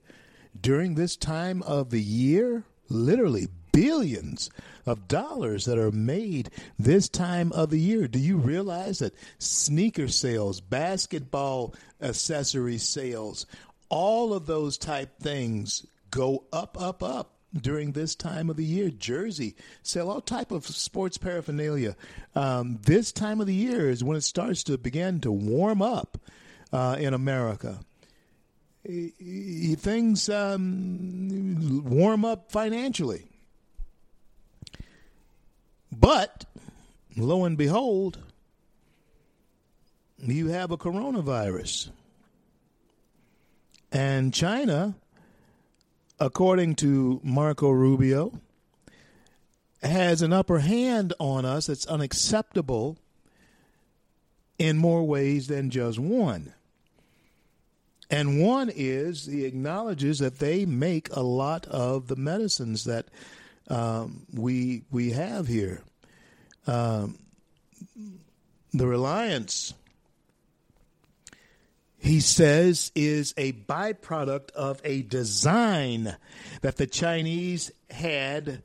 during 0.59 0.95
this 0.95 1.17
time 1.17 1.61
of 1.63 1.89
the 1.89 2.01
year? 2.01 2.63
Literally 2.87 3.49
billions 3.73 4.49
of 4.85 5.09
dollars 5.09 5.65
that 5.65 5.77
are 5.77 5.91
made 5.91 6.51
this 6.79 7.09
time 7.09 7.51
of 7.51 7.69
the 7.69 7.79
year. 7.79 8.07
Do 8.07 8.19
you 8.19 8.37
realize 8.37 8.99
that 8.99 9.13
sneaker 9.39 10.07
sales, 10.07 10.61
basketball 10.61 11.75
accessory 12.01 12.77
sales, 12.77 13.45
all 13.89 14.33
of 14.33 14.45
those 14.45 14.77
type 14.77 15.19
things 15.19 15.85
go 16.11 16.45
up, 16.53 16.79
up, 16.79 17.03
up 17.03 17.32
during 17.53 17.91
this 17.91 18.15
time 18.15 18.49
of 18.49 18.57
the 18.57 18.65
year. 18.65 18.89
Jersey 18.89 19.55
sell 19.81 20.09
all 20.09 20.21
type 20.21 20.51
of 20.51 20.65
sports 20.65 21.17
paraphernalia. 21.17 21.95
Um, 22.35 22.79
this 22.83 23.11
time 23.11 23.39
of 23.41 23.47
the 23.47 23.53
year 23.53 23.89
is 23.89 24.03
when 24.03 24.17
it 24.17 24.21
starts 24.21 24.63
to 24.63 24.77
begin 24.77 25.19
to 25.21 25.31
warm 25.31 25.81
up 25.81 26.17
uh, 26.71 26.97
in 26.99 27.13
America. 27.13 27.79
Things 28.85 30.29
um, 30.29 31.83
warm 31.85 32.25
up 32.25 32.51
financially. 32.51 33.27
But 35.91 36.45
lo 37.15 37.45
and 37.45 37.57
behold, 37.57 38.17
you 40.17 40.47
have 40.47 40.71
a 40.71 40.77
coronavirus. 40.77 41.89
And 43.91 44.33
China, 44.33 44.95
according 46.19 46.75
to 46.75 47.19
Marco 47.23 47.69
Rubio, 47.69 48.33
has 49.81 50.21
an 50.21 50.31
upper 50.31 50.59
hand 50.59 51.13
on 51.19 51.45
us 51.45 51.67
that's 51.67 51.85
unacceptable 51.87 52.97
in 54.57 54.77
more 54.77 55.03
ways 55.03 55.47
than 55.47 55.69
just 55.69 55.99
one. 55.99 56.53
And 58.09 58.41
one 58.41 58.71
is 58.73 59.25
he 59.25 59.43
acknowledges 59.45 60.19
that 60.19 60.39
they 60.39 60.65
make 60.65 61.09
a 61.15 61.21
lot 61.21 61.65
of 61.67 62.07
the 62.07 62.15
medicines 62.15 62.83
that 62.83 63.07
um, 63.69 64.27
we 64.31 64.83
we 64.91 65.11
have 65.11 65.47
here. 65.47 65.81
Um, 66.67 67.17
the 68.73 68.87
reliance, 68.87 69.73
he 72.03 72.19
says, 72.19 72.91
is 72.95 73.33
a 73.37 73.53
byproduct 73.53 74.51
of 74.51 74.81
a 74.83 75.03
design 75.03 76.17
that 76.61 76.75
the 76.75 76.85
Chinese 76.85 77.71
had 77.89 78.61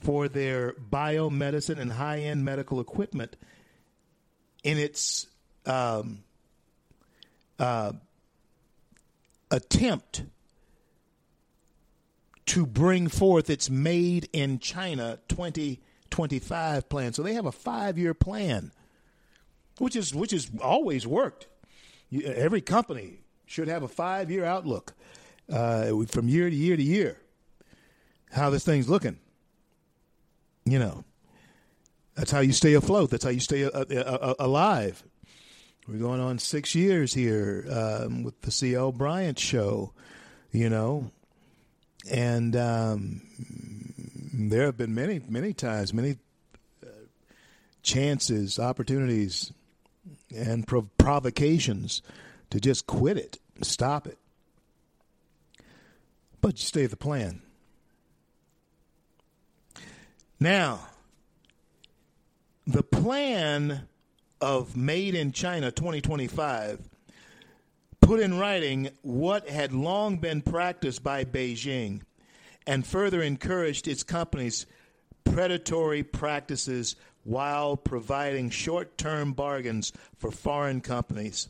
for 0.00 0.28
their 0.28 0.74
biomedicine 0.74 1.78
and 1.78 1.92
high 1.92 2.18
end 2.18 2.44
medical 2.44 2.78
equipment 2.78 3.36
in 4.62 4.76
its 4.76 5.28
um, 5.64 6.24
uh, 7.58 7.92
attempt 9.50 10.24
to 12.44 12.66
bring 12.66 13.08
forth 13.08 13.48
its 13.48 13.70
Made 13.70 14.28
in 14.34 14.58
China 14.58 15.18
2025 15.28 16.86
plan. 16.90 17.14
So 17.14 17.22
they 17.22 17.32
have 17.32 17.46
a 17.46 17.52
five 17.52 17.96
year 17.96 18.12
plan, 18.12 18.72
which 19.78 19.96
is 19.96 20.14
which 20.14 20.32
has 20.32 20.50
always 20.60 21.06
worked. 21.06 21.46
You, 22.12 22.26
every 22.26 22.60
company 22.60 23.20
should 23.46 23.68
have 23.68 23.82
a 23.82 23.88
five 23.88 24.30
year 24.30 24.44
outlook 24.44 24.92
uh, 25.50 26.04
from 26.08 26.28
year 26.28 26.50
to 26.50 26.54
year 26.54 26.76
to 26.76 26.82
year. 26.82 27.18
How 28.30 28.50
this 28.50 28.64
thing's 28.64 28.88
looking, 28.88 29.16
you 30.66 30.78
know. 30.78 31.04
That's 32.14 32.30
how 32.30 32.40
you 32.40 32.52
stay 32.52 32.74
afloat. 32.74 33.08
That's 33.08 33.24
how 33.24 33.30
you 33.30 33.40
stay 33.40 33.64
uh, 33.64 33.70
uh, 33.70 33.94
uh, 33.94 34.34
alive. 34.38 35.02
We're 35.88 35.98
going 35.98 36.20
on 36.20 36.38
six 36.38 36.74
years 36.74 37.14
here 37.14 37.66
um, 37.70 38.24
with 38.24 38.38
the 38.42 38.50
C.L. 38.50 38.92
Bryant 38.92 39.38
show, 39.38 39.94
you 40.50 40.68
know, 40.68 41.10
and 42.10 42.54
um, 42.54 43.22
there 44.34 44.66
have 44.66 44.76
been 44.76 44.94
many, 44.94 45.22
many 45.26 45.54
times, 45.54 45.94
many 45.94 46.18
uh, 46.84 46.90
chances, 47.82 48.58
opportunities, 48.58 49.50
and 50.34 50.66
prov- 50.66 50.96
provocations 50.98 52.02
to 52.50 52.60
just 52.60 52.86
quit 52.86 53.16
it, 53.16 53.38
stop 53.62 54.06
it. 54.06 54.18
But 56.40 56.58
you 56.58 56.64
stay 56.64 56.86
the 56.86 56.96
plan. 56.96 57.40
Now, 60.40 60.88
the 62.66 62.82
plan 62.82 63.86
of 64.40 64.76
Made 64.76 65.14
in 65.14 65.32
China 65.32 65.70
2025 65.70 66.80
put 68.00 68.20
in 68.20 68.38
writing 68.38 68.90
what 69.02 69.48
had 69.48 69.72
long 69.72 70.18
been 70.18 70.42
practiced 70.42 71.04
by 71.04 71.24
Beijing 71.24 72.02
and 72.66 72.86
further 72.86 73.22
encouraged 73.22 73.86
its 73.86 74.02
companies' 74.02 74.66
predatory 75.24 76.02
practices 76.02 76.96
while 77.24 77.76
providing 77.76 78.50
short 78.50 78.98
term 78.98 79.32
bargains 79.32 79.92
for 80.18 80.30
foreign 80.30 80.80
companies' 80.80 81.48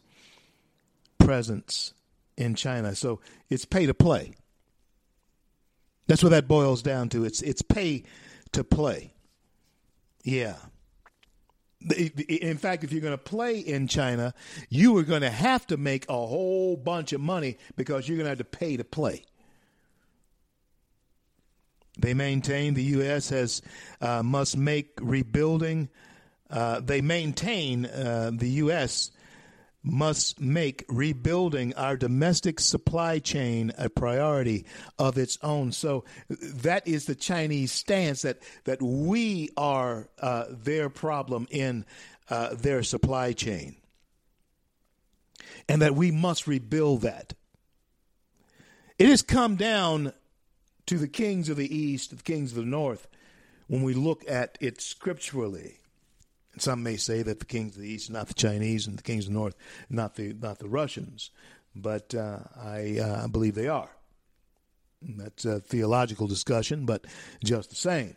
presence 1.18 1.94
in 2.36 2.54
China. 2.54 2.94
So 2.94 3.20
it's 3.48 3.64
pay 3.64 3.86
to 3.86 3.94
play. 3.94 4.34
That's 6.06 6.22
what 6.22 6.30
that 6.30 6.48
boils 6.48 6.82
down 6.82 7.08
to. 7.10 7.24
It's 7.24 7.42
it's 7.42 7.62
pay 7.62 8.04
to 8.52 8.64
play. 8.64 9.14
Yeah. 10.24 10.56
In 12.28 12.58
fact, 12.58 12.84
if 12.84 12.92
you're 12.92 13.00
going 13.00 13.12
to 13.12 13.18
play 13.18 13.58
in 13.58 13.88
China, 13.88 14.34
you 14.68 14.96
are 14.98 15.02
going 15.02 15.22
to 15.22 15.30
have 15.30 15.66
to 15.66 15.76
make 15.76 16.08
a 16.08 16.12
whole 16.12 16.76
bunch 16.76 17.12
of 17.12 17.20
money 17.20 17.58
because 17.76 18.08
you're 18.08 18.16
going 18.16 18.26
to 18.26 18.30
have 18.30 18.38
to 18.38 18.44
pay 18.44 18.76
to 18.76 18.84
play. 18.84 19.24
They 22.02 22.14
maintain 22.14 22.74
the 22.74 22.82
U.S. 22.82 23.30
has 23.30 23.62
uh, 24.00 24.22
must 24.24 24.56
make 24.56 24.98
rebuilding. 25.00 25.88
Uh, 26.50 26.80
they 26.80 27.00
maintain 27.00 27.86
uh, 27.86 28.32
the 28.34 28.48
U.S. 28.48 29.12
must 29.84 30.40
make 30.40 30.84
rebuilding 30.88 31.74
our 31.74 31.96
domestic 31.96 32.58
supply 32.58 33.20
chain 33.20 33.72
a 33.78 33.88
priority 33.88 34.66
of 34.98 35.16
its 35.16 35.38
own. 35.42 35.70
So 35.70 36.04
that 36.28 36.88
is 36.88 37.06
the 37.06 37.14
Chinese 37.14 37.70
stance 37.70 38.22
that 38.22 38.42
that 38.64 38.82
we 38.82 39.50
are 39.56 40.08
uh, 40.20 40.46
their 40.50 40.90
problem 40.90 41.46
in 41.50 41.84
uh, 42.28 42.56
their 42.56 42.82
supply 42.82 43.32
chain, 43.32 43.76
and 45.68 45.80
that 45.80 45.94
we 45.94 46.10
must 46.10 46.48
rebuild 46.48 47.02
that. 47.02 47.34
It 48.98 49.08
has 49.08 49.22
come 49.22 49.54
down 49.54 50.12
to 50.86 50.98
the 50.98 51.08
kings 51.08 51.48
of 51.48 51.56
the 51.56 51.74
east, 51.74 52.16
the 52.16 52.22
kings 52.22 52.52
of 52.52 52.56
the 52.56 52.64
north, 52.64 53.06
when 53.68 53.82
we 53.82 53.94
look 53.94 54.24
at 54.28 54.58
it 54.60 54.80
scripturally. 54.80 55.78
Some 56.58 56.82
may 56.82 56.96
say 56.96 57.22
that 57.22 57.38
the 57.38 57.46
kings 57.46 57.76
of 57.76 57.82
the 57.82 57.88
east 57.88 58.10
not 58.10 58.28
the 58.28 58.34
Chinese 58.34 58.86
and 58.86 58.98
the 58.98 59.02
kings 59.02 59.26
of 59.26 59.32
the 59.32 59.38
north 59.38 59.54
not 59.88 60.16
the 60.16 60.34
not 60.34 60.58
the 60.58 60.68
Russians, 60.68 61.30
but 61.74 62.14
uh, 62.14 62.40
I 62.60 62.98
uh, 62.98 63.28
believe 63.28 63.54
they 63.54 63.68
are. 63.68 63.90
That's 65.00 65.44
a 65.44 65.60
theological 65.60 66.26
discussion, 66.26 66.86
but 66.86 67.06
just 67.42 67.70
the 67.70 67.76
same, 67.76 68.16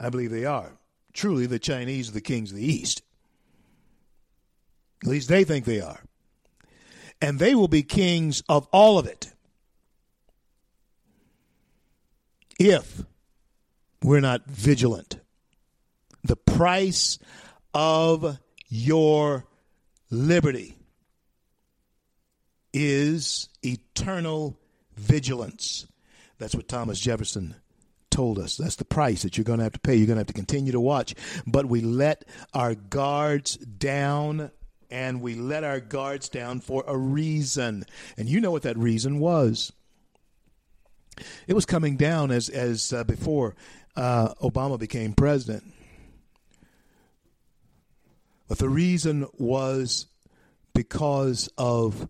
I 0.00 0.08
believe 0.08 0.30
they 0.30 0.44
are. 0.44 0.72
Truly, 1.12 1.46
the 1.46 1.58
Chinese 1.58 2.08
are 2.08 2.12
the 2.12 2.20
kings 2.20 2.50
of 2.50 2.56
the 2.56 2.66
east. 2.66 3.02
At 5.02 5.08
least 5.08 5.28
they 5.28 5.44
think 5.44 5.64
they 5.64 5.80
are. 5.80 6.00
And 7.20 7.38
they 7.38 7.54
will 7.54 7.68
be 7.68 7.82
kings 7.82 8.42
of 8.48 8.66
all 8.72 8.98
of 8.98 9.06
it. 9.06 9.32
If 12.58 13.02
we're 14.02 14.20
not 14.20 14.46
vigilant. 14.46 15.18
The 16.24 16.36
price 16.36 17.18
of 17.74 18.38
your 18.68 19.46
liberty 20.10 20.76
is 22.72 23.48
eternal 23.62 24.58
vigilance. 24.96 25.86
That's 26.38 26.54
what 26.54 26.68
Thomas 26.68 27.00
Jefferson 27.00 27.54
told 28.10 28.38
us. 28.38 28.56
That's 28.56 28.76
the 28.76 28.84
price 28.84 29.22
that 29.22 29.36
you're 29.36 29.44
going 29.44 29.58
to 29.58 29.64
have 29.64 29.72
to 29.72 29.80
pay. 29.80 29.94
You're 29.94 30.06
going 30.06 30.16
to 30.16 30.20
have 30.20 30.26
to 30.26 30.32
continue 30.32 30.72
to 30.72 30.80
watch. 30.80 31.14
But 31.46 31.66
we 31.66 31.80
let 31.80 32.24
our 32.54 32.74
guards 32.74 33.56
down, 33.56 34.50
and 34.90 35.20
we 35.20 35.34
let 35.34 35.64
our 35.64 35.80
guards 35.80 36.28
down 36.28 36.60
for 36.60 36.84
a 36.86 36.96
reason. 36.96 37.84
And 38.16 38.28
you 38.28 38.40
know 38.40 38.50
what 38.50 38.62
that 38.62 38.78
reason 38.78 39.18
was. 39.20 39.72
It 41.46 41.54
was 41.54 41.66
coming 41.66 41.96
down 41.96 42.30
as 42.30 42.48
as 42.48 42.92
uh, 42.92 43.04
before 43.04 43.54
uh, 43.96 44.34
Obama 44.42 44.78
became 44.78 45.12
president. 45.12 45.64
But 48.48 48.58
the 48.58 48.68
reason 48.68 49.26
was 49.38 50.06
because 50.74 51.48
of 51.58 52.08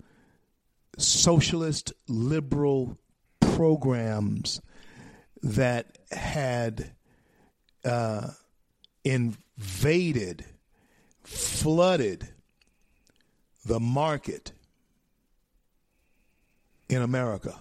socialist 0.99 1.93
liberal 2.09 2.99
programs 3.41 4.61
that 5.43 5.99
had 6.11 6.93
uh, 7.85 8.29
invaded, 9.05 10.45
flooded 11.23 12.29
the 13.65 13.81
market 13.81 14.53
in 16.89 17.03
America 17.03 17.59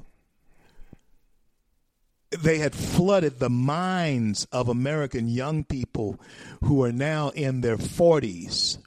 they 2.31 2.57
had 2.57 2.73
flooded 2.73 3.39
the 3.39 3.49
minds 3.49 4.45
of 4.52 4.68
American 4.69 5.27
young 5.27 5.64
people 5.64 6.19
who 6.64 6.84
are 6.84 6.91
now 6.91 7.30
in 7.30 7.61
their 7.61 7.77
40s 7.77 8.77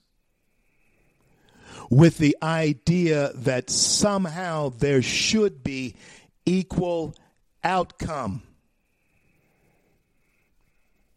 with 1.91 2.19
the 2.19 2.37
idea 2.43 3.33
that 3.35 3.71
somehow 3.71 4.69
there 4.69 5.01
should 5.01 5.65
be 5.65 5.95
equal 6.45 7.15
outcome. 7.65 8.43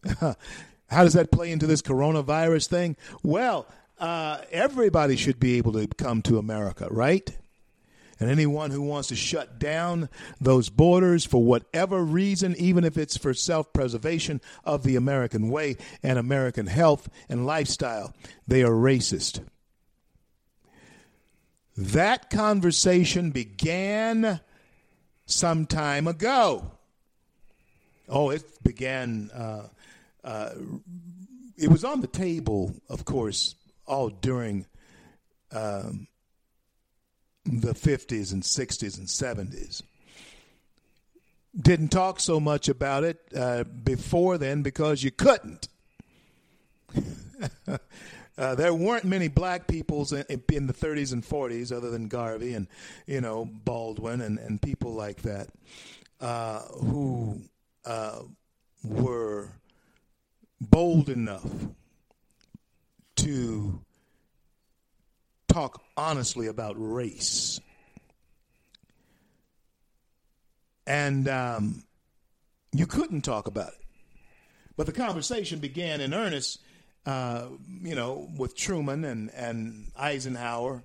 How 0.19 1.03
does 1.03 1.14
that 1.14 1.31
play 1.31 1.52
into 1.52 1.68
this 1.68 1.81
coronavirus 1.81 2.68
thing? 2.68 2.98
Well, 3.23 3.68
uh, 3.99 4.39
everybody 4.52 5.15
should 5.15 5.39
be 5.39 5.57
able 5.57 5.73
to 5.73 5.88
come 5.88 6.22
to 6.23 6.38
America, 6.38 6.88
right? 6.89 7.38
And 8.22 8.30
anyone 8.30 8.69
who 8.69 8.84
wants 8.84 9.07
to 9.07 9.15
shut 9.15 9.57
down 9.57 10.07
those 10.39 10.69
borders 10.69 11.26
for 11.26 11.43
whatever 11.43 12.03
reason, 12.03 12.56
even 12.60 12.84
if 12.84 12.95
it's 12.95 13.18
for 13.18 13.34
self 13.34 13.73
preservation 13.73 14.41
of 14.64 14.84
the 14.84 14.95
American 14.95 15.49
way 15.49 15.77
and 16.03 16.19
American 16.19 16.68
health 16.68 17.10
and 17.30 17.48
lifestyle, 17.48 18.14
they 18.48 18.61
are 18.61 18.69
racist. 18.69 19.43
That 21.76 22.30
conversation 22.30 23.31
began 23.31 24.39
some 25.26 25.65
time 25.65 26.06
ago. 26.06 26.73
Oh, 28.07 28.30
it 28.30 28.43
began, 28.61 29.31
uh, 29.34 29.68
uh, 30.23 30.52
it 31.57 31.69
was 31.69 31.84
on 31.84 32.02
the 32.02 32.07
table, 32.07 32.76
of 32.88 33.03
course, 33.03 33.56
all 33.88 34.10
during 34.10 34.68
um, 35.52 36.07
the 37.46 37.74
50s 37.74 38.32
and 38.32 38.44
60s 38.44 38.98
and 38.98 39.08
70s. 39.08 39.82
Didn't 41.60 41.90
talk 41.90 42.20
so 42.20 42.40
much 42.40 42.70
about 42.70 43.04
it 43.04 43.20
uh, 43.36 43.64
before 43.64 44.38
then 44.38 44.62
because 44.62 45.04
you 45.04 45.12
couldn't. 45.12 45.68
uh, 47.68 48.56
there 48.56 48.74
weren't 48.74 49.04
many 49.04 49.28
black 49.28 49.68
peoples 49.68 50.14
in, 50.14 50.26
in, 50.30 50.68
the 50.68 50.74
30s 50.74 51.12
and 51.12 51.24
40s 51.24 51.76
other 51.76 51.90
than 51.90 52.08
Garvey 52.08 52.54
and, 52.54 52.68
you 53.06 53.20
know, 53.20 53.46
Baldwin 53.46 54.22
and, 54.22 54.40
and 54.40 54.62
people 54.62 54.94
like 54.94 55.24
that 55.24 55.50
uh, 56.22 56.60
who 56.62 57.42
uh, 57.86 58.20
were 58.84 59.50
bold 60.62 61.10
enough 61.10 61.50
to 63.18 63.82
talk 65.52 65.82
honestly 65.98 66.48
about 66.48 66.76
race. 66.78 67.60
And 70.88 71.28
um, 71.28 71.84
you 72.73 72.86
couldn't 72.86 73.22
talk 73.22 73.48
about 73.48 73.69
it. 73.69 73.86
But 74.78 74.86
the 74.86 74.94
conversation 74.94 75.60
began 75.60 76.02
in 76.02 76.14
earnest, 76.14 76.60
uh, 77.06 77.48
you 77.82 77.95
know, 77.95 78.30
with 78.38 78.56
Truman 78.56 79.03
and, 79.03 79.30
and 79.32 79.91
Eisenhower, 79.98 80.82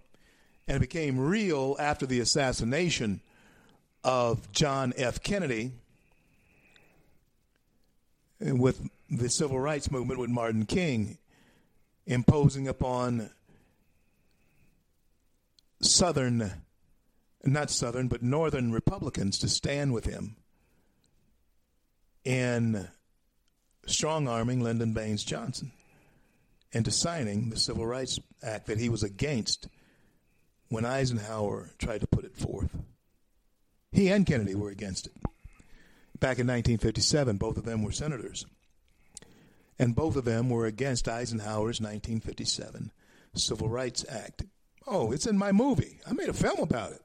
and 0.68 0.76
it 0.76 0.80
became 0.80 1.18
real 1.18 1.76
after 1.78 2.05
the 2.05 2.20
assassination 2.20 3.20
of 4.05 4.51
John 4.52 4.93
F. 4.97 5.22
Kennedy 5.22 5.72
with 8.40 8.88
the 9.10 9.28
civil 9.28 9.59
rights 9.59 9.90
movement 9.90 10.20
with 10.20 10.30
Martin 10.30 10.66
King 10.66 11.18
imposing 12.06 12.68
upon 12.68 13.30
Southern, 15.86 16.52
not 17.44 17.70
Southern, 17.70 18.08
but 18.08 18.22
Northern 18.22 18.72
Republicans 18.72 19.38
to 19.38 19.48
stand 19.48 19.92
with 19.92 20.04
him 20.04 20.36
in 22.24 22.88
strong 23.86 24.28
arming 24.28 24.60
Lyndon 24.60 24.92
Baines 24.92 25.24
Johnson 25.24 25.72
into 26.72 26.90
signing 26.90 27.50
the 27.50 27.58
Civil 27.58 27.86
Rights 27.86 28.18
Act 28.42 28.66
that 28.66 28.78
he 28.78 28.88
was 28.88 29.02
against 29.02 29.68
when 30.68 30.84
Eisenhower 30.84 31.70
tried 31.78 32.00
to 32.00 32.06
put 32.06 32.24
it 32.24 32.36
forth. 32.36 32.76
He 33.92 34.08
and 34.08 34.26
Kennedy 34.26 34.54
were 34.54 34.70
against 34.70 35.06
it. 35.06 35.14
Back 36.18 36.38
in 36.38 36.46
1957, 36.46 37.36
both 37.36 37.56
of 37.56 37.64
them 37.64 37.82
were 37.82 37.92
senators. 37.92 38.46
And 39.78 39.94
both 39.94 40.16
of 40.16 40.24
them 40.24 40.50
were 40.50 40.66
against 40.66 41.08
Eisenhower's 41.08 41.80
1957 41.80 42.90
Civil 43.34 43.68
Rights 43.68 44.04
Act. 44.08 44.44
Oh, 44.86 45.12
it's 45.12 45.26
in 45.26 45.36
my 45.36 45.52
movie. 45.52 45.98
I 46.08 46.12
made 46.12 46.28
a 46.28 46.34
film 46.34 46.60
about 46.60 46.92
it 46.92 47.02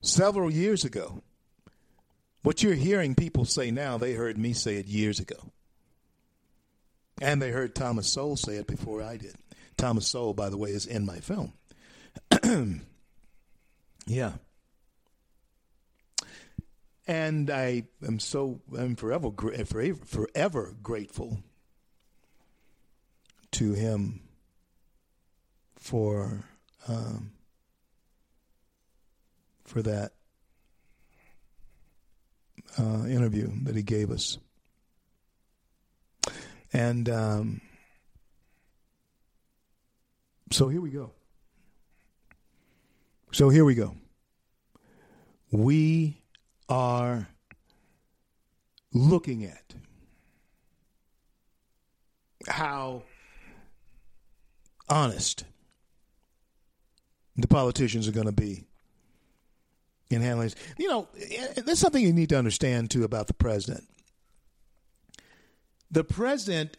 several 0.00 0.50
years 0.50 0.84
ago. 0.84 1.22
What 2.42 2.62
you're 2.62 2.74
hearing 2.74 3.14
people 3.14 3.44
say 3.44 3.70
now, 3.70 3.98
they 3.98 4.14
heard 4.14 4.38
me 4.38 4.52
say 4.52 4.76
it 4.76 4.86
years 4.86 5.20
ago. 5.20 5.52
And 7.20 7.42
they 7.42 7.50
heard 7.50 7.74
Thomas 7.74 8.08
Sowell 8.08 8.36
say 8.36 8.56
it 8.56 8.66
before 8.66 9.02
I 9.02 9.16
did. 9.16 9.34
Thomas 9.76 10.06
Sowell, 10.06 10.34
by 10.34 10.48
the 10.48 10.56
way, 10.56 10.70
is 10.70 10.86
in 10.86 11.04
my 11.04 11.18
film. 11.20 11.52
yeah. 14.06 14.32
And 17.06 17.50
I 17.50 17.84
am 18.06 18.18
so 18.18 18.60
I'm 18.76 18.94
forever 18.94 19.30
forever, 19.30 19.94
forever 19.94 20.74
grateful 20.82 21.38
to 23.52 23.72
him 23.72 24.20
for 25.76 26.44
um, 26.88 27.32
for 29.64 29.82
that 29.82 30.12
uh, 32.78 33.04
interview 33.06 33.50
that 33.64 33.76
he 33.76 33.82
gave 33.82 34.10
us. 34.10 34.38
And 36.72 37.08
um, 37.08 37.60
so 40.50 40.68
here 40.68 40.80
we 40.80 40.90
go. 40.90 41.12
So 43.32 43.48
here 43.48 43.64
we 43.64 43.74
go. 43.74 43.94
We 45.50 46.22
are 46.68 47.28
looking 48.92 49.44
at 49.44 49.74
how 52.48 53.02
honest 54.88 55.44
the 57.42 57.48
politicians 57.48 58.08
are 58.08 58.12
going 58.12 58.26
to 58.26 58.32
be 58.32 58.64
in 60.10 60.22
handling. 60.22 60.52
You 60.78 60.88
know, 60.88 61.08
eh, 61.20 61.60
there's 61.64 61.78
something 61.78 62.02
you 62.02 62.12
need 62.12 62.30
to 62.30 62.38
understand 62.38 62.90
too 62.90 63.04
about 63.04 63.26
the 63.26 63.34
president. 63.34 63.84
The 65.90 66.04
president 66.04 66.76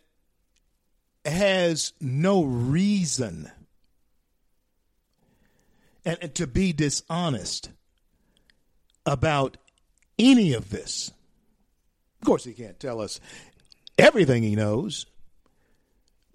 has 1.26 1.94
no 2.00 2.44
reason 2.44 3.52
and 6.06 6.34
to 6.36 6.48
be 6.48 6.74
dishonest 6.74 7.70
about 9.06 9.58
any 10.18 10.54
of 10.54 10.70
this. 10.70 11.12
Of 12.22 12.26
course, 12.26 12.44
he 12.44 12.54
can't 12.54 12.80
tell 12.80 13.02
us 13.02 13.20
everything 13.98 14.44
he 14.44 14.56
knows, 14.56 15.06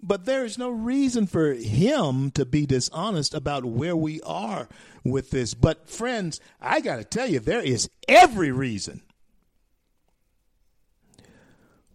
but 0.05 0.25
there 0.25 0.45
is 0.45 0.57
no 0.57 0.69
reason 0.69 1.25
for 1.25 1.53
him 1.53 2.29
to 2.31 2.45
be 2.45 2.65
dishonest 2.65 3.33
about 3.33 3.65
where 3.65 3.95
we 3.95 4.21
are 4.21 4.67
with 5.03 5.31
this. 5.31 5.53
But, 5.53 5.89
friends, 5.89 6.39
I 6.61 6.79
got 6.79 6.97
to 6.97 7.03
tell 7.03 7.27
you, 7.27 7.39
there 7.39 7.61
is 7.61 7.89
every 8.07 8.51
reason 8.51 9.01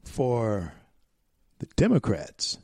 for 0.05 0.74
the 1.61 1.66
Democrats 1.77 2.59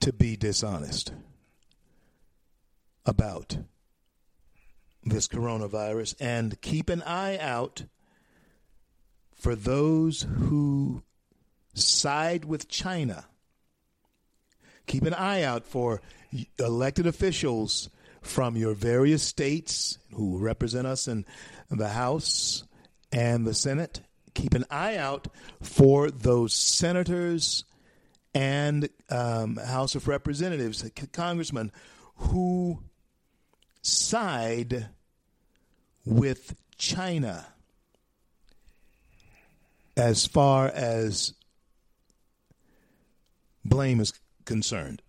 to 0.00 0.12
be 0.12 0.36
dishonest 0.36 1.12
about 3.06 3.56
this 5.04 5.28
coronavirus 5.28 6.14
and 6.20 6.60
keep 6.60 6.90
an 6.90 7.02
eye 7.02 7.38
out 7.38 7.84
for 9.34 9.54
those 9.54 10.22
who 10.22 11.02
side 11.74 12.44
with 12.44 12.68
China. 12.68 13.24
Keep 14.86 15.04
an 15.04 15.14
eye 15.14 15.42
out 15.42 15.66
for 15.66 16.00
elected 16.58 17.06
officials 17.06 17.88
from 18.20 18.56
your 18.56 18.74
various 18.74 19.22
states 19.22 19.98
who 20.14 20.38
represent 20.38 20.86
us 20.86 21.08
in 21.08 21.24
the 21.70 21.88
House 21.88 22.64
and 23.10 23.46
the 23.46 23.54
Senate. 23.54 24.00
Keep 24.34 24.54
an 24.54 24.64
eye 24.70 24.96
out 24.96 25.28
for 25.60 26.10
those 26.10 26.54
senators 26.54 27.64
and 28.34 28.88
um, 29.10 29.56
House 29.56 29.94
of 29.94 30.08
Representatives, 30.08 30.88
congressmen 31.12 31.70
who 32.16 32.82
side 33.82 34.88
with 36.04 36.54
China 36.78 37.46
as 39.96 40.26
far 40.26 40.68
as 40.68 41.34
blame 43.64 44.00
is 44.00 44.12
concerned. 44.52 45.00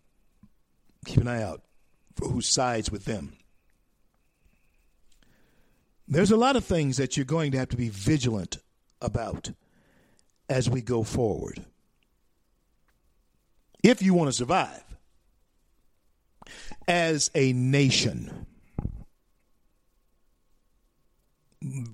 Keep 1.06 1.18
an 1.18 1.28
eye 1.28 1.44
out 1.44 1.64
for 2.16 2.30
who 2.30 2.40
sides 2.40 2.90
with 2.90 3.04
them. 3.04 3.34
There's 6.08 6.32
a 6.32 6.38
lot 6.38 6.56
of 6.56 6.64
things 6.64 6.96
that 6.96 7.18
you're 7.18 7.26
going 7.26 7.52
to 7.52 7.58
have 7.58 7.68
to 7.70 7.76
be 7.76 7.90
vigilant 7.90 8.58
about 9.02 9.52
as 10.48 10.70
we 10.70 10.80
go 10.80 11.04
forward. 11.04 11.66
If 13.84 14.02
you 14.02 14.14
want 14.14 14.30
to 14.30 14.34
survive 14.34 14.82
as 16.88 17.30
a 17.36 17.52
nation. 17.52 18.46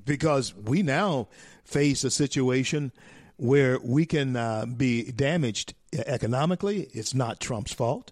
Because 0.05 0.53
we 0.53 0.84
now 0.84 1.30
face 1.63 2.03
a 2.03 2.11
situation 2.11 2.91
where 3.38 3.80
we 3.80 4.05
can 4.05 4.35
uh, 4.35 4.67
be 4.67 5.11
damaged 5.11 5.73
economically. 5.94 6.90
It's 6.94 7.14
not 7.14 7.40
Trump's 7.40 7.74
fault. 7.74 8.11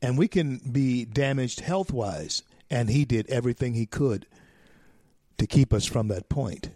And 0.00 0.16
we 0.16 0.28
can 0.28 0.58
be 0.58 1.04
damaged 1.04 1.60
health 1.60 1.92
wise. 1.92 2.42
And 2.70 2.90
he 2.90 3.04
did 3.04 3.28
everything 3.28 3.74
he 3.74 3.86
could 3.86 4.26
to 5.38 5.46
keep 5.46 5.72
us 5.72 5.86
from 5.86 6.08
that 6.08 6.28
point. 6.28 6.70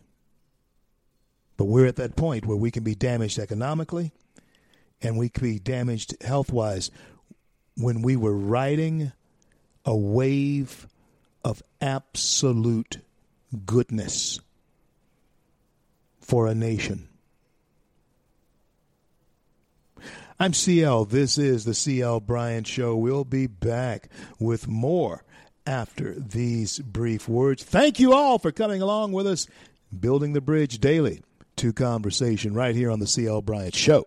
But 1.57 1.66
we're 1.66 1.86
at 1.86 1.97
that 1.97 2.16
point 2.16 2.47
where 2.47 2.57
we 2.57 2.70
can 2.70 2.82
be 2.82 2.94
damaged 2.94 3.39
economically 3.39 4.12
and 5.03 5.19
we 5.19 5.28
can 5.28 5.44
be 5.44 5.59
damaged 5.59 6.20
health 6.23 6.53
wise 6.53 6.90
when 7.77 8.03
we 8.03 8.16
were 8.16 8.36
riding 8.36 9.12
a 9.85 9.97
wave 9.97 10.86
of 11.44 11.62
absolute 11.81 12.99
goodness 13.66 14.40
for 16.20 16.47
a 16.47 16.55
nation. 16.55 17.09
I'm 20.38 20.52
CL. 20.52 21.06
This 21.06 21.38
is 21.38 21.64
the 21.64 21.74
CL 21.74 22.20
Bryant 22.20 22.66
Show. 22.66 22.96
We'll 22.96 23.24
be 23.24 23.46
back 23.46 24.09
with 24.38 24.66
more 24.66 25.24
after 25.66 26.14
these 26.18 26.78
brief 26.80 27.28
words. 27.28 27.62
Thank 27.62 28.00
you 28.00 28.12
all 28.12 28.38
for 28.38 28.52
coming 28.52 28.82
along 28.82 29.12
with 29.12 29.26
us, 29.26 29.46
building 29.98 30.32
the 30.32 30.40
bridge 30.40 30.78
daily 30.78 31.22
to 31.56 31.72
conversation 31.72 32.54
right 32.54 32.74
here 32.74 32.90
on 32.90 32.98
the 32.98 33.06
CL 33.06 33.42
Bryant 33.42 33.74
Show. 33.74 34.06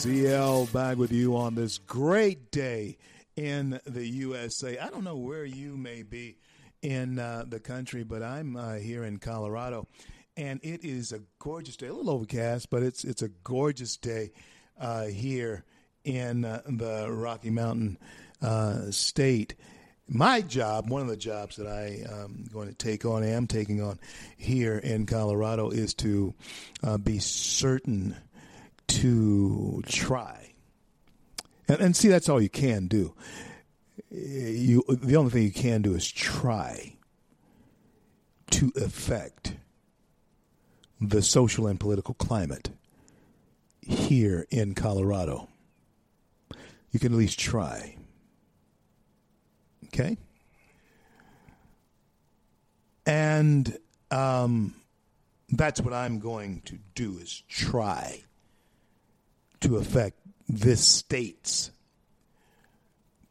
CL 0.00 0.64
back 0.72 0.96
with 0.96 1.12
you 1.12 1.36
on 1.36 1.54
this 1.54 1.76
great 1.76 2.50
day 2.50 2.96
in 3.36 3.78
the 3.84 4.06
USA. 4.06 4.78
I 4.78 4.88
don't 4.88 5.04
know 5.04 5.18
where 5.18 5.44
you 5.44 5.76
may 5.76 6.02
be 6.02 6.38
in 6.80 7.18
uh, 7.18 7.44
the 7.46 7.60
country, 7.60 8.02
but 8.02 8.22
I'm 8.22 8.56
uh, 8.56 8.76
here 8.76 9.04
in 9.04 9.18
Colorado, 9.18 9.86
and 10.38 10.58
it 10.62 10.86
is 10.86 11.12
a 11.12 11.20
gorgeous 11.38 11.76
day. 11.76 11.88
A 11.88 11.92
little 11.92 12.14
overcast, 12.14 12.70
but 12.70 12.82
it's 12.82 13.04
it's 13.04 13.20
a 13.20 13.28
gorgeous 13.28 13.98
day 13.98 14.32
uh, 14.80 15.04
here 15.04 15.64
in 16.02 16.46
uh, 16.46 16.62
the 16.66 17.12
Rocky 17.12 17.50
Mountain 17.50 17.98
uh, 18.40 18.90
state. 18.90 19.54
My 20.08 20.40
job, 20.40 20.88
one 20.88 21.02
of 21.02 21.08
the 21.08 21.16
jobs 21.18 21.56
that 21.56 21.66
I 21.66 22.06
am 22.10 22.48
going 22.50 22.68
to 22.68 22.74
take 22.74 23.04
on, 23.04 23.22
am 23.22 23.46
taking 23.46 23.82
on 23.82 24.00
here 24.38 24.78
in 24.78 25.04
Colorado, 25.04 25.68
is 25.68 25.92
to 25.96 26.32
uh, 26.82 26.96
be 26.96 27.18
certain 27.18 28.16
to 28.90 29.82
try. 29.86 30.52
And, 31.68 31.80
and 31.80 31.96
see, 31.96 32.08
that's 32.08 32.28
all 32.28 32.40
you 32.40 32.48
can 32.48 32.88
do. 32.88 33.14
You, 34.10 34.84
the 34.88 35.16
only 35.16 35.30
thing 35.30 35.42
you 35.44 35.52
can 35.52 35.82
do 35.82 35.94
is 35.94 36.10
try 36.10 36.96
to 38.50 38.72
affect 38.76 39.54
the 41.00 41.22
social 41.22 41.66
and 41.66 41.78
political 41.78 42.14
climate 42.14 42.70
here 43.80 44.46
in 44.50 44.74
Colorado. 44.74 45.48
You 46.90 46.98
can 46.98 47.12
at 47.12 47.18
least 47.18 47.38
try. 47.38 47.96
Okay? 49.86 50.16
And 53.06 53.78
um, 54.10 54.74
that's 55.48 55.80
what 55.80 55.94
I'm 55.94 56.18
going 56.18 56.62
to 56.62 56.78
do 56.94 57.18
is 57.18 57.44
try 57.48 58.24
to 59.60 59.76
affect 59.76 60.18
this 60.48 60.84
state's 60.86 61.70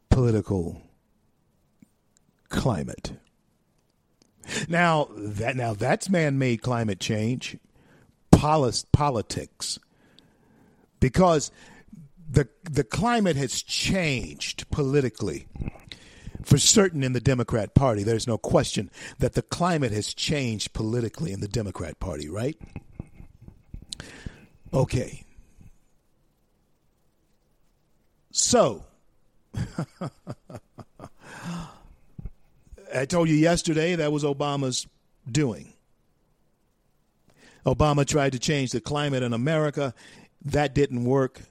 political 0.09 0.81
climate. 2.49 3.13
Now 4.67 5.09
that 5.15 5.55
now 5.55 5.73
that's 5.73 6.09
man-made 6.09 6.61
climate 6.61 6.99
change, 6.99 7.57
polis, 8.31 8.83
politics, 8.91 9.77
because 10.99 11.51
the 12.29 12.47
the 12.63 12.83
climate 12.83 13.35
has 13.35 13.61
changed 13.61 14.69
politically. 14.71 15.47
For 16.43 16.57
certain 16.57 17.03
in 17.03 17.13
the 17.13 17.19
Democrat 17.19 17.75
Party, 17.75 18.01
there's 18.01 18.25
no 18.25 18.37
question 18.37 18.89
that 19.19 19.33
the 19.33 19.41
climate 19.41 19.91
has 19.91 20.13
changed 20.13 20.73
politically 20.73 21.31
in 21.31 21.41
the 21.41 21.47
Democrat 21.47 21.99
Party, 21.99 22.29
right? 22.29 22.57
Okay. 24.73 25.25
So, 28.41 28.85
I 32.95 33.05
told 33.05 33.27
you 33.27 33.35
yesterday 33.35 33.95
that 33.95 34.13
was 34.13 34.23
Obama's 34.23 34.87
doing. 35.29 35.73
Obama 37.65 38.07
tried 38.07 38.31
to 38.31 38.39
change 38.39 38.71
the 38.71 38.79
climate 38.79 39.23
in 39.23 39.33
America. 39.33 39.93
That 40.41 40.73
didn't 40.73 41.03
work. 41.03 41.41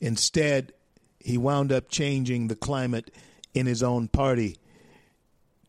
Instead, 0.00 0.72
he 1.20 1.38
wound 1.38 1.70
up 1.70 1.88
changing 1.88 2.48
the 2.48 2.56
climate 2.56 3.14
in 3.54 3.66
his 3.66 3.80
own 3.80 4.08
party 4.08 4.56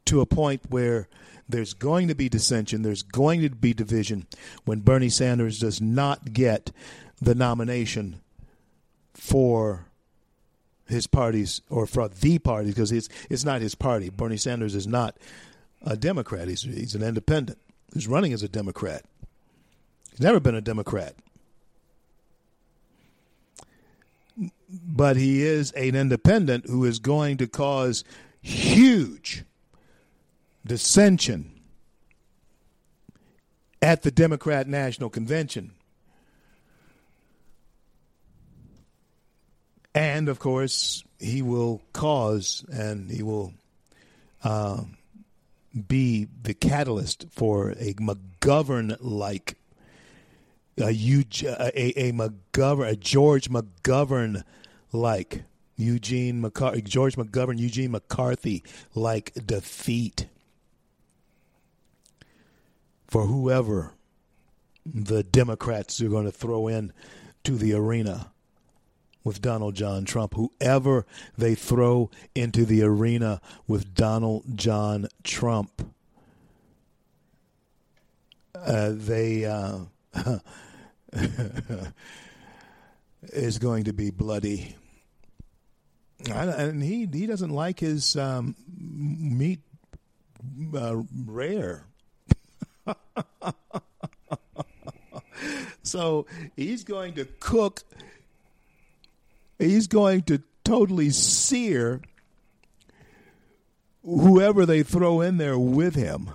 to 0.05 0.21
a 0.21 0.25
point 0.25 0.63
where 0.69 1.07
there's 1.47 1.75
going 1.75 2.07
to 2.07 2.15
be 2.15 2.29
dissension, 2.29 2.81
there's 2.81 3.03
going 3.03 3.41
to 3.41 3.51
be 3.51 3.75
division 3.75 4.25
when 4.65 4.79
Bernie 4.79 5.09
Sanders 5.09 5.59
does 5.59 5.79
not 5.79 6.33
get 6.33 6.71
the 7.21 7.35
nomination 7.35 8.21
for 9.13 9.85
his 10.85 11.07
parties 11.07 11.61
or 11.69 11.85
for 11.85 12.07
the 12.07 12.39
party 12.39 12.69
because 12.69 12.91
it's 12.91 13.09
it's 13.29 13.45
not 13.45 13.61
his 13.61 13.75
party. 13.75 14.09
Bernie 14.09 14.37
Sanders 14.37 14.75
is 14.75 14.87
not 14.87 15.17
a 15.85 15.95
Democrat. 15.95 16.47
He's 16.47 16.61
he's 16.61 16.95
an 16.95 17.03
independent. 17.03 17.59
He's 17.93 18.07
running 18.07 18.33
as 18.33 18.43
a 18.43 18.49
Democrat. 18.49 19.03
He's 20.11 20.21
never 20.21 20.39
been 20.39 20.55
a 20.55 20.61
Democrat. 20.61 21.15
But 24.69 25.15
he 25.15 25.43
is 25.43 25.71
an 25.73 25.95
independent 25.95 26.65
who 26.67 26.83
is 26.85 26.99
going 26.99 27.37
to 27.37 27.47
cause 27.47 28.03
huge 28.41 29.43
dissension 30.65 31.51
at 33.81 34.01
the 34.01 34.11
Democrat 34.11 34.67
National 34.67 35.09
Convention. 35.09 35.73
And 39.95 40.27
of 40.29 40.39
course, 40.39 41.03
he 41.19 41.41
will 41.41 41.81
cause 41.93 42.65
and 42.71 43.09
he 43.11 43.21
will 43.21 43.53
um, 44.43 44.97
be 45.87 46.27
the 46.41 46.53
catalyst 46.53 47.27
for 47.31 47.71
a 47.71 47.93
McGovern 47.93 48.97
like 48.99 49.57
a, 50.77 50.85
a, 50.85 52.07
a 52.07 52.11
McGovern, 52.11 52.89
a 52.89 52.95
George 52.95 53.49
McGovern 53.49 54.43
like 54.91 55.43
Eugene 55.75 56.41
McCarthy, 56.41 56.81
George 56.81 57.15
McGovern, 57.15 57.59
Eugene 57.59 57.91
McCarthy 57.91 58.63
like 58.95 59.33
defeat 59.45 60.27
for 63.07 63.27
whoever 63.27 63.93
the 64.85 65.23
Democrats 65.23 66.01
are 66.01 66.09
going 66.09 66.25
to 66.25 66.31
throw 66.31 66.67
in 66.67 66.91
to 67.43 67.55
the 67.55 67.73
arena 67.73 68.32
with 69.23 69.41
Donald 69.41 69.75
John 69.75 70.05
Trump. 70.05 70.35
Whoever 70.35 71.05
they 71.37 71.55
throw 71.55 72.09
into 72.35 72.65
the 72.65 72.83
arena 72.83 73.41
with 73.67 73.93
Donald 73.93 74.43
John 74.55 75.07
Trump, 75.23 75.93
uh, 78.55 78.91
they 78.93 79.45
uh, 79.45 79.79
is 83.23 83.57
going 83.59 83.85
to 83.85 83.93
be 83.93 84.11
bloody. 84.11 84.75
And 86.29 86.81
he 86.81 87.05
he 87.11 87.27
doesn't 87.27 87.49
like 87.49 87.79
his 87.79 88.15
um, 88.15 88.55
meat 88.77 89.59
uh, 90.75 91.01
rare. 91.25 91.85
so 95.83 96.25
he's 96.55 96.83
going 96.83 97.13
to 97.15 97.25
cook 97.39 97.83
he's 99.59 99.87
going 99.87 100.23
to 100.23 100.41
totally 100.63 101.09
sear 101.09 102.01
whoever 104.03 104.65
they 104.65 104.83
throw 104.83 105.21
in 105.21 105.37
there 105.37 105.57
with 105.57 105.95
him 105.95 106.31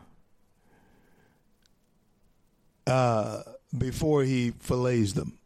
uh, 2.87 3.43
before 3.77 4.23
he 4.23 4.53
fillets 4.59 5.13
them. 5.13 5.39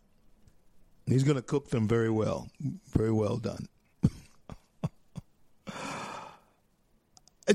He's 1.06 1.24
going 1.24 1.36
to 1.36 1.42
cook 1.42 1.70
them 1.70 1.88
very 1.88 2.10
well, 2.10 2.48
very 2.92 3.12
well 3.12 3.38
done. 3.38 3.66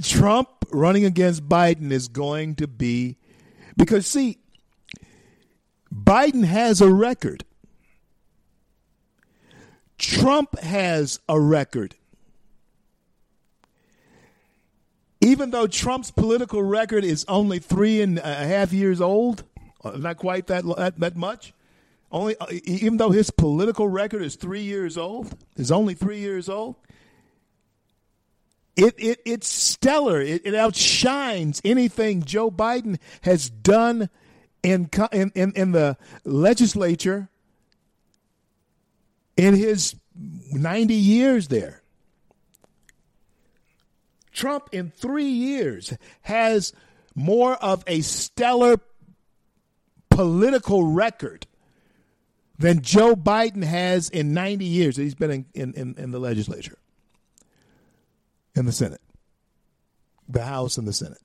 Trump 0.01 0.49
running 0.69 1.05
against 1.05 1.47
Biden 1.47 1.91
is 1.91 2.09
going 2.09 2.55
to 2.55 2.67
be 2.67 3.15
because 3.77 4.05
see, 4.05 4.39
Biden 5.93 6.43
has 6.43 6.81
a 6.81 6.91
record. 6.91 7.45
Trump 9.97 10.59
has 10.59 11.19
a 11.27 11.39
record. 11.39 11.95
even 15.21 15.51
though 15.51 15.67
Trump's 15.67 16.11
political 16.11 16.61
record 16.63 17.03
is 17.03 17.25
only 17.27 17.59
three 17.59 18.01
and 18.01 18.19
a 18.19 18.35
half 18.47 18.71
years 18.71 19.01
old, 19.01 19.43
uh, 19.83 19.91
not 19.91 20.17
quite 20.17 20.47
that 20.47 20.63
that, 20.77 20.99
that 20.99 21.15
much. 21.15 21.53
Only, 22.11 22.37
uh, 22.37 22.45
even 22.63 22.97
though 22.97 23.11
his 23.11 23.29
political 23.31 23.87
record 23.87 24.21
is 24.21 24.35
three 24.35 24.61
years 24.61 24.97
old, 24.97 25.35
is 25.57 25.71
only 25.71 25.93
three 25.93 26.19
years 26.19 26.47
old. 26.47 26.75
It, 28.75 28.93
it 28.97 29.19
it's 29.25 29.47
stellar. 29.47 30.21
It, 30.21 30.43
it 30.45 30.55
outshines 30.55 31.61
anything 31.65 32.23
Joe 32.23 32.51
Biden 32.51 32.99
has 33.21 33.49
done 33.49 34.09
in, 34.63 34.89
in 35.11 35.31
in 35.35 35.51
in 35.53 35.71
the 35.71 35.97
legislature 36.23 37.29
in 39.37 39.53
his 39.53 39.95
ninety 40.51 40.95
years 40.95 41.47
there. 41.47 41.81
Trump 44.33 44.69
in 44.71 44.91
three 44.91 45.29
years 45.29 45.93
has 46.21 46.73
more 47.15 47.55
of 47.55 47.83
a 47.87 48.01
stellar 48.01 48.79
political 50.11 50.83
record 50.83 51.47
than 52.59 52.81
Joe 52.81 53.15
Biden 53.15 53.63
has 53.63 54.09
in 54.09 54.33
90 54.33 54.65
years 54.65 54.95
that 54.95 55.03
he's 55.03 55.15
been 55.15 55.45
in, 55.53 55.73
in, 55.73 55.95
in 55.97 56.11
the 56.11 56.19
legislature, 56.19 56.77
in 58.55 58.65
the 58.65 58.71
Senate, 58.71 59.01
the 60.27 60.43
House 60.43 60.77
and 60.77 60.87
the 60.87 60.93
Senate. 60.93 61.21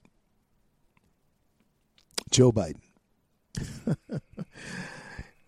Joe 2.30 2.50
Biden. 2.50 2.80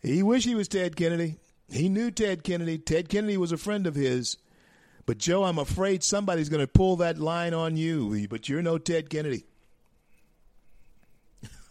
he 0.02 0.22
wish 0.22 0.44
he 0.44 0.54
was 0.54 0.68
Ted 0.68 0.96
Kennedy. 0.96 1.36
He 1.70 1.88
knew 1.88 2.10
Ted 2.10 2.44
Kennedy. 2.44 2.78
Ted 2.78 3.08
Kennedy 3.08 3.36
was 3.36 3.52
a 3.52 3.56
friend 3.56 3.86
of 3.86 3.94
his. 3.94 4.36
But 5.06 5.18
Joe, 5.18 5.44
I'm 5.44 5.58
afraid 5.58 6.02
somebody's 6.02 6.48
going 6.48 6.62
to 6.62 6.66
pull 6.66 6.96
that 6.96 7.18
line 7.18 7.54
on 7.54 7.76
you. 7.76 8.26
But 8.28 8.48
you're 8.48 8.62
no 8.62 8.78
Ted 8.78 9.10
Kennedy. 9.10 9.44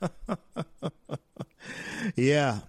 yeah, 2.15 2.59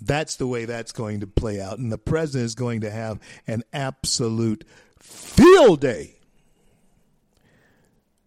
that's 0.00 0.36
the 0.36 0.46
way 0.46 0.64
that's 0.64 0.92
going 0.92 1.20
to 1.20 1.26
play 1.26 1.60
out. 1.60 1.78
And 1.78 1.92
the 1.92 1.98
president 1.98 2.46
is 2.46 2.54
going 2.54 2.80
to 2.82 2.90
have 2.90 3.20
an 3.46 3.62
absolute 3.72 4.64
field 4.98 5.80
day 5.80 6.16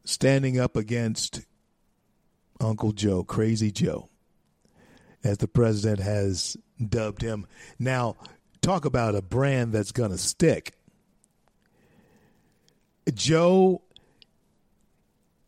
standing 0.06 0.60
up 0.60 0.76
against 0.76 1.42
Uncle 2.60 2.92
Joe, 2.92 3.24
Crazy 3.24 3.72
Joe, 3.72 4.10
as 5.24 5.38
the 5.40 5.48
president 5.48 6.00
has 6.02 6.58
dubbed 6.90 7.22
him. 7.22 7.48
Now, 7.80 8.16
talk 8.62 8.86
about 8.86 9.16
a 9.16 9.22
brand 9.22 9.74
that's 9.74 9.92
going 9.92 10.12
to 10.12 10.18
stick. 10.18 10.74
Joe 13.14 13.82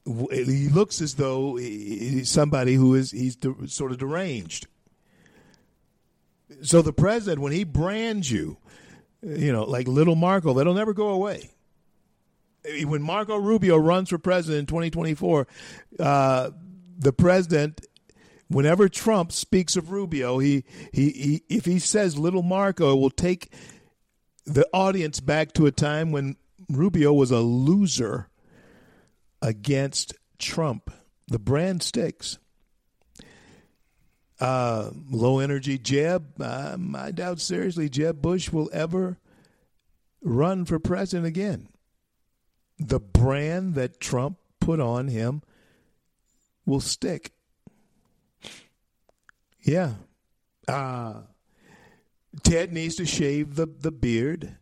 he 0.06 0.70
looks 0.70 1.02
as 1.02 1.16
though 1.16 1.56
he's 1.56 2.30
somebody 2.30 2.76
who 2.76 2.94
is 2.94 3.12
he's 3.12 3.38
sort 3.68 3.92
of 3.92 3.98
deranged. 3.98 4.68
So 6.62 6.82
the 6.82 6.94
president, 6.94 7.42
when 7.42 7.52
he 7.52 7.64
brands 7.64 8.32
you, 8.32 8.58
you 9.24 9.52
know, 9.52 9.64
like 9.64 9.88
little 9.88 10.16
Marco, 10.16 10.54
that'll 10.54 10.76
never 10.76 10.94
go 10.94 11.10
away. 11.10 11.50
When 12.84 13.02
Marco 13.02 13.38
Rubio 13.38 13.78
runs 13.78 14.10
for 14.10 14.18
president 14.18 14.62
in 14.62 14.66
2024, 14.68 15.48
uh, 16.00 16.52
the 16.98 17.14
president, 17.14 17.82
whenever 18.48 18.90
Trump 18.90 19.32
speaks 19.32 19.76
of 19.76 19.92
Rubio, 19.92 20.40
he, 20.40 20.64
he, 20.94 21.10
he 21.12 21.44
if 21.50 21.66
he 21.66 21.80
says 21.80 22.18
little 22.18 22.44
Marco, 22.44 22.94
it 22.94 23.00
will 23.00 23.10
take 23.10 23.52
the 24.46 24.68
audience 24.74 25.20
back 25.20 25.54
to 25.54 25.66
a 25.66 25.72
time 25.72 26.12
when 26.12 26.36
Rubio 26.70 27.14
was 27.14 27.32
a 27.32 27.40
loser 27.40 28.30
against 29.42 30.14
Trump. 30.38 30.92
The 31.28 31.40
brand 31.40 31.82
sticks. 31.84 32.38
Uh, 34.40 34.92
low 35.10 35.40
energy 35.40 35.78
Jeb. 35.78 36.42
Um, 36.42 36.96
I 36.96 37.12
doubt 37.12 37.40
seriously 37.40 37.90
Jeb 37.90 38.22
Bush 38.22 38.52
will 38.52 38.70
ever 38.74 39.18
run 40.22 40.66
for 40.66 40.78
president 40.78 41.26
again. 41.26 41.70
The 42.78 43.00
brand 43.00 43.76
that 43.76 44.02
Trump 44.02 44.38
put 44.60 44.82
on 44.82 45.08
him 45.08 45.42
will 46.66 46.82
stick. 46.82 47.32
Yeah. 49.66 49.94
Uh, 50.68 51.22
Ted 52.44 52.72
needs 52.72 52.96
to 52.96 53.06
shave 53.06 53.56
the, 53.56 53.66
the 53.66 53.92
beard 53.92 54.58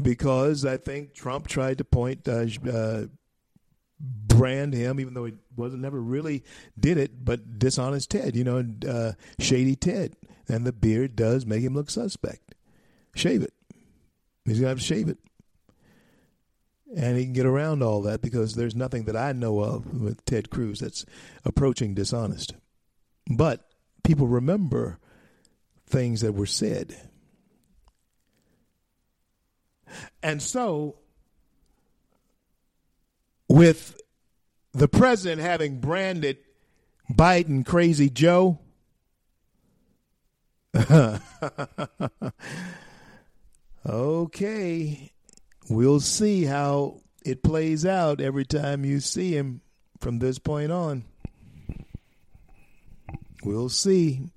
because 0.00 0.64
I 0.64 0.76
think 0.76 1.14
Trump 1.14 1.46
tried 1.46 1.78
to 1.78 1.84
point 1.84 2.28
uh, 2.28 2.46
uh, 2.68 3.04
brand 4.00 4.74
him, 4.74 5.00
even 5.00 5.14
though 5.14 5.24
he 5.24 5.34
wasn't 5.56 5.82
never 5.82 6.00
really 6.00 6.44
did 6.78 6.98
it, 6.98 7.24
but 7.24 7.58
dishonest 7.58 8.10
Ted, 8.10 8.36
you 8.36 8.44
know, 8.44 8.64
uh, 8.88 9.12
shady 9.38 9.76
Ted, 9.76 10.16
and 10.48 10.66
the 10.66 10.72
beard 10.72 11.16
does 11.16 11.46
make 11.46 11.62
him 11.62 11.74
look 11.74 11.88
suspect. 11.88 12.54
Shave 13.14 13.42
it. 13.42 13.54
He's 14.44 14.58
gonna 14.58 14.70
have 14.70 14.78
to 14.78 14.84
shave 14.84 15.08
it, 15.08 15.18
and 16.94 17.16
he 17.16 17.24
can 17.24 17.32
get 17.32 17.46
around 17.46 17.82
all 17.82 18.02
that 18.02 18.20
because 18.20 18.54
there's 18.54 18.74
nothing 18.74 19.04
that 19.04 19.16
I 19.16 19.32
know 19.32 19.60
of 19.60 20.00
with 20.00 20.24
Ted 20.24 20.50
Cruz 20.50 20.80
that's 20.80 21.06
approaching 21.44 21.94
dishonest. 21.94 22.54
But 23.28 23.65
people 24.06 24.26
remember 24.26 24.98
things 25.86 26.20
that 26.20 26.32
were 26.32 26.46
said 26.46 26.96
and 30.22 30.42
so, 30.42 30.96
with 33.48 34.00
the 34.72 34.88
president 34.88 35.40
having 35.40 35.80
branded 35.80 36.38
Biden 37.12 37.64
Crazy 37.64 38.10
Joe, 38.10 38.58
okay, 43.86 45.12
we'll 45.70 46.00
see 46.00 46.44
how 46.44 47.00
it 47.24 47.42
plays 47.42 47.86
out 47.86 48.20
every 48.20 48.44
time 48.44 48.84
you 48.84 49.00
see 49.00 49.32
him 49.32 49.62
from 50.00 50.18
this 50.18 50.38
point 50.38 50.70
on. 50.70 51.04
We'll 53.42 53.68
see 53.68 54.30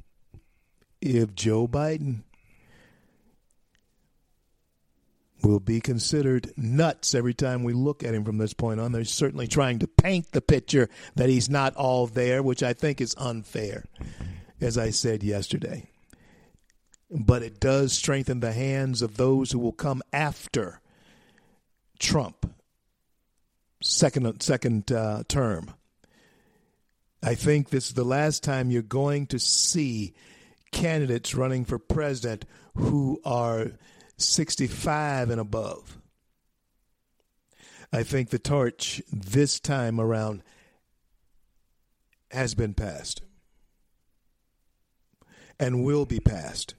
if 1.02 1.34
Joe 1.34 1.68
Biden 1.68 2.24
will 5.44 5.60
be 5.60 5.80
considered 5.80 6.52
nuts 6.58 7.16
every 7.16 7.34
time 7.34 7.64
we 7.64 7.74
look 7.74 8.04
at 8.04 8.14
him 8.14 8.26
from 8.26 8.38
this 8.38 8.54
point 8.54 8.80
on. 8.80 8.92
They're 8.92 9.06
certainly 9.06 9.48
trying 9.48 9.80
to 9.80 9.88
paint 9.88 10.32
the 10.32 10.42
picture 10.42 10.90
that 11.16 11.30
he's 11.30 11.50
not 11.50 11.76
all 11.76 12.08
there, 12.08 12.44
which 12.44 12.62
I 12.62 12.74
think 12.74 13.00
is 13.00 13.16
unfair, 13.18 13.86
as 14.60 14.78
I 14.78 14.90
said 14.90 15.24
yesterday. 15.24 15.90
But 17.10 17.42
it 17.42 17.60
does 17.60 17.94
strengthen 17.94 18.40
the 18.40 18.52
hands 18.52 19.02
of 19.02 19.18
those 19.18 19.52
who 19.52 19.60
will 19.60 19.72
come 19.72 20.02
after 20.14 20.82
Trump, 21.98 22.54
second 23.82 24.42
second 24.42 24.92
uh, 24.92 25.24
term. 25.28 25.74
I 27.22 27.36
think 27.36 27.70
this 27.70 27.88
is 27.88 27.94
the 27.94 28.04
last 28.04 28.44
time 28.44 28.72
you're 28.72 28.82
going 28.82 29.28
to 29.28 29.40
see 29.40 30.14
candidates 30.72 31.36
running 31.36 31.66
for 31.66 31.78
president 31.78 32.46
who 32.76 33.20
are 33.26 33.72
65 34.18 35.30
and 35.30 35.42
above. 35.42 35.98
I 37.92 38.04
think 38.04 38.30
the 38.30 38.40
torch 38.40 39.02
this 39.12 39.60
time 39.60 40.00
around 40.00 40.44
has 42.32 42.54
been 42.54 42.74
passed 42.74 43.22
and 45.60 45.84
will 45.84 46.06
be 46.06 46.20
passed 46.20 46.76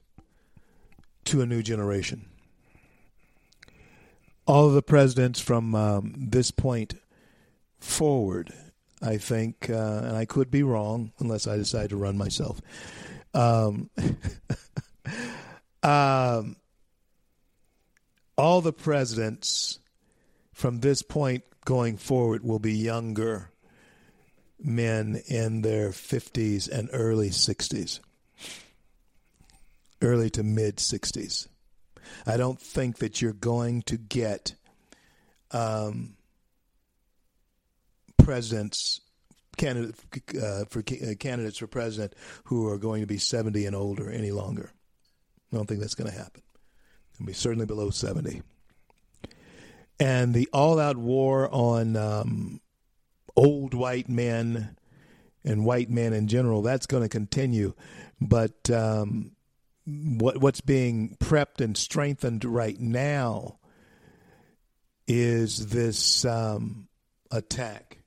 to 1.24 1.42
a 1.42 1.46
new 1.46 1.62
generation. 1.62 2.26
All 4.46 4.66
of 4.66 4.74
the 4.74 4.82
presidents 4.82 5.40
from 5.40 5.74
um, 5.74 6.14
this 6.16 6.50
point 6.50 6.94
forward, 7.78 8.52
I 9.02 9.16
think, 9.16 9.70
uh, 9.70 10.02
and 10.04 10.16
I 10.16 10.24
could 10.24 10.50
be 10.50 10.62
wrong 10.62 11.12
unless 11.18 11.46
I 11.46 11.56
decide 11.56 11.90
to 11.90 11.96
run 11.96 12.18
myself. 12.18 12.60
Um, 13.32 13.90
um, 15.82 16.56
all 18.36 18.60
the 18.60 18.72
presidents 18.72 19.78
from 20.52 20.80
this 20.80 21.02
point 21.02 21.44
going 21.64 21.96
forward 21.96 22.42
will 22.42 22.58
be 22.58 22.74
younger 22.74 23.50
men 24.58 25.22
in 25.26 25.62
their 25.62 25.90
50s 25.90 26.68
and 26.68 26.90
early 26.92 27.30
60s, 27.30 28.00
early 30.02 30.30
to 30.30 30.42
mid 30.42 30.76
60s. 30.76 31.48
I 32.26 32.36
don't 32.36 32.60
think 32.60 32.98
that 32.98 33.22
you're 33.22 33.32
going 33.32 33.82
to 33.82 33.96
get 33.96 34.54
um, 35.52 36.16
presidents 38.30 39.00
candidate 39.56 39.96
uh, 40.40 40.64
for 40.70 40.78
uh, 40.78 41.14
candidates 41.18 41.58
for 41.58 41.66
president 41.66 42.14
who 42.44 42.68
are 42.68 42.78
going 42.78 43.00
to 43.00 43.08
be 43.08 43.18
70 43.18 43.66
and 43.66 43.74
older 43.74 44.08
any 44.08 44.30
longer. 44.30 44.70
I 45.52 45.56
don't 45.56 45.66
think 45.66 45.80
that's 45.80 45.96
going 45.96 46.12
to 46.12 46.16
happen 46.16 46.40
to 47.16 47.24
be 47.24 47.32
certainly 47.32 47.66
below 47.66 47.90
70. 47.90 48.42
And 49.98 50.32
the 50.32 50.48
all 50.52 50.78
out 50.78 50.96
war 50.96 51.52
on 51.52 51.96
um, 51.96 52.60
old 53.34 53.74
white 53.74 54.08
men 54.08 54.76
and 55.44 55.64
white 55.64 55.90
men 55.90 56.12
in 56.12 56.28
general. 56.28 56.62
That's 56.62 56.86
going 56.86 57.02
to 57.02 57.08
continue, 57.08 57.74
but 58.20 58.70
um, 58.70 59.32
what 59.84 60.36
what's 60.40 60.60
being 60.60 61.16
prepped 61.18 61.60
and 61.60 61.76
strengthened 61.76 62.44
right 62.44 62.78
now 62.78 63.58
is 65.08 65.66
this 65.66 66.24
um, 66.24 66.86
attack 67.32 67.99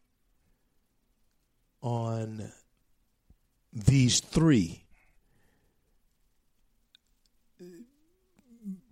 on 1.84 2.52
these 3.74 4.22
three 4.22 4.86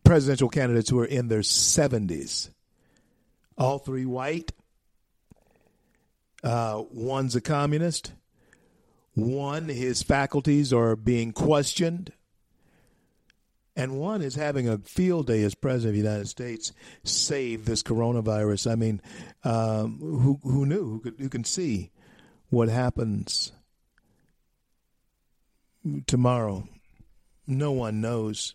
presidential 0.04 0.50
candidates 0.50 0.90
who 0.90 1.00
are 1.00 1.06
in 1.06 1.30
their 1.30 1.40
70s. 1.40 2.50
All 3.58 3.80
three 3.80 4.06
white. 4.06 4.52
Uh, 6.44 6.84
one's 6.92 7.36
a 7.36 7.42
communist. 7.42 8.12
One, 9.14 9.70
his 9.70 10.04
faculties 10.04 10.74
are 10.74 10.96
being 10.96 11.32
questioned. 11.32 12.12
And 13.76 14.00
one 14.00 14.22
is 14.22 14.36
having 14.36 14.68
a 14.68 14.80
field 14.80 15.28
day 15.28 15.44
as 15.44 15.56
president 15.56 15.96
of 15.96 16.02
the 16.02 16.10
United 16.10 16.28
States, 16.28 16.74
save 17.06 17.64
this 17.64 17.82
coronavirus. 17.82 18.70
I 18.70 18.76
mean, 18.76 19.02
um, 19.46 19.98
who 20.00 20.40
who 20.44 20.66
knew? 20.66 20.84
Who 20.84 21.00
could 21.00 21.16
who 21.18 21.30
can 21.30 21.46
see 21.46 21.92
what 22.52 22.70
happens 22.70 23.52
tomorrow? 26.06 26.68
No 27.48 27.72
one 27.72 28.00
knows. 28.00 28.54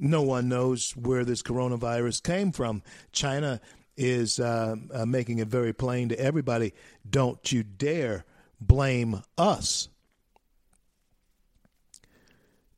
No 0.00 0.22
one 0.22 0.48
knows 0.48 0.90
where 0.96 1.24
this 1.24 1.42
coronavirus 1.42 2.24
came 2.24 2.50
from. 2.50 2.82
China 3.12 3.60
is 3.96 4.40
uh, 4.40 4.74
uh, 4.92 5.06
making 5.06 5.38
it 5.38 5.46
very 5.46 5.72
plain 5.72 6.08
to 6.08 6.18
everybody: 6.18 6.74
don't 7.08 7.52
you 7.52 7.62
dare 7.62 8.24
blame 8.60 9.22
us 9.38 9.88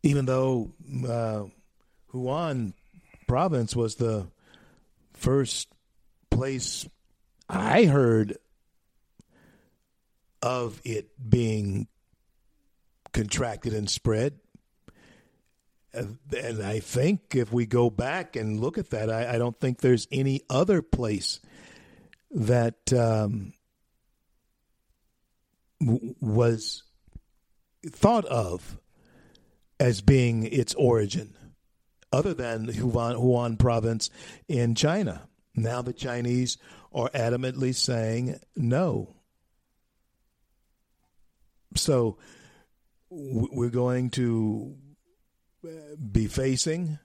even 0.05 0.27
though 0.27 0.71
uh, 1.09 1.45
Wuhan 2.13 2.75
province 3.27 3.75
was 3.75 3.95
the 3.95 4.27
first 5.15 5.67
place 6.31 6.87
I 7.49 7.85
heard 7.85 8.37
of 10.45 10.79
it 10.85 11.09
being 11.27 11.89
contracted 13.15 13.73
and 13.73 13.89
spread. 13.89 14.39
And 15.95 16.63
I 16.63 16.81
think 16.81 17.35
if 17.35 17.51
we 17.51 17.65
go 17.65 17.89
back 17.89 18.37
and 18.37 18.61
look 18.61 18.77
at 18.77 18.91
that, 18.91 19.09
I, 19.09 19.35
I 19.35 19.39
don't 19.39 19.59
think 19.59 19.79
there's 19.79 20.07
any 20.13 20.43
other 20.51 20.83
place 20.83 21.41
that 22.31 22.93
um, 22.93 23.55
w- 25.81 26.15
was 26.21 26.83
thought 27.87 28.27
of 28.27 28.79
as 29.81 30.03
being 30.03 30.45
its 30.45 30.75
origin, 30.75 31.35
other 32.13 32.35
than 32.35 32.69
Huan, 32.69 33.17
Wuhan 33.17 33.59
province 33.59 34.11
in 34.47 34.75
China. 34.75 35.27
Now 35.55 35.81
the 35.81 35.95
Chinese 35.95 36.59
are 36.93 37.09
adamantly 37.15 37.75
saying 37.75 38.41
no. 38.57 39.15
So 41.75 42.19
we're 43.11 43.71
going 43.71 44.11
to 44.11 44.77
be 46.13 46.27
facing 46.27 46.99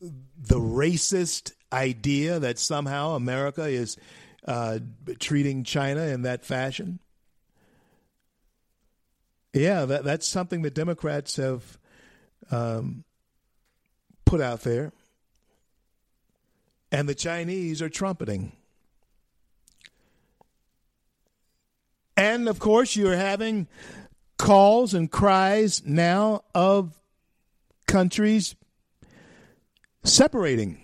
the 0.00 0.58
racist 0.58 1.52
idea 1.72 2.38
that 2.38 2.58
somehow 2.58 3.14
America 3.14 3.64
is 3.64 3.96
uh, 4.46 4.78
treating 5.18 5.64
China 5.64 6.02
in 6.02 6.22
that 6.22 6.44
fashion. 6.44 7.00
Yeah, 9.52 9.86
that, 9.86 10.04
that's 10.04 10.26
something 10.26 10.62
that 10.62 10.74
Democrats 10.74 11.36
have 11.36 11.78
um, 12.50 13.04
put 14.24 14.40
out 14.40 14.60
there. 14.60 14.92
And 16.92 17.08
the 17.08 17.14
Chinese 17.14 17.82
are 17.82 17.88
trumpeting. 17.88 18.52
And 22.16 22.48
of 22.48 22.58
course, 22.58 22.96
you're 22.96 23.16
having 23.16 23.68
calls 24.38 24.94
and 24.94 25.10
cries 25.10 25.82
now 25.84 26.44
of 26.54 26.98
countries 27.86 28.54
separating. 30.04 30.80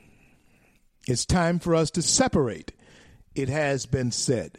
It's 1.06 1.24
time 1.24 1.58
for 1.58 1.74
us 1.74 1.90
to 1.92 2.02
separate, 2.02 2.72
it 3.34 3.48
has 3.48 3.86
been 3.86 4.12
said. 4.12 4.58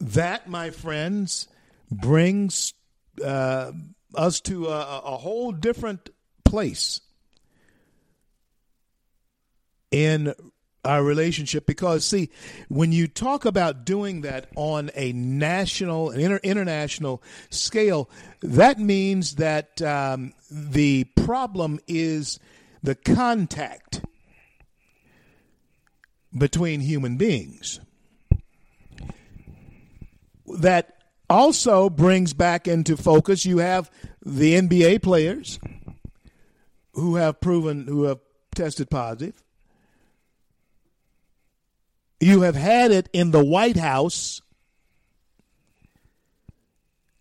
That, 0.00 0.48
my 0.48 0.70
friends, 0.70 1.48
brings 1.90 2.72
uh, 3.24 3.72
us 4.14 4.40
to 4.42 4.68
a, 4.68 5.00
a 5.04 5.16
whole 5.16 5.52
different 5.52 6.10
place 6.44 7.00
in 9.90 10.34
our 10.88 11.02
relationship 11.02 11.66
because 11.66 12.02
see 12.02 12.30
when 12.68 12.92
you 12.92 13.06
talk 13.06 13.44
about 13.44 13.84
doing 13.84 14.22
that 14.22 14.48
on 14.56 14.90
a 14.94 15.12
national 15.12 16.08
and 16.10 16.20
inter- 16.22 16.40
international 16.42 17.22
scale 17.50 18.08
that 18.40 18.78
means 18.78 19.34
that 19.34 19.82
um, 19.82 20.32
the 20.50 21.04
problem 21.14 21.78
is 21.86 22.40
the 22.82 22.94
contact 22.94 24.00
between 26.36 26.80
human 26.80 27.18
beings 27.18 27.80
that 30.46 30.94
also 31.28 31.90
brings 31.90 32.32
back 32.32 32.66
into 32.66 32.96
focus 32.96 33.44
you 33.44 33.58
have 33.58 33.90
the 34.24 34.54
NBA 34.54 35.02
players 35.02 35.58
who 36.94 37.16
have 37.16 37.40
proven 37.42 37.86
who 37.86 38.04
have 38.04 38.20
tested 38.54 38.90
positive. 38.90 39.42
You 42.20 42.42
have 42.42 42.56
had 42.56 42.90
it 42.90 43.08
in 43.12 43.30
the 43.30 43.44
White 43.44 43.76
House. 43.76 44.42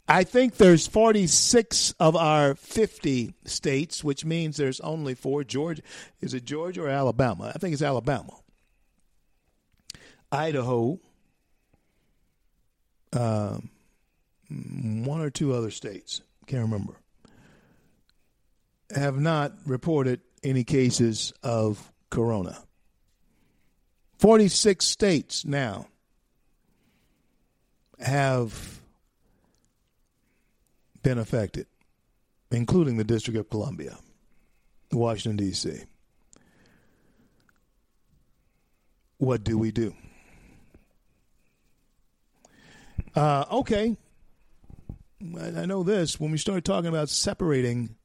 I 0.07 0.23
think 0.23 0.55
there's 0.55 0.87
46 0.87 1.93
of 1.99 2.15
our 2.15 2.55
50 2.55 3.33
states, 3.45 4.03
which 4.03 4.23
means 4.23 4.57
there's 4.57 4.79
only 4.79 5.13
four. 5.13 5.43
Georgia, 5.43 5.81
is 6.21 6.33
it 6.33 6.45
Georgia 6.45 6.83
or 6.83 6.89
Alabama? 6.89 7.51
I 7.53 7.59
think 7.59 7.73
it's 7.73 7.81
Alabama. 7.81 8.33
Idaho, 10.31 10.99
um, 13.13 13.69
one 14.49 15.21
or 15.21 15.29
two 15.29 15.53
other 15.53 15.71
states, 15.71 16.21
can't 16.47 16.63
remember, 16.63 16.93
have 18.95 19.19
not 19.19 19.53
reported 19.65 20.21
any 20.43 20.63
cases 20.63 21.33
of 21.43 21.91
corona. 22.09 22.57
46 24.17 24.83
states 24.85 25.45
now 25.45 25.87
have 27.99 28.81
been 31.03 31.17
affected, 31.17 31.67
including 32.51 32.97
the 32.97 33.03
District 33.03 33.39
of 33.39 33.49
Columbia, 33.49 33.97
Washington, 34.91 35.37
D.C. 35.37 35.83
What 39.19 39.43
do 39.43 39.57
we 39.57 39.71
do? 39.71 39.95
Uh, 43.15 43.45
okay. 43.51 43.97
I 45.21 45.65
know 45.65 45.81
this. 45.83 46.19
When 46.19 46.31
we 46.31 46.37
start 46.37 46.63
talking 46.63 46.89
about 46.89 47.09
separating, 47.09 47.95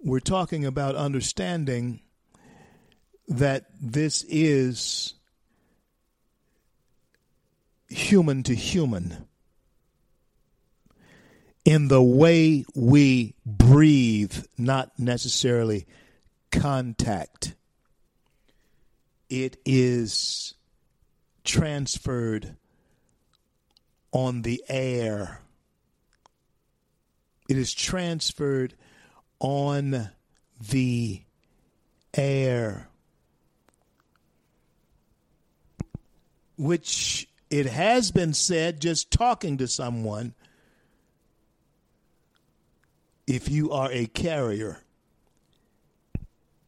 we're 0.00 0.20
talking 0.20 0.64
about 0.64 0.96
understanding 0.96 2.00
that 3.28 3.66
this 3.80 4.24
is 4.28 5.14
human 7.88 8.42
to 8.44 8.54
human 8.54 9.28
in 11.64 11.88
the 11.88 12.02
way 12.02 12.64
we 12.74 13.34
breathe, 13.44 14.34
not 14.56 14.98
necessarily 14.98 15.86
contact. 16.50 17.54
It 19.28 19.58
is 19.66 20.54
transferred 21.44 22.56
on 24.12 24.42
the 24.42 24.64
air. 24.68 25.42
It 27.48 27.58
is 27.58 27.74
transferred 27.74 28.74
on 29.38 30.10
the 30.70 31.22
air, 32.14 32.87
which 36.58 37.28
it 37.50 37.66
has 37.66 38.10
been 38.10 38.34
said 38.34 38.80
just 38.80 39.10
talking 39.10 39.56
to 39.56 39.66
someone 39.66 40.34
if 43.26 43.48
you 43.48 43.70
are 43.72 43.90
a 43.92 44.06
carrier 44.06 44.82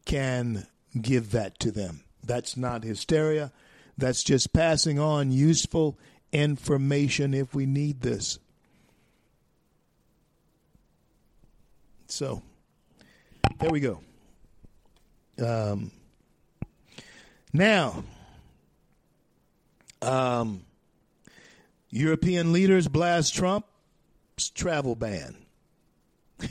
can 0.05 0.65
give 0.99 1.31
that 1.31 1.59
to 1.59 1.71
them 1.71 2.03
That's 2.23 2.55
not 2.55 2.83
hysteria. 2.83 3.51
That's 3.97 4.23
just 4.23 4.53
passing 4.53 4.99
on 4.99 5.31
useful 5.31 5.97
information 6.31 7.33
if 7.33 7.53
we 7.53 7.65
need 7.65 8.01
this. 8.01 8.39
So, 12.07 12.41
there 13.59 13.69
we 13.69 13.79
go. 13.79 14.01
Um, 15.43 15.91
now, 17.53 18.03
um, 20.01 20.63
European 21.89 22.53
leaders 22.53 22.87
blast 22.87 23.35
Trump's 23.35 24.49
travel 24.53 24.95
ban. 24.95 25.35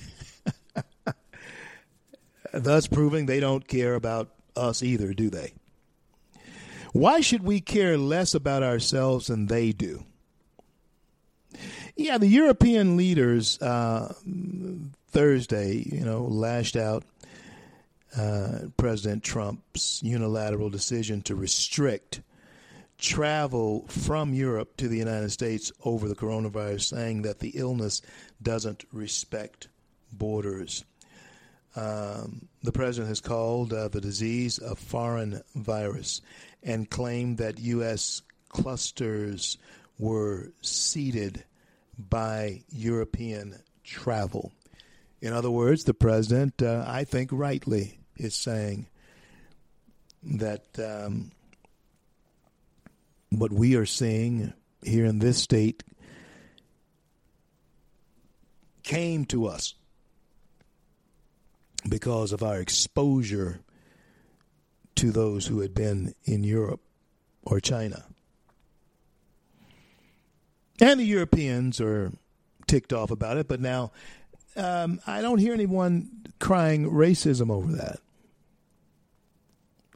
Thus 2.52 2.86
proving 2.86 3.26
they 3.26 3.40
don't 3.40 3.66
care 3.66 3.94
about 3.94 4.30
us 4.56 4.82
either, 4.82 5.14
do 5.14 5.30
they? 5.30 5.52
Why 6.92 7.20
should 7.20 7.44
we 7.44 7.60
care 7.60 7.96
less 7.96 8.34
about 8.34 8.62
ourselves 8.62 9.28
than 9.28 9.46
they 9.46 9.72
do? 9.72 10.04
Yeah, 11.96 12.18
the 12.18 12.26
European 12.26 12.96
leaders 12.96 13.60
uh, 13.60 14.12
Thursday, 15.10 15.84
you 15.90 16.04
know, 16.04 16.24
lashed 16.24 16.76
out 16.76 17.04
uh, 18.16 18.60
President 18.76 19.22
Trump's 19.22 20.02
unilateral 20.02 20.70
decision 20.70 21.22
to 21.22 21.34
restrict 21.34 22.20
travel 23.00 23.86
from 23.88 24.34
Europe 24.34 24.76
to 24.76 24.88
the 24.88 24.98
United 24.98 25.30
States 25.30 25.72
over 25.84 26.08
the 26.08 26.14
coronavirus, 26.14 26.82
saying 26.82 27.22
that 27.22 27.40
the 27.40 27.50
illness 27.50 28.02
doesn't 28.42 28.84
respect 28.92 29.68
borders. 30.12 30.84
Um, 31.76 32.48
the 32.62 32.72
president 32.72 33.08
has 33.08 33.20
called 33.20 33.72
uh, 33.72 33.88
the 33.88 34.00
disease 34.00 34.58
a 34.58 34.74
foreign 34.74 35.42
virus 35.54 36.20
and 36.62 36.90
claimed 36.90 37.38
that 37.38 37.58
U.S. 37.60 38.22
clusters 38.48 39.56
were 39.98 40.52
seeded 40.60 41.44
by 41.98 42.62
European 42.70 43.60
travel. 43.84 44.52
In 45.20 45.32
other 45.32 45.50
words, 45.50 45.84
the 45.84 45.94
president, 45.94 46.62
uh, 46.62 46.84
I 46.86 47.04
think 47.04 47.30
rightly, 47.32 47.98
is 48.16 48.34
saying 48.34 48.86
that 50.22 50.64
um, 50.78 51.30
what 53.30 53.52
we 53.52 53.76
are 53.76 53.86
seeing 53.86 54.52
here 54.82 55.04
in 55.04 55.18
this 55.18 55.38
state 55.38 55.82
came 58.82 59.24
to 59.26 59.46
us 59.46 59.74
because 61.88 62.32
of 62.32 62.42
our 62.42 62.60
exposure 62.60 63.60
to 64.96 65.10
those 65.10 65.46
who 65.46 65.60
had 65.60 65.74
been 65.74 66.14
in 66.24 66.44
Europe 66.44 66.80
or 67.42 67.60
China. 67.60 68.04
And 70.80 70.98
the 70.98 71.04
Europeans 71.04 71.80
are 71.80 72.12
ticked 72.66 72.92
off 72.92 73.10
about 73.10 73.36
it, 73.36 73.48
but 73.48 73.60
now 73.60 73.92
um, 74.56 75.00
I 75.06 75.20
don't 75.20 75.38
hear 75.38 75.54
anyone 75.54 76.10
crying 76.38 76.90
racism 76.90 77.50
over 77.50 77.72
that. 77.72 78.00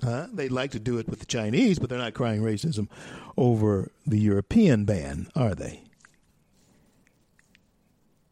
Huh? 0.02 0.26
They'd 0.32 0.52
like 0.52 0.72
to 0.72 0.80
do 0.80 0.98
it 0.98 1.08
with 1.08 1.20
the 1.20 1.26
Chinese, 1.26 1.78
but 1.78 1.88
they're 1.88 1.98
not 1.98 2.14
crying 2.14 2.42
racism 2.42 2.88
over 3.36 3.90
the 4.06 4.18
European 4.18 4.84
ban, 4.84 5.28
are 5.34 5.54
they? 5.54 5.82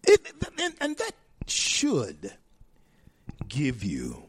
It, 0.05 0.21
and, 0.59 0.75
and 0.81 0.97
that 0.99 1.13
should 1.47 2.35
give 3.49 3.85
you 3.85 4.25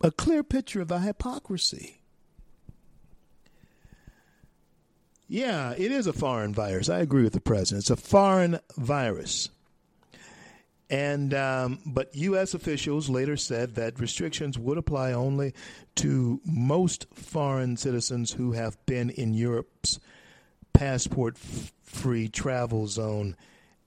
a 0.00 0.10
clear 0.10 0.42
picture 0.42 0.80
of 0.80 0.88
the 0.88 0.98
hypocrisy. 1.00 2.02
Yeah, 5.28 5.72
it 5.78 5.90
is 5.90 6.06
a 6.06 6.12
foreign 6.12 6.52
virus. 6.52 6.90
I 6.90 6.98
agree 6.98 7.22
with 7.22 7.32
the 7.32 7.40
president. 7.40 7.84
It's 7.84 7.90
a 7.90 7.96
foreign 7.96 8.60
virus. 8.76 9.48
And 10.92 11.32
um, 11.32 11.78
but 11.86 12.14
U.S. 12.14 12.52
officials 12.52 13.08
later 13.08 13.38
said 13.38 13.76
that 13.76 13.98
restrictions 13.98 14.58
would 14.58 14.76
apply 14.76 15.12
only 15.12 15.54
to 15.96 16.38
most 16.44 17.06
foreign 17.14 17.78
citizens 17.78 18.32
who 18.32 18.52
have 18.52 18.76
been 18.84 19.08
in 19.08 19.32
Europe's 19.32 19.98
passport-free 20.74 22.28
travel 22.28 22.86
zone 22.88 23.36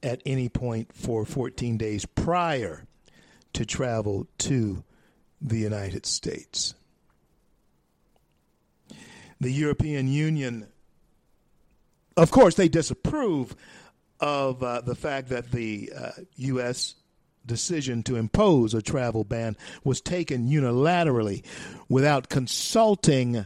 at 0.01 0.23
any 0.25 0.49
point 0.49 0.93
for 0.93 1.25
14 1.25 1.77
days 1.77 2.07
prior 2.07 2.85
to 3.53 3.67
travel 3.67 4.25
to 4.39 4.83
the 5.39 5.59
United 5.59 6.07
States. 6.07 6.73
The 9.39 9.51
European 9.51 10.07
Union, 10.07 10.65
of 12.17 12.31
course, 12.31 12.55
they 12.55 12.67
disapprove 12.67 13.55
of 14.19 14.63
uh, 14.63 14.81
the 14.81 14.95
fact 14.95 15.29
that 15.29 15.51
the 15.51 15.91
uh, 15.95 16.11
U.S. 16.37 16.95
decision 17.45 18.03
to 18.03 18.15
impose 18.15 18.73
a 18.73 18.81
travel 18.81 19.23
ban 19.23 19.57
was 19.83 20.01
taken 20.01 20.47
unilaterally 20.47 21.43
without 21.89 22.29
consulting 22.29 23.45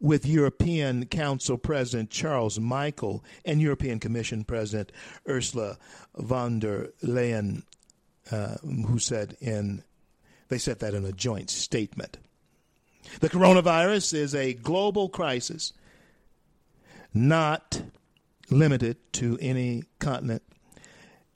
with 0.00 0.26
European 0.26 1.06
Council 1.06 1.58
President 1.58 2.10
Charles 2.10 2.58
Michel 2.60 3.24
and 3.44 3.60
European 3.60 3.98
Commission 3.98 4.44
President 4.44 4.92
Ursula 5.28 5.76
von 6.16 6.60
der 6.60 6.92
Leyen, 7.02 7.64
uh, 8.30 8.56
who 8.58 8.98
said 8.98 9.36
in 9.40 9.82
they 10.48 10.58
said 10.58 10.78
that 10.78 10.94
in 10.94 11.04
a 11.04 11.12
joint 11.12 11.50
statement. 11.50 12.16
The 13.20 13.28
coronavirus 13.28 14.14
is 14.14 14.34
a 14.34 14.54
global 14.54 15.08
crisis, 15.08 15.72
not 17.12 17.82
limited 18.50 18.96
to 19.14 19.38
any 19.40 19.84
continent, 19.98 20.42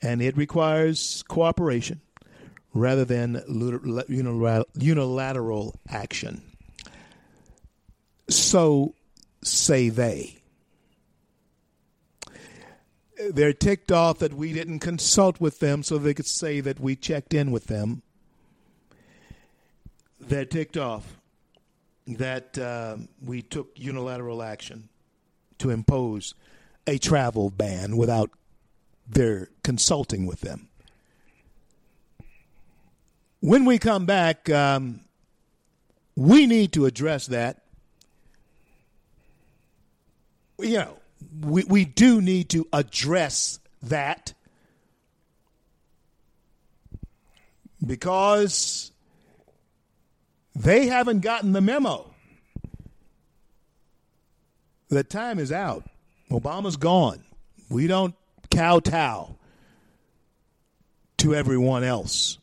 and 0.01 0.22
it 0.22 0.36
requires 0.36 1.22
cooperation 1.28 2.01
rather 2.74 3.05
than 3.05 3.43
unilateral 4.76 5.80
action. 5.89 6.43
So 8.28 8.94
say 9.43 9.89
they. 9.89 10.39
They're 13.30 13.52
ticked 13.52 13.93
off 13.93 14.18
that 14.18 14.34
we 14.34 14.52
didn't 14.52 14.80
consult 14.80 15.40
with 15.40 15.60
them 15.60 15.82
so 15.82 15.98
they 15.98 16.14
could 16.14 16.26
say 16.26 16.60
that 16.60 16.80
we 16.80 16.97
checked 16.97 17.34
in 17.34 17.52
with 17.52 17.66
them. 17.66 18.02
They're 20.18 20.44
ticked 20.44 20.76
off 20.76 21.18
that 22.06 22.59
uh, 22.59 22.97
we 23.24 23.43
took 23.43 23.70
unilateral 23.76 24.43
action 24.43 24.89
to 25.59 25.70
impose 25.70 26.34
a 26.86 26.98
travel 26.98 27.50
ban 27.50 27.96
without 27.96 28.30
their 29.09 29.48
consulting 29.62 30.26
with 30.26 30.40
them. 30.40 30.68
When 33.40 33.64
we 33.64 33.78
come 33.78 34.06
back, 34.06 34.48
um, 34.50 35.00
we 36.16 36.46
need 36.46 36.72
to 36.74 36.86
address 36.86 37.26
that. 37.26 37.62
You 40.59 40.78
know, 40.78 40.96
we, 41.40 41.64
we 41.64 41.84
do 41.84 42.20
need 42.20 42.50
to 42.50 42.66
address 42.72 43.59
that 43.82 44.32
because 47.84 48.92
they 50.54 50.86
haven't 50.86 51.20
gotten 51.20 51.52
the 51.52 51.60
memo. 51.60 52.14
The 54.88 55.02
time 55.02 55.38
is 55.38 55.50
out. 55.50 55.84
Obama's 56.32 56.76
gone. 56.76 57.22
We 57.68 57.86
don't 57.86 58.14
kowtow 58.50 59.36
to 61.18 61.34
everyone 61.34 61.84
else. 61.84 62.38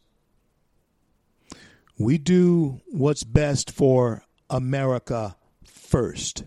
We 1.97 2.17
do 2.17 2.81
what's 2.87 3.23
best 3.23 3.71
for 3.71 4.23
America 4.49 5.35
first. 5.65 6.43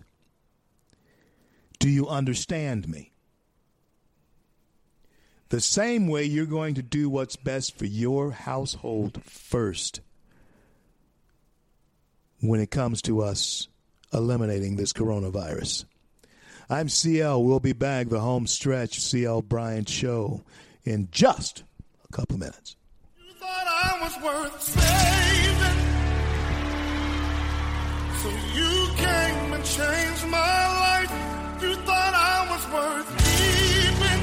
Do 1.79 1.89
you 1.89 2.07
understand 2.07 2.87
me? 2.87 3.11
The 5.49 5.61
same 5.61 6.07
way 6.07 6.23
you're 6.23 6.45
going 6.45 6.75
to 6.75 6.81
do 6.81 7.09
what's 7.09 7.35
best 7.35 7.77
for 7.77 7.85
your 7.85 8.31
household 8.31 9.21
first 9.23 10.01
when 12.39 12.59
it 12.59 12.71
comes 12.71 13.01
to 13.03 13.21
us 13.21 13.67
eliminating 14.11 14.75
this 14.75 14.93
coronavirus. 14.93 15.85
I'm 16.69 16.89
CL. 16.89 17.43
We'll 17.43 17.59
be 17.59 17.73
back 17.73 18.09
the 18.09 18.19
home 18.19 18.47
stretch 18.47 18.99
CL 18.99 19.41
Bryant 19.43 19.89
show 19.89 20.41
in 20.83 21.09
just 21.11 21.63
a 22.09 22.13
couple 22.15 22.37
minutes. 22.37 22.75
You 23.17 23.33
thought 23.35 23.67
I 23.67 23.99
was 24.01 24.15
worth 24.23 24.61
saving. 24.61 25.79
So 28.21 28.29
you 28.55 28.87
came 28.95 29.53
and 29.53 29.63
changed 29.65 30.27
my 30.27 30.67
life. 30.79 31.11
You 31.61 31.75
thought 31.75 32.13
I 32.13 32.47
was 32.51 32.65
worth 32.73 33.09
keeping. 33.23 34.21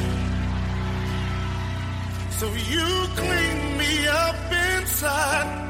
So 2.38 2.46
you 2.70 2.86
cleaned 3.16 3.78
me 3.78 4.06
up 4.08 4.36
inside. 4.78 5.69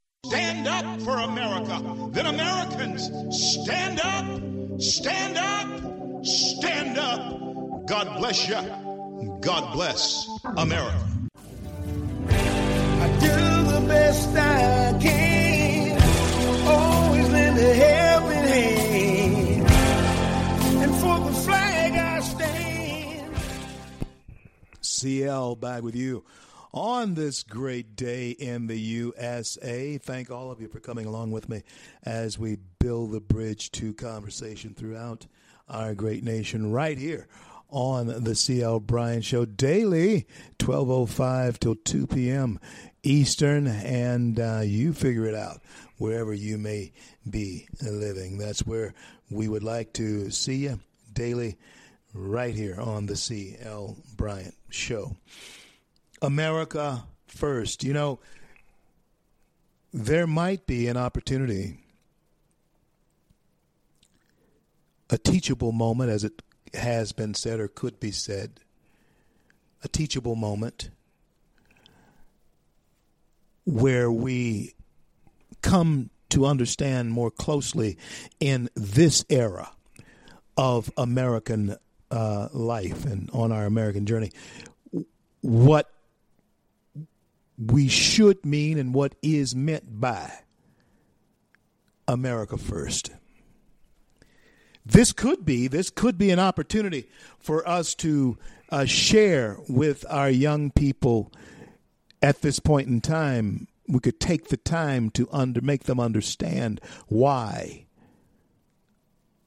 Stand 0.27 0.67
up 0.67 1.01
for 1.01 1.17
America. 1.17 1.81
Then 2.11 2.27
Americans, 2.27 3.09
stand 3.35 3.99
up, 3.99 4.79
stand 4.79 5.35
up, 5.35 6.23
stand 6.23 6.99
up. 6.99 7.87
God 7.87 8.19
bless 8.19 8.47
you. 8.47 8.61
God 9.41 9.73
bless 9.73 10.29
America. 10.57 11.07
I 12.29 13.07
do 13.19 13.71
the 13.71 13.85
best 13.87 14.29
I 14.37 14.99
can, 15.01 16.01
always 16.67 17.29
lend 17.29 17.57
a 17.57 17.73
helping 17.73 18.47
hand, 18.53 19.71
and 20.83 20.95
for 21.01 21.19
the 21.19 21.33
flag 21.39 21.93
I 21.93 22.19
stand. 22.19 23.35
CL 24.81 25.55
back 25.55 25.81
with 25.81 25.95
you 25.95 26.23
on 26.73 27.13
this 27.15 27.43
great 27.43 27.95
day 27.95 28.31
in 28.31 28.67
the 28.67 28.79
USA. 28.79 29.97
Thank 29.97 30.31
all 30.31 30.51
of 30.51 30.61
you 30.61 30.67
for 30.67 30.79
coming 30.79 31.05
along 31.05 31.31
with 31.31 31.49
me 31.49 31.63
as 32.03 32.39
we 32.39 32.57
build 32.79 33.11
the 33.11 33.19
bridge 33.19 33.71
to 33.73 33.93
conversation 33.93 34.73
throughout 34.73 35.27
our 35.69 35.93
great 35.93 36.23
nation 36.23 36.71
right 36.71 36.97
here 36.97 37.27
on 37.69 38.23
the 38.23 38.35
CL 38.35 38.81
Bryant 38.81 39.23
Show 39.23 39.45
daily, 39.45 40.27
1205 40.59 41.59
till 41.59 41.75
2 41.75 42.07
p.m. 42.07 42.59
Eastern, 43.03 43.67
and 43.67 44.39
uh, 44.39 44.61
you 44.63 44.93
figure 44.93 45.25
it 45.25 45.35
out 45.35 45.61
wherever 45.97 46.33
you 46.33 46.57
may 46.57 46.91
be 47.29 47.67
living. 47.81 48.37
That's 48.37 48.65
where 48.65 48.93
we 49.29 49.47
would 49.47 49.63
like 49.63 49.93
to 49.93 50.29
see 50.31 50.55
you 50.55 50.79
daily 51.13 51.57
right 52.13 52.53
here 52.53 52.79
on 52.79 53.05
the 53.05 53.15
CL 53.15 53.97
Bryant 54.17 54.55
Show. 54.69 55.15
America 56.21 57.03
first. 57.27 57.83
You 57.83 57.93
know, 57.93 58.19
there 59.93 60.27
might 60.27 60.65
be 60.65 60.87
an 60.87 60.97
opportunity, 60.97 61.79
a 65.09 65.17
teachable 65.17 65.71
moment, 65.71 66.09
as 66.09 66.23
it 66.23 66.41
has 66.73 67.11
been 67.11 67.33
said 67.33 67.59
or 67.59 67.67
could 67.67 67.99
be 67.99 68.11
said, 68.11 68.59
a 69.83 69.87
teachable 69.87 70.35
moment 70.35 70.89
where 73.65 74.11
we 74.11 74.73
come 75.61 76.09
to 76.29 76.45
understand 76.45 77.11
more 77.11 77.29
closely 77.29 77.97
in 78.39 78.69
this 78.73 79.25
era 79.29 79.71
of 80.57 80.91
American 80.97 81.75
uh, 82.09 82.47
life 82.51 83.05
and 83.05 83.29
on 83.31 83.51
our 83.51 83.65
American 83.65 84.05
journey 84.05 84.31
what 85.41 85.89
we 87.67 87.87
should 87.87 88.43
mean 88.45 88.79
and 88.79 88.93
what 88.93 89.15
is 89.21 89.55
meant 89.55 89.99
by 89.99 90.31
America 92.07 92.57
first. 92.57 93.11
This 94.85 95.13
could 95.13 95.45
be 95.45 95.67
this 95.67 95.91
could 95.91 96.17
be 96.17 96.31
an 96.31 96.39
opportunity 96.39 97.07
for 97.39 97.67
us 97.67 97.93
to 97.95 98.37
uh, 98.69 98.85
share 98.85 99.57
with 99.69 100.03
our 100.09 100.29
young 100.29 100.71
people 100.71 101.31
at 102.21 102.41
this 102.41 102.59
point 102.59 102.87
in 102.87 102.99
time. 102.99 103.67
We 103.87 103.99
could 103.99 104.19
take 104.19 104.47
the 104.47 104.57
time 104.57 105.11
to 105.11 105.27
under 105.31 105.61
make 105.61 105.83
them 105.83 105.99
understand 105.99 106.81
why 107.07 107.85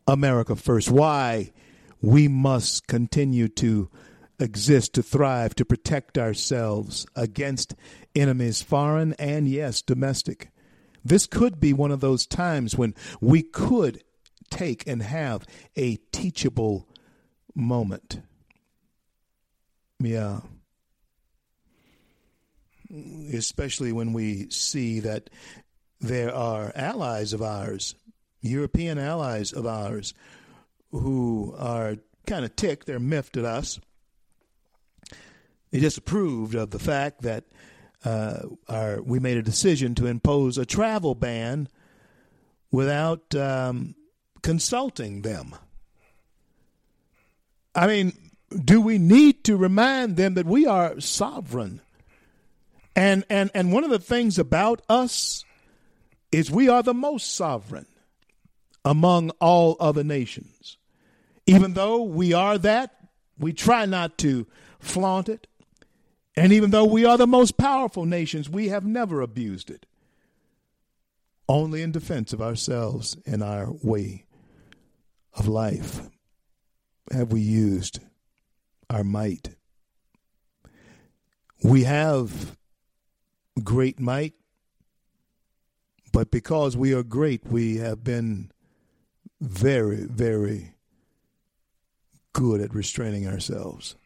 America 0.06 0.54
first, 0.54 0.90
why 0.90 1.50
we 2.00 2.28
must 2.28 2.86
continue 2.86 3.48
to 3.48 3.88
exist 4.38 4.94
to 4.94 5.02
thrive, 5.02 5.54
to 5.56 5.64
protect 5.64 6.18
ourselves 6.18 7.06
against 7.14 7.74
enemies, 8.14 8.62
foreign 8.62 9.14
and, 9.14 9.48
yes, 9.48 9.82
domestic. 9.82 10.50
This 11.04 11.26
could 11.26 11.60
be 11.60 11.72
one 11.72 11.90
of 11.90 12.00
those 12.00 12.26
times 12.26 12.76
when 12.76 12.94
we 13.20 13.42
could 13.42 14.02
take 14.50 14.86
and 14.86 15.02
have 15.02 15.44
a 15.76 15.96
teachable 16.12 16.88
moment. 17.54 18.20
Yeah. 19.98 20.40
Especially 23.32 23.92
when 23.92 24.12
we 24.12 24.48
see 24.50 25.00
that 25.00 25.30
there 26.00 26.34
are 26.34 26.72
allies 26.74 27.32
of 27.32 27.42
ours, 27.42 27.94
European 28.40 28.98
allies 28.98 29.52
of 29.52 29.66
ours, 29.66 30.14
who 30.90 31.54
are 31.58 31.96
kind 32.26 32.44
of 32.44 32.54
ticked, 32.56 32.86
they're 32.86 33.00
miffed 33.00 33.36
at 33.36 33.44
us 33.44 33.80
he 35.74 35.80
disapproved 35.80 36.54
of 36.54 36.70
the 36.70 36.78
fact 36.78 37.22
that 37.22 37.42
uh, 38.04 38.42
our, 38.68 39.02
we 39.02 39.18
made 39.18 39.36
a 39.36 39.42
decision 39.42 39.96
to 39.96 40.06
impose 40.06 40.56
a 40.56 40.64
travel 40.64 41.16
ban 41.16 41.68
without 42.70 43.34
um, 43.34 43.96
consulting 44.40 45.22
them. 45.22 45.52
I 47.74 47.88
mean, 47.88 48.12
do 48.56 48.80
we 48.80 48.98
need 48.98 49.42
to 49.46 49.56
remind 49.56 50.16
them 50.16 50.34
that 50.34 50.46
we 50.46 50.64
are 50.64 51.00
sovereign? 51.00 51.80
And 52.94 53.24
and 53.28 53.50
and 53.52 53.72
one 53.72 53.82
of 53.82 53.90
the 53.90 53.98
things 53.98 54.38
about 54.38 54.80
us 54.88 55.44
is 56.30 56.52
we 56.52 56.68
are 56.68 56.84
the 56.84 56.94
most 56.94 57.34
sovereign 57.34 57.86
among 58.84 59.30
all 59.40 59.76
other 59.80 60.04
nations. 60.04 60.76
Even 61.46 61.74
though 61.74 62.04
we 62.04 62.32
are 62.32 62.58
that, 62.58 62.94
we 63.40 63.52
try 63.52 63.86
not 63.86 64.16
to 64.18 64.46
flaunt 64.78 65.28
it. 65.28 65.48
And 66.36 66.52
even 66.52 66.70
though 66.70 66.84
we 66.84 67.04
are 67.04 67.16
the 67.16 67.26
most 67.26 67.56
powerful 67.56 68.04
nations, 68.04 68.50
we 68.50 68.68
have 68.68 68.84
never 68.84 69.20
abused 69.20 69.70
it. 69.70 69.86
Only 71.48 71.82
in 71.82 71.92
defense 71.92 72.32
of 72.32 72.42
ourselves 72.42 73.16
and 73.26 73.42
our 73.42 73.70
way 73.82 74.24
of 75.34 75.46
life 75.46 76.08
have 77.12 77.30
we 77.32 77.40
used 77.40 78.00
our 78.90 79.04
might. 79.04 79.50
We 81.62 81.84
have 81.84 82.56
great 83.62 84.00
might, 84.00 84.34
but 86.12 86.30
because 86.30 86.76
we 86.76 86.92
are 86.94 87.02
great, 87.02 87.46
we 87.46 87.76
have 87.76 88.02
been 88.02 88.50
very, 89.40 90.04
very 90.04 90.74
good 92.32 92.60
at 92.60 92.74
restraining 92.74 93.28
ourselves 93.28 93.96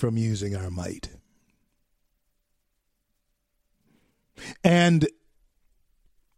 from 0.00 0.16
using 0.16 0.56
our 0.56 0.70
might. 0.70 1.10
And 4.64 5.06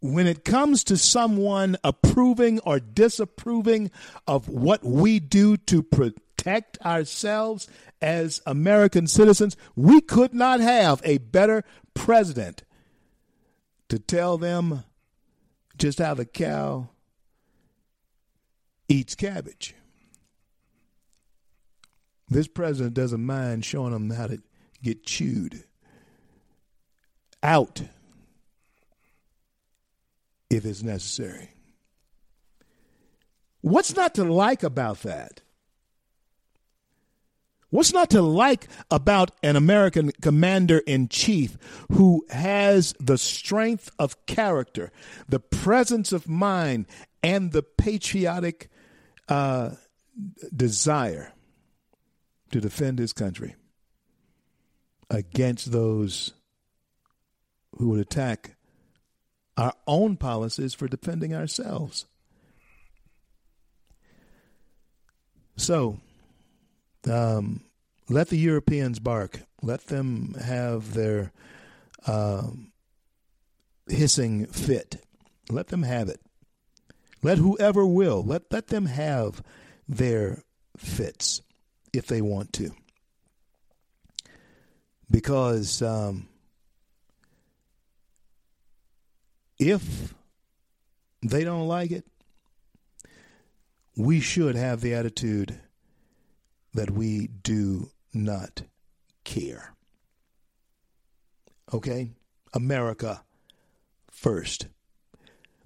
when 0.01 0.27
it 0.27 0.45
comes 0.45 0.83
to 0.85 0.97
someone 0.97 1.77
approving 1.85 2.59
or 2.61 2.81
disapproving 2.81 3.93
of 4.27 4.49
what 4.49 4.83
we 4.83 5.21
do 5.21 5.57
to 5.57 5.81
protect 5.81 6.77
ourselves 6.85 7.69
as 8.01 8.43
American 8.45 9.07
citizens, 9.07 9.57
we 9.77 10.01
could 10.01 10.35
not 10.35 10.59
have 10.59 11.01
a 11.05 11.19
better 11.19 11.63
president 11.95 12.65
to 13.89 14.01
tell 14.01 14.39
them 14.39 14.83
just 15.79 16.01
how 16.01 16.15
the 16.15 16.25
cow 16.25 16.89
eats 18.89 19.15
cabbage. 19.15 19.77
This 22.33 22.49
president 22.49 22.95
doesn't 22.95 23.25
mind 23.25 23.63
showing 23.63 23.93
them 23.93 24.09
how 24.09 24.27
to 24.27 24.43
get 24.83 25.05
chewed 25.05 25.65
out 27.43 27.83
if 30.49 30.65
it's 30.65 30.83
necessary. 30.83 31.51
What's 33.61 33.95
not 33.95 34.15
to 34.15 34.25
like 34.25 34.63
about 34.63 35.03
that? 35.03 35.43
What's 37.69 37.93
not 37.93 38.09
to 38.11 38.23
like 38.23 38.67
about 38.91 39.33
an 39.43 39.57
American 39.57 40.11
commander 40.23 40.79
in 40.87 41.09
chief 41.09 41.59
who 41.93 42.25
has 42.31 42.95
the 42.99 43.19
strength 43.19 43.91
of 43.99 44.25
character, 44.25 44.91
the 45.29 45.41
presence 45.41 46.13
of 46.13 46.29
mind, 46.29 46.87
and 47.23 47.53
the 47.53 47.63
patriotic 47.63 48.71
uh, 49.29 49.73
desire 50.55 51.33
to 52.53 52.61
defend 52.61 52.99
his 52.99 53.13
country 53.13 53.57
against 55.11 55.73
those 55.73 56.33
who 57.77 57.89
would 57.89 58.01
attack 58.01 58.57
our 59.57 59.75
own 59.87 60.17
policies 60.17 60.75
for 60.75 60.87
defending 60.87 61.35
ourselves. 61.35 62.07
So, 65.57 65.99
um, 67.11 67.63
let 68.09 68.29
the 68.29 68.39
Europeans 68.39 68.99
bark. 68.99 69.43
Let 69.63 69.87
them 69.87 70.35
have 70.35 70.95
their 70.95 71.33
um, 72.07 72.73
hissing 73.87 74.47
fit. 74.47 74.97
Let 75.51 75.69
them 75.69 75.83
have 75.83 76.09
it. 76.09 76.21
Let 77.23 77.39
whoever 77.39 77.87
will, 77.87 78.23
let, 78.25 78.43
let 78.51 78.69
them 78.69 78.87
have 78.87 79.43
their 79.87 80.43
fits 80.77 81.43
if 81.93 82.07
they 82.07 82.21
want 82.21 82.53
to. 82.55 82.71
Because 85.11 85.83
um, 85.83 86.29
if 89.59 90.15
they 91.23 91.45
don't 91.45 91.69
like 91.69 91.91
it, 91.91 92.05
we 93.97 94.21
should 94.21 94.55
have 94.55 94.81
the 94.81 94.95
attitude 94.95 95.61
that 96.75 96.91
we 96.91 97.27
do 97.27 97.91
not 98.15 98.63
care. 99.25 99.75
Okay? 101.73 102.11
America 102.55 103.23
first. 104.11 104.67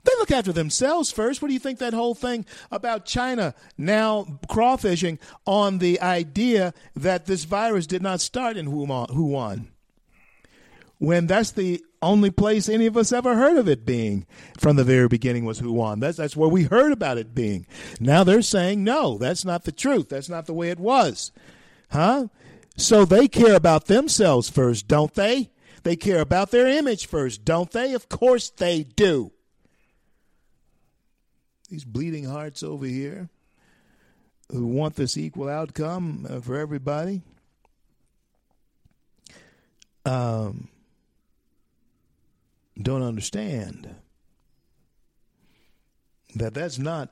They 0.06 0.12
look 0.18 0.30
after 0.30 0.52
themselves 0.52 1.10
first. 1.10 1.42
What 1.42 1.48
do 1.48 1.54
you 1.54 1.60
think 1.60 1.80
that 1.80 1.92
whole 1.92 2.14
thing 2.14 2.46
about 2.70 3.06
China 3.06 3.56
now 3.76 4.38
crawfishing 4.48 5.18
on 5.44 5.78
the 5.78 6.00
idea 6.00 6.74
that 6.94 7.26
this 7.26 7.42
virus 7.42 7.88
did 7.88 8.02
not 8.02 8.20
start 8.20 8.56
in 8.56 8.68
Wuhan? 8.68 9.66
When 10.98 11.26
that's 11.26 11.50
the 11.50 11.84
only 12.00 12.30
place 12.30 12.68
any 12.68 12.86
of 12.86 12.96
us 12.96 13.12
ever 13.12 13.34
heard 13.34 13.56
of 13.56 13.68
it 13.68 13.84
being 13.84 14.26
from 14.56 14.76
the 14.76 14.84
very 14.84 15.08
beginning 15.08 15.44
was 15.44 15.60
Wuhan. 15.60 15.98
That's 15.98 16.18
that's 16.18 16.36
where 16.36 16.48
we 16.48 16.62
heard 16.62 16.92
about 16.92 17.18
it 17.18 17.34
being. 17.34 17.66
Now 17.98 18.22
they're 18.22 18.42
saying 18.42 18.84
no, 18.84 19.18
that's 19.18 19.44
not 19.44 19.64
the 19.64 19.72
truth. 19.72 20.08
That's 20.08 20.28
not 20.28 20.46
the 20.46 20.54
way 20.54 20.70
it 20.70 20.78
was. 20.78 21.32
Huh? 21.90 22.28
So 22.76 23.04
they 23.04 23.26
care 23.26 23.56
about 23.56 23.86
themselves 23.86 24.48
first, 24.48 24.86
don't 24.86 25.14
they? 25.14 25.50
They 25.82 25.96
care 25.96 26.20
about 26.20 26.52
their 26.52 26.68
image 26.68 27.06
first, 27.06 27.44
don't 27.44 27.72
they? 27.72 27.92
Of 27.92 28.08
course 28.08 28.50
they 28.50 28.84
do. 28.84 29.32
These 31.76 31.84
bleeding 31.84 32.24
hearts 32.24 32.62
over 32.62 32.86
here 32.86 33.28
who 34.50 34.66
want 34.66 34.96
this 34.96 35.18
equal 35.18 35.46
outcome 35.46 36.26
uh, 36.26 36.40
for 36.40 36.56
everybody. 36.56 37.20
Um, 40.06 40.68
don't 42.80 43.02
understand 43.02 43.94
that 46.34 46.54
that's 46.54 46.78
not 46.78 47.10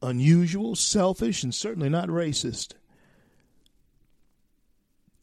unusual, 0.00 0.76
selfish, 0.76 1.42
and 1.42 1.52
certainly 1.52 1.88
not 1.88 2.06
racist 2.06 2.74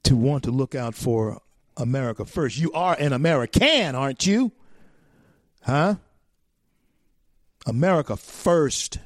to 0.04 0.18
want 0.18 0.44
to 0.44 0.52
look 0.52 0.76
out 0.76 0.94
for 0.94 1.40
America 1.78 2.26
first. 2.26 2.58
You 2.58 2.74
are 2.74 2.98
an 3.00 3.14
American, 3.14 3.96
aren't 3.96 4.28
you? 4.28 4.52
Huh? 5.62 5.96
America 7.66 8.18
first. 8.18 9.00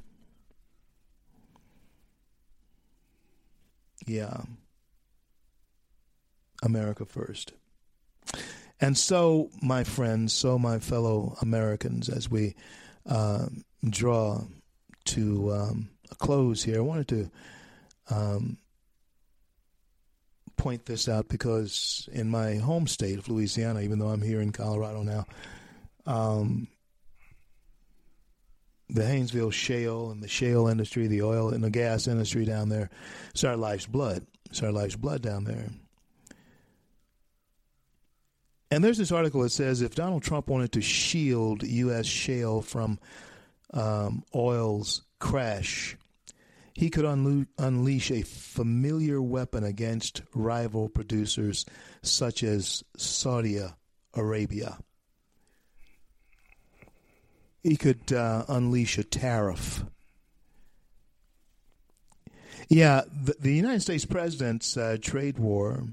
Yeah. 4.06 4.42
America 6.64 7.06
first. 7.06 7.54
And 8.82 8.98
so, 8.98 9.50
my 9.62 9.84
friends, 9.84 10.34
so 10.34 10.60
my 10.60 10.80
fellow 10.80 11.38
Americans, 11.42 12.10
as 12.10 12.30
we 12.30 12.56
uh, 13.06 13.46
draw 13.88 14.42
to 15.06 15.54
um, 15.54 15.90
a 16.12 16.16
close 16.16 16.64
here, 16.64 16.78
I 16.78 16.82
wanted 16.82 17.08
to 17.10 17.32
um, 18.10 18.58
point 20.58 20.86
this 20.86 21.08
out 21.08 21.30
because 21.30 22.10
in 22.12 22.30
my 22.30 22.56
home 22.56 22.88
state 22.88 23.18
of 23.18 23.30
Louisiana, 23.30 23.82
even 23.82 24.00
though 24.00 24.10
I'm 24.10 24.22
here 24.22 24.42
in 24.42 24.52
Colorado 24.52 25.04
now, 25.04 25.26
um, 26.06 26.68
the 28.90 29.02
Haynesville 29.02 29.52
shale 29.52 30.12
and 30.12 30.22
the 30.22 30.28
shale 30.28 30.68
industry, 30.68 31.08
the 31.08 31.22
oil 31.22 31.50
and 31.50 31.64
the 31.64 31.70
gas 31.70 32.08
industry 32.08 32.46
down 32.46 32.70
there, 32.70 32.90
it's 33.32 33.44
our 33.44 33.58
life's 33.58 33.88
blood. 33.88 34.26
It's 34.50 34.62
our 34.62 34.72
life's 34.72 34.96
blood 34.96 35.22
down 35.22 35.44
there. 35.44 35.70
And 38.72 38.84
there's 38.84 38.98
this 38.98 39.12
article 39.12 39.42
that 39.42 39.52
says 39.52 39.82
if 39.82 39.96
Donald 39.96 40.24
Trump 40.24 40.50
wanted 40.50 40.72
to 40.74 40.82
shield 40.82 41.64
U.S. 41.64 42.06
shale 42.06 42.62
from 42.62 43.00
um, 43.74 44.24
oil's 44.34 45.04
crash, 45.20 45.98
he 46.74 46.90
could 46.90 47.06
unle- 47.06 47.48
unleash 47.58 48.12
a 48.12 48.22
familiar 48.24 49.22
weapon 49.22 49.64
against 49.64 50.22
rival 50.34 50.90
producers 50.90 51.66
such 52.02 52.44
as 52.44 52.84
Saudi 52.98 53.60
Arabia. 54.14 54.78
He 57.66 57.78
could 57.78 58.14
uh, 58.14 58.46
unleash 58.48 59.00
a 59.00 59.04
tariff. 59.04 59.84
Yeah, 62.70 63.02
the, 63.12 63.36
the 63.40 63.56
United 63.56 63.82
States 63.82 64.06
president's 64.06 64.78
uh, 64.78 64.98
trade 65.02 65.40
war, 65.40 65.84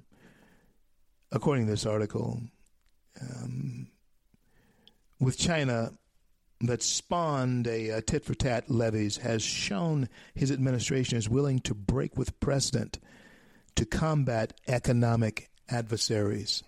according 1.30 1.64
to 1.64 1.70
this 1.70 1.86
article, 1.86 2.42
um, 3.22 3.86
with 5.18 5.38
China 5.38 5.92
that 6.60 6.82
spawned 6.82 7.66
a, 7.66 7.88
a 7.88 8.02
tit 8.02 8.26
for 8.26 8.34
tat 8.34 8.70
levies 8.70 9.16
has 9.16 9.42
shown 9.42 10.10
his 10.34 10.50
administration 10.52 11.16
is 11.16 11.26
willing 11.26 11.58
to 11.60 11.74
break 11.74 12.18
with 12.18 12.38
precedent 12.38 12.98
to 13.76 13.86
combat 13.86 14.52
economic 14.68 15.48
adversaries. 15.70 16.62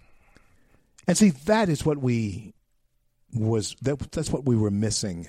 And 1.07 1.19
see, 1.19 1.29
that 1.29 1.69
is 1.69 1.85
what 1.85 1.99
we 1.99 2.55
was 3.35 3.77
that, 3.83 3.99
that's 4.13 4.31
what 4.31 4.47
we 4.47 4.57
were 4.57 4.71
missing. 4.71 5.29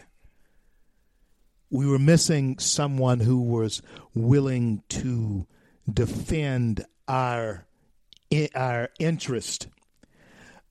We 1.70 1.88
were 1.88 2.00
missing 2.00 2.60
someone 2.60 3.20
who 3.20 3.42
was 3.42 3.82
willing 4.14 4.84
to 4.90 5.48
defend 5.92 6.86
our 7.08 7.66
our 8.54 8.90
interest 9.00 9.68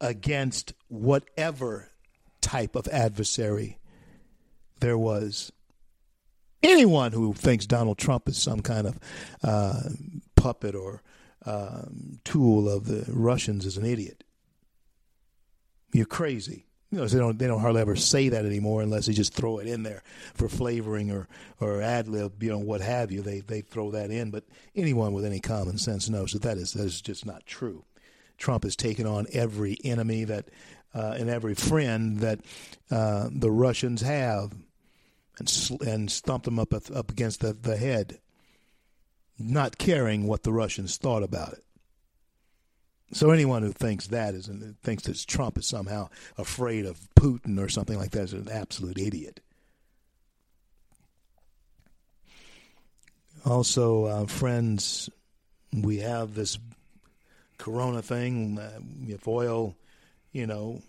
against 0.01 0.75
whatever 0.89 1.91
type 2.41 2.77
of 2.77 2.89
adversary 2.89 3.79
there 4.81 4.99
was. 4.99 5.53
Anyone 6.63 7.13
who 7.13 7.33
thinks 7.33 7.67
Donald 7.67 7.99
Trump 7.99 8.29
is 8.29 8.41
some 8.41 8.61
kind 8.61 8.87
of 8.87 8.99
uh, 9.43 9.81
puppet 10.37 10.75
or 10.75 11.03
um, 11.47 12.21
tool 12.25 12.69
of 12.69 12.87
the 12.87 13.05
Russians 13.09 13.67
is 13.67 13.77
an 13.77 13.85
idiot. 13.85 14.25
You're 15.93 16.07
crazy. 16.07 16.67
You 16.95 17.01
know, 17.01 17.07
they 17.09 17.19
don't 17.19 17.37
they 17.41 17.49
don't 17.49 17.61
hardly 17.61 17.81
ever 17.81 17.97
say 17.97 18.29
that 18.29 18.45
anymore 18.45 18.81
unless 18.81 19.07
they 19.07 19.13
just 19.13 19.35
throw 19.35 19.59
it 19.59 19.67
in 19.67 19.83
there 19.83 20.05
for 20.35 20.49
flavoring 20.49 21.11
or 21.11 21.27
or 21.61 21.83
ad 21.83 22.07
lib, 22.07 22.41
you 22.41 22.51
know, 22.51 22.59
what 22.59 22.81
have 22.81 23.11
you. 23.11 23.21
They 23.21 23.41
they 23.41 23.63
throw 23.63 23.91
that 23.91 24.13
in, 24.13 24.31
but 24.31 24.45
anyone 24.77 25.13
with 25.13 25.25
any 25.25 25.41
common 25.41 25.77
sense 25.77 26.09
knows 26.09 26.35
that 26.35 26.43
that 26.43 26.57
is 26.57 26.73
that 26.75 26.85
is 26.85 27.01
just 27.01 27.27
not 27.27 27.47
true. 27.47 27.85
Trump 28.39 28.63
has 28.63 28.77
taken 28.77 29.09
on 29.09 29.27
every 29.33 29.77
enemy 29.83 30.23
that 30.23 30.51
uh, 30.95 31.17
and 31.19 31.29
every 31.29 31.57
friend 31.57 32.21
that 32.21 32.39
uh, 32.93 33.29
the 33.33 33.51
Russians 33.51 34.01
have, 34.03 34.53
and 35.41 35.49
sl- 35.49 35.83
and 35.83 36.09
stumped 36.09 36.45
them 36.45 36.61
up 36.61 36.73
up 36.73 37.11
against 37.11 37.41
the, 37.41 37.55
the 37.55 37.77
head, 37.77 38.21
not 39.37 39.79
caring 39.79 40.29
what 40.29 40.45
the 40.45 40.53
Russians 40.53 40.97
thought 40.97 41.25
about 41.25 41.55
it. 41.55 41.65
So 43.13 43.31
anyone 43.31 43.63
who 43.63 43.73
thinks 43.73 44.09
that 44.09 44.35
is 44.35 44.49
and 44.49 44.81
thinks 44.83 45.05
that 45.05 45.25
Trump 45.27 45.59
is 45.59 45.67
somehow 45.67 46.09
afraid 46.37 46.87
of 46.87 47.09
Putin 47.15 47.61
or 47.61 47.69
something 47.69 47.99
like 47.99 48.11
that 48.13 48.25
is 48.25 48.33
an 48.33 48.49
absolute 48.51 48.99
idiot. 48.99 49.41
Also, 53.45 54.05
uh, 54.05 54.27
friends, 54.27 55.11
we 55.73 55.99
have 55.99 56.35
this 56.35 56.59
corona 57.59 58.01
thing, 58.01 58.59
uh, 58.59 58.81
if 59.07 59.29
oil, 59.29 59.77
you 60.33 60.47
know, 60.47 60.83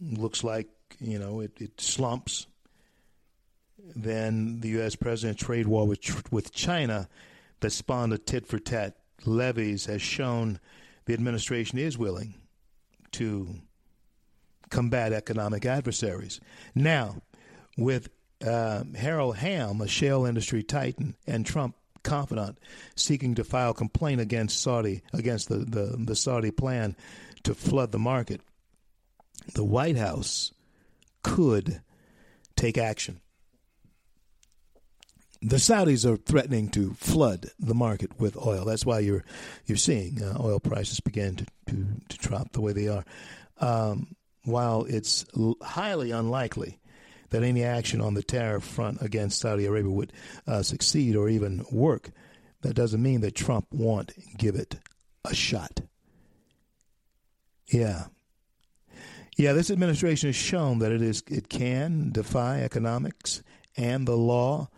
looks 0.00 0.44
like, 0.44 0.68
you 1.00 1.18
know, 1.18 1.40
it, 1.40 1.60
it 1.60 1.80
slumps, 1.80 2.46
then 3.96 4.60
the 4.60 4.68
U.S. 4.70 4.94
president's 4.94 5.42
trade 5.42 5.66
war 5.66 5.86
with, 5.86 6.32
with 6.32 6.52
China 6.52 7.08
that 7.58 7.70
spawned 7.70 8.12
a 8.12 8.18
tit 8.18 8.46
for 8.46 8.58
tat 8.58 8.99
levies 9.26 9.86
has 9.86 10.02
shown 10.02 10.58
the 11.06 11.14
administration 11.14 11.78
is 11.78 11.98
willing 11.98 12.34
to 13.12 13.54
combat 14.70 15.12
economic 15.12 15.66
adversaries. 15.66 16.40
Now, 16.74 17.16
with 17.76 18.08
uh, 18.46 18.84
Harold 18.96 19.36
Hamm, 19.36 19.80
a 19.80 19.88
shale 19.88 20.24
industry 20.24 20.62
titan, 20.62 21.16
and 21.26 21.44
Trump 21.44 21.74
confidant 22.02 22.58
seeking 22.96 23.34
to 23.34 23.44
file 23.44 23.74
complaint 23.74 24.20
against 24.20 24.62
Saudi 24.62 25.02
against 25.12 25.48
the, 25.48 25.58
the, 25.58 25.96
the 25.98 26.16
Saudi 26.16 26.50
plan 26.50 26.96
to 27.42 27.54
flood 27.54 27.92
the 27.92 27.98
market. 27.98 28.40
the 29.54 29.64
White 29.64 29.96
House 29.96 30.52
could 31.22 31.82
take 32.56 32.78
action. 32.78 33.20
The 35.42 35.56
Saudis 35.56 36.04
are 36.04 36.18
threatening 36.18 36.68
to 36.70 36.92
flood 36.94 37.50
the 37.58 37.74
market 37.74 38.20
with 38.20 38.36
oil. 38.36 38.64
That's 38.66 38.84
why 38.84 38.98
you're 38.98 39.24
you're 39.64 39.78
seeing 39.78 40.22
uh, 40.22 40.36
oil 40.38 40.60
prices 40.60 41.00
begin 41.00 41.36
to, 41.36 41.46
to, 41.68 41.86
to 42.08 42.18
drop 42.18 42.52
the 42.52 42.60
way 42.60 42.72
they 42.72 42.88
are. 42.88 43.04
Um, 43.58 44.16
while 44.44 44.84
it's 44.84 45.24
l- 45.36 45.56
highly 45.62 46.10
unlikely 46.10 46.78
that 47.30 47.42
any 47.42 47.62
action 47.62 48.00
on 48.00 48.14
the 48.14 48.22
tariff 48.22 48.64
front 48.64 49.00
against 49.00 49.40
Saudi 49.40 49.64
Arabia 49.64 49.90
would 49.90 50.12
uh, 50.46 50.62
succeed 50.62 51.16
or 51.16 51.28
even 51.28 51.64
work, 51.70 52.10
that 52.62 52.74
doesn't 52.74 53.02
mean 53.02 53.20
that 53.22 53.34
Trump 53.34 53.66
won't 53.70 54.12
give 54.36 54.56
it 54.56 54.76
a 55.24 55.34
shot. 55.34 55.80
Yeah. 57.66 58.06
Yeah, 59.36 59.52
this 59.54 59.70
administration 59.70 60.28
has 60.28 60.36
shown 60.36 60.80
that 60.80 60.92
it 60.92 61.00
is 61.00 61.22
it 61.28 61.48
can 61.48 62.10
defy 62.12 62.60
economics 62.60 63.42
and 63.76 64.06
the 64.06 64.16
law 64.16 64.68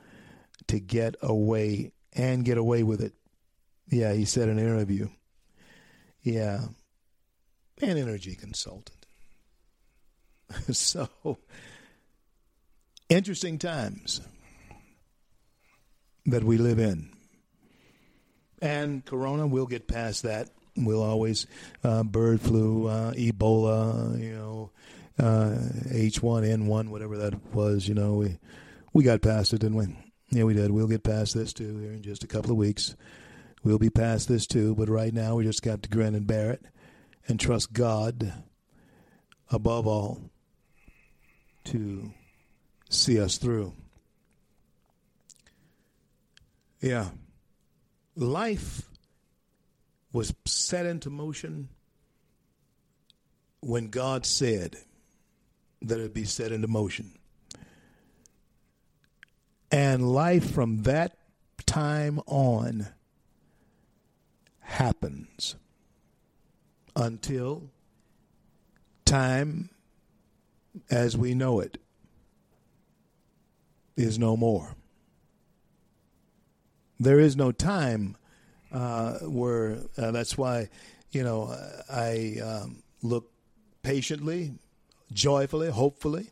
to 0.68 0.80
get 0.80 1.16
away 1.22 1.92
and 2.12 2.44
get 2.44 2.58
away 2.58 2.82
with 2.82 3.00
it. 3.00 3.14
Yeah, 3.88 4.12
he 4.12 4.24
said 4.24 4.48
in 4.48 4.58
an 4.58 4.64
interview. 4.64 5.08
Yeah. 6.22 6.66
An 7.80 7.96
energy 7.98 8.34
consultant. 8.34 9.06
so 10.72 11.08
interesting 13.08 13.58
times 13.58 14.20
that 16.26 16.44
we 16.44 16.58
live 16.58 16.78
in. 16.78 17.10
And 18.60 19.04
Corona, 19.04 19.46
we'll 19.46 19.66
get 19.66 19.88
past 19.88 20.22
that. 20.22 20.48
We'll 20.76 21.02
always 21.02 21.46
uh, 21.82 22.04
bird 22.04 22.40
flu, 22.40 22.86
uh, 22.86 23.12
Ebola, 23.12 24.18
you 24.18 24.34
know, 24.34 24.70
uh, 25.18 25.56
H1N1, 25.90 26.88
whatever 26.88 27.18
that 27.18 27.54
was. 27.54 27.88
You 27.88 27.94
know, 27.94 28.14
we 28.14 28.38
we 28.92 29.04
got 29.04 29.20
past 29.20 29.52
it, 29.52 29.60
didn't 29.60 29.76
we? 29.76 29.96
Yeah, 30.32 30.44
we 30.44 30.54
did. 30.54 30.70
We'll 30.70 30.86
get 30.86 31.02
past 31.04 31.34
this 31.34 31.52
too 31.52 31.76
here 31.78 31.92
in 31.92 32.00
just 32.00 32.24
a 32.24 32.26
couple 32.26 32.50
of 32.50 32.56
weeks. 32.56 32.96
We'll 33.62 33.78
be 33.78 33.90
past 33.90 34.28
this 34.28 34.46
too, 34.46 34.74
but 34.74 34.88
right 34.88 35.12
now 35.12 35.36
we 35.36 35.44
just 35.44 35.62
got 35.62 35.82
to 35.82 35.90
grin 35.90 36.14
and 36.14 36.26
bear 36.26 36.50
it 36.50 36.64
and 37.28 37.38
trust 37.38 37.74
God 37.74 38.32
above 39.50 39.86
all 39.86 40.30
to 41.64 42.12
see 42.88 43.20
us 43.20 43.36
through. 43.36 43.74
Yeah. 46.80 47.10
Life 48.16 48.88
was 50.14 50.34
set 50.46 50.86
into 50.86 51.10
motion 51.10 51.68
when 53.60 53.88
God 53.88 54.24
said 54.24 54.76
that 55.82 56.00
it 56.00 56.14
be 56.14 56.24
set 56.24 56.52
into 56.52 56.68
motion. 56.68 57.18
And 59.72 60.12
life 60.12 60.50
from 60.50 60.82
that 60.82 61.16
time 61.64 62.20
on 62.26 62.88
happens 64.60 65.56
until 66.94 67.70
time 69.06 69.70
as 70.90 71.16
we 71.16 71.34
know 71.34 71.60
it 71.60 71.78
is 73.96 74.18
no 74.18 74.36
more. 74.36 74.76
There 77.00 77.18
is 77.18 77.34
no 77.34 77.50
time 77.50 78.16
uh, 78.72 79.20
where 79.20 79.78
uh, 79.96 80.10
that's 80.10 80.36
why, 80.36 80.68
you 81.12 81.22
know, 81.22 81.56
I 81.90 82.36
um, 82.44 82.82
look 83.02 83.30
patiently, 83.82 84.52
joyfully, 85.12 85.70
hopefully 85.70 86.30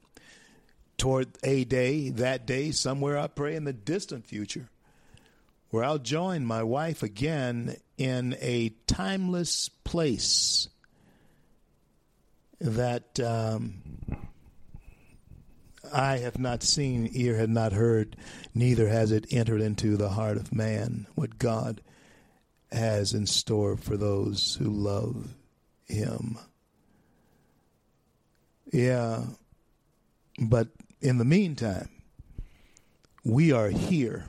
toward 1.00 1.28
a 1.42 1.64
day, 1.64 2.10
that 2.10 2.46
day, 2.46 2.70
somewhere 2.70 3.16
I 3.16 3.26
pray 3.26 3.56
in 3.56 3.64
the 3.64 3.72
distant 3.72 4.26
future, 4.26 4.68
where 5.70 5.82
I'll 5.82 5.98
join 5.98 6.44
my 6.44 6.62
wife 6.62 7.02
again 7.02 7.76
in 7.96 8.36
a 8.38 8.74
timeless 8.86 9.70
place 9.82 10.68
that 12.60 13.18
um, 13.18 13.80
have 15.90 16.38
not 16.38 16.62
seen, 16.62 17.08
ear 17.12 17.36
had 17.36 17.48
not 17.48 17.72
heard, 17.72 18.14
neither 18.54 18.86
has 18.88 19.10
it 19.10 19.24
entered 19.30 19.62
into 19.62 19.96
the 19.96 20.10
heart 20.10 20.36
of 20.36 20.52
man 20.52 21.06
what 21.14 21.38
God 21.38 21.80
has 22.70 23.14
in 23.14 23.26
store 23.26 23.78
for 23.78 23.96
those 23.96 24.54
who 24.56 24.68
love 24.68 25.34
Him. 25.86 26.38
Yeah, 28.70 29.22
but 30.38 30.68
in 31.00 31.18
the 31.18 31.24
meantime, 31.24 31.88
we 33.24 33.52
are 33.52 33.68
here 33.68 34.26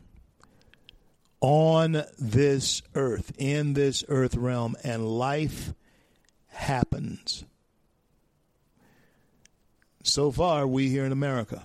on 1.39 2.03
this 2.19 2.81
earth, 2.95 3.31
in 3.37 3.73
this 3.73 4.03
earth 4.07 4.35
realm, 4.35 4.75
and 4.83 5.07
life 5.07 5.73
happens. 6.47 7.43
So 10.03 10.31
far, 10.31 10.67
we 10.67 10.89
here 10.89 11.05
in 11.05 11.11
America 11.11 11.63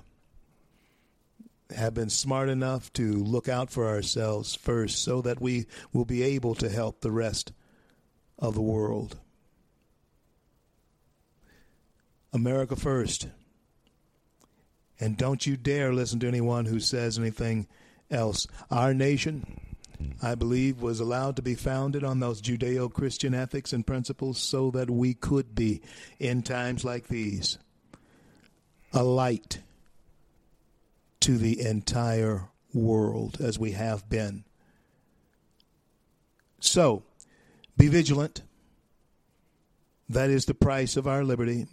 have 1.74 1.94
been 1.94 2.10
smart 2.10 2.48
enough 2.48 2.92
to 2.92 3.12
look 3.12 3.48
out 3.48 3.70
for 3.70 3.88
ourselves 3.88 4.54
first 4.54 5.02
so 5.02 5.20
that 5.22 5.40
we 5.40 5.66
will 5.92 6.04
be 6.04 6.22
able 6.22 6.54
to 6.54 6.68
help 6.68 7.00
the 7.00 7.10
rest 7.10 7.52
of 8.38 8.54
the 8.54 8.62
world. 8.62 9.18
America 12.32 12.76
first. 12.76 13.28
And 14.98 15.16
don't 15.16 15.46
you 15.46 15.56
dare 15.56 15.92
listen 15.92 16.20
to 16.20 16.28
anyone 16.28 16.64
who 16.64 16.80
says 16.80 17.18
anything 17.18 17.66
else. 18.10 18.46
Our 18.70 18.94
nation, 18.94 19.60
I 20.22 20.34
believe, 20.34 20.80
was 20.80 21.00
allowed 21.00 21.36
to 21.36 21.42
be 21.42 21.54
founded 21.54 22.04
on 22.04 22.20
those 22.20 22.40
Judeo 22.40 22.92
Christian 22.92 23.34
ethics 23.34 23.72
and 23.72 23.86
principles 23.86 24.38
so 24.38 24.70
that 24.70 24.90
we 24.90 25.14
could 25.14 25.54
be, 25.54 25.82
in 26.18 26.42
times 26.42 26.84
like 26.84 27.08
these, 27.08 27.58
a 28.92 29.02
light 29.02 29.60
to 31.20 31.36
the 31.36 31.60
entire 31.60 32.48
world 32.72 33.38
as 33.40 33.58
we 33.58 33.72
have 33.72 34.08
been. 34.08 34.44
So, 36.60 37.02
be 37.76 37.88
vigilant. 37.88 38.42
That 40.08 40.30
is 40.30 40.44
the 40.44 40.54
price 40.54 40.96
of 40.96 41.06
our 41.06 41.24
liberty. 41.24 41.66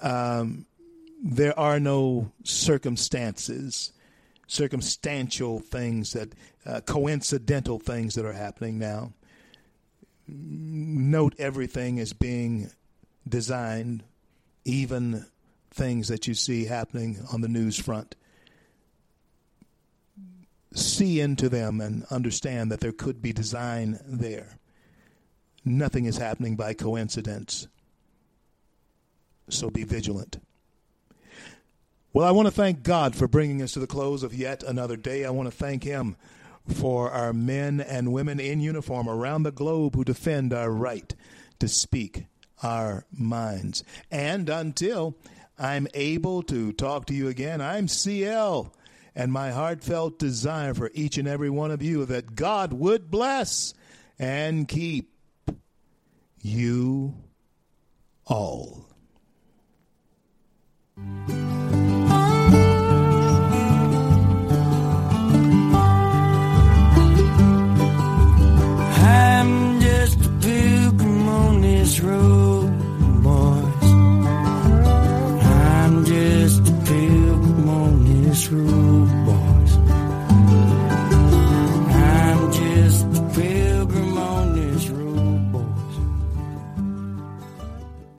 Um, 0.00 0.66
there 1.26 1.58
are 1.58 1.80
no 1.80 2.30
circumstances, 2.44 3.92
circumstantial 4.46 5.58
things 5.58 6.12
that, 6.12 6.34
uh, 6.66 6.82
coincidental 6.82 7.78
things 7.78 8.14
that 8.14 8.26
are 8.26 8.34
happening 8.34 8.78
now. 8.78 9.14
Note 10.28 11.34
everything 11.38 11.98
as 11.98 12.12
being 12.12 12.70
designed, 13.26 14.04
even 14.66 15.24
things 15.70 16.08
that 16.08 16.28
you 16.28 16.34
see 16.34 16.66
happening 16.66 17.18
on 17.32 17.40
the 17.40 17.48
news 17.48 17.78
front. 17.78 18.16
See 20.74 21.20
into 21.20 21.48
them 21.48 21.80
and 21.80 22.04
understand 22.10 22.70
that 22.70 22.80
there 22.80 22.92
could 22.92 23.22
be 23.22 23.32
design 23.32 23.98
there. 24.04 24.58
Nothing 25.64 26.04
is 26.04 26.18
happening 26.18 26.54
by 26.54 26.74
coincidence. 26.74 27.66
So 29.48 29.70
be 29.70 29.84
vigilant. 29.84 30.38
Well, 32.14 32.28
I 32.28 32.30
want 32.30 32.46
to 32.46 32.52
thank 32.52 32.84
God 32.84 33.16
for 33.16 33.26
bringing 33.26 33.60
us 33.60 33.72
to 33.72 33.80
the 33.80 33.88
close 33.88 34.22
of 34.22 34.32
yet 34.32 34.62
another 34.62 34.96
day. 34.96 35.24
I 35.24 35.30
want 35.30 35.50
to 35.50 35.56
thank 35.56 35.82
Him 35.82 36.14
for 36.64 37.10
our 37.10 37.32
men 37.32 37.80
and 37.80 38.12
women 38.12 38.38
in 38.38 38.60
uniform 38.60 39.08
around 39.08 39.42
the 39.42 39.50
globe 39.50 39.96
who 39.96 40.04
defend 40.04 40.52
our 40.52 40.70
right 40.70 41.12
to 41.58 41.66
speak 41.66 42.26
our 42.62 43.04
minds. 43.10 43.82
And 44.12 44.48
until 44.48 45.16
I'm 45.58 45.88
able 45.92 46.44
to 46.44 46.72
talk 46.72 47.06
to 47.06 47.14
you 47.14 47.26
again, 47.26 47.60
I'm 47.60 47.88
CL. 47.88 48.72
And 49.16 49.32
my 49.32 49.50
heartfelt 49.50 50.16
desire 50.16 50.72
for 50.72 50.92
each 50.94 51.18
and 51.18 51.26
every 51.26 51.50
one 51.50 51.72
of 51.72 51.82
you 51.82 52.04
that 52.04 52.36
God 52.36 52.72
would 52.72 53.10
bless 53.10 53.74
and 54.20 54.68
keep 54.68 55.10
you 56.40 57.16
all. 58.24 58.86
True. 71.94 72.43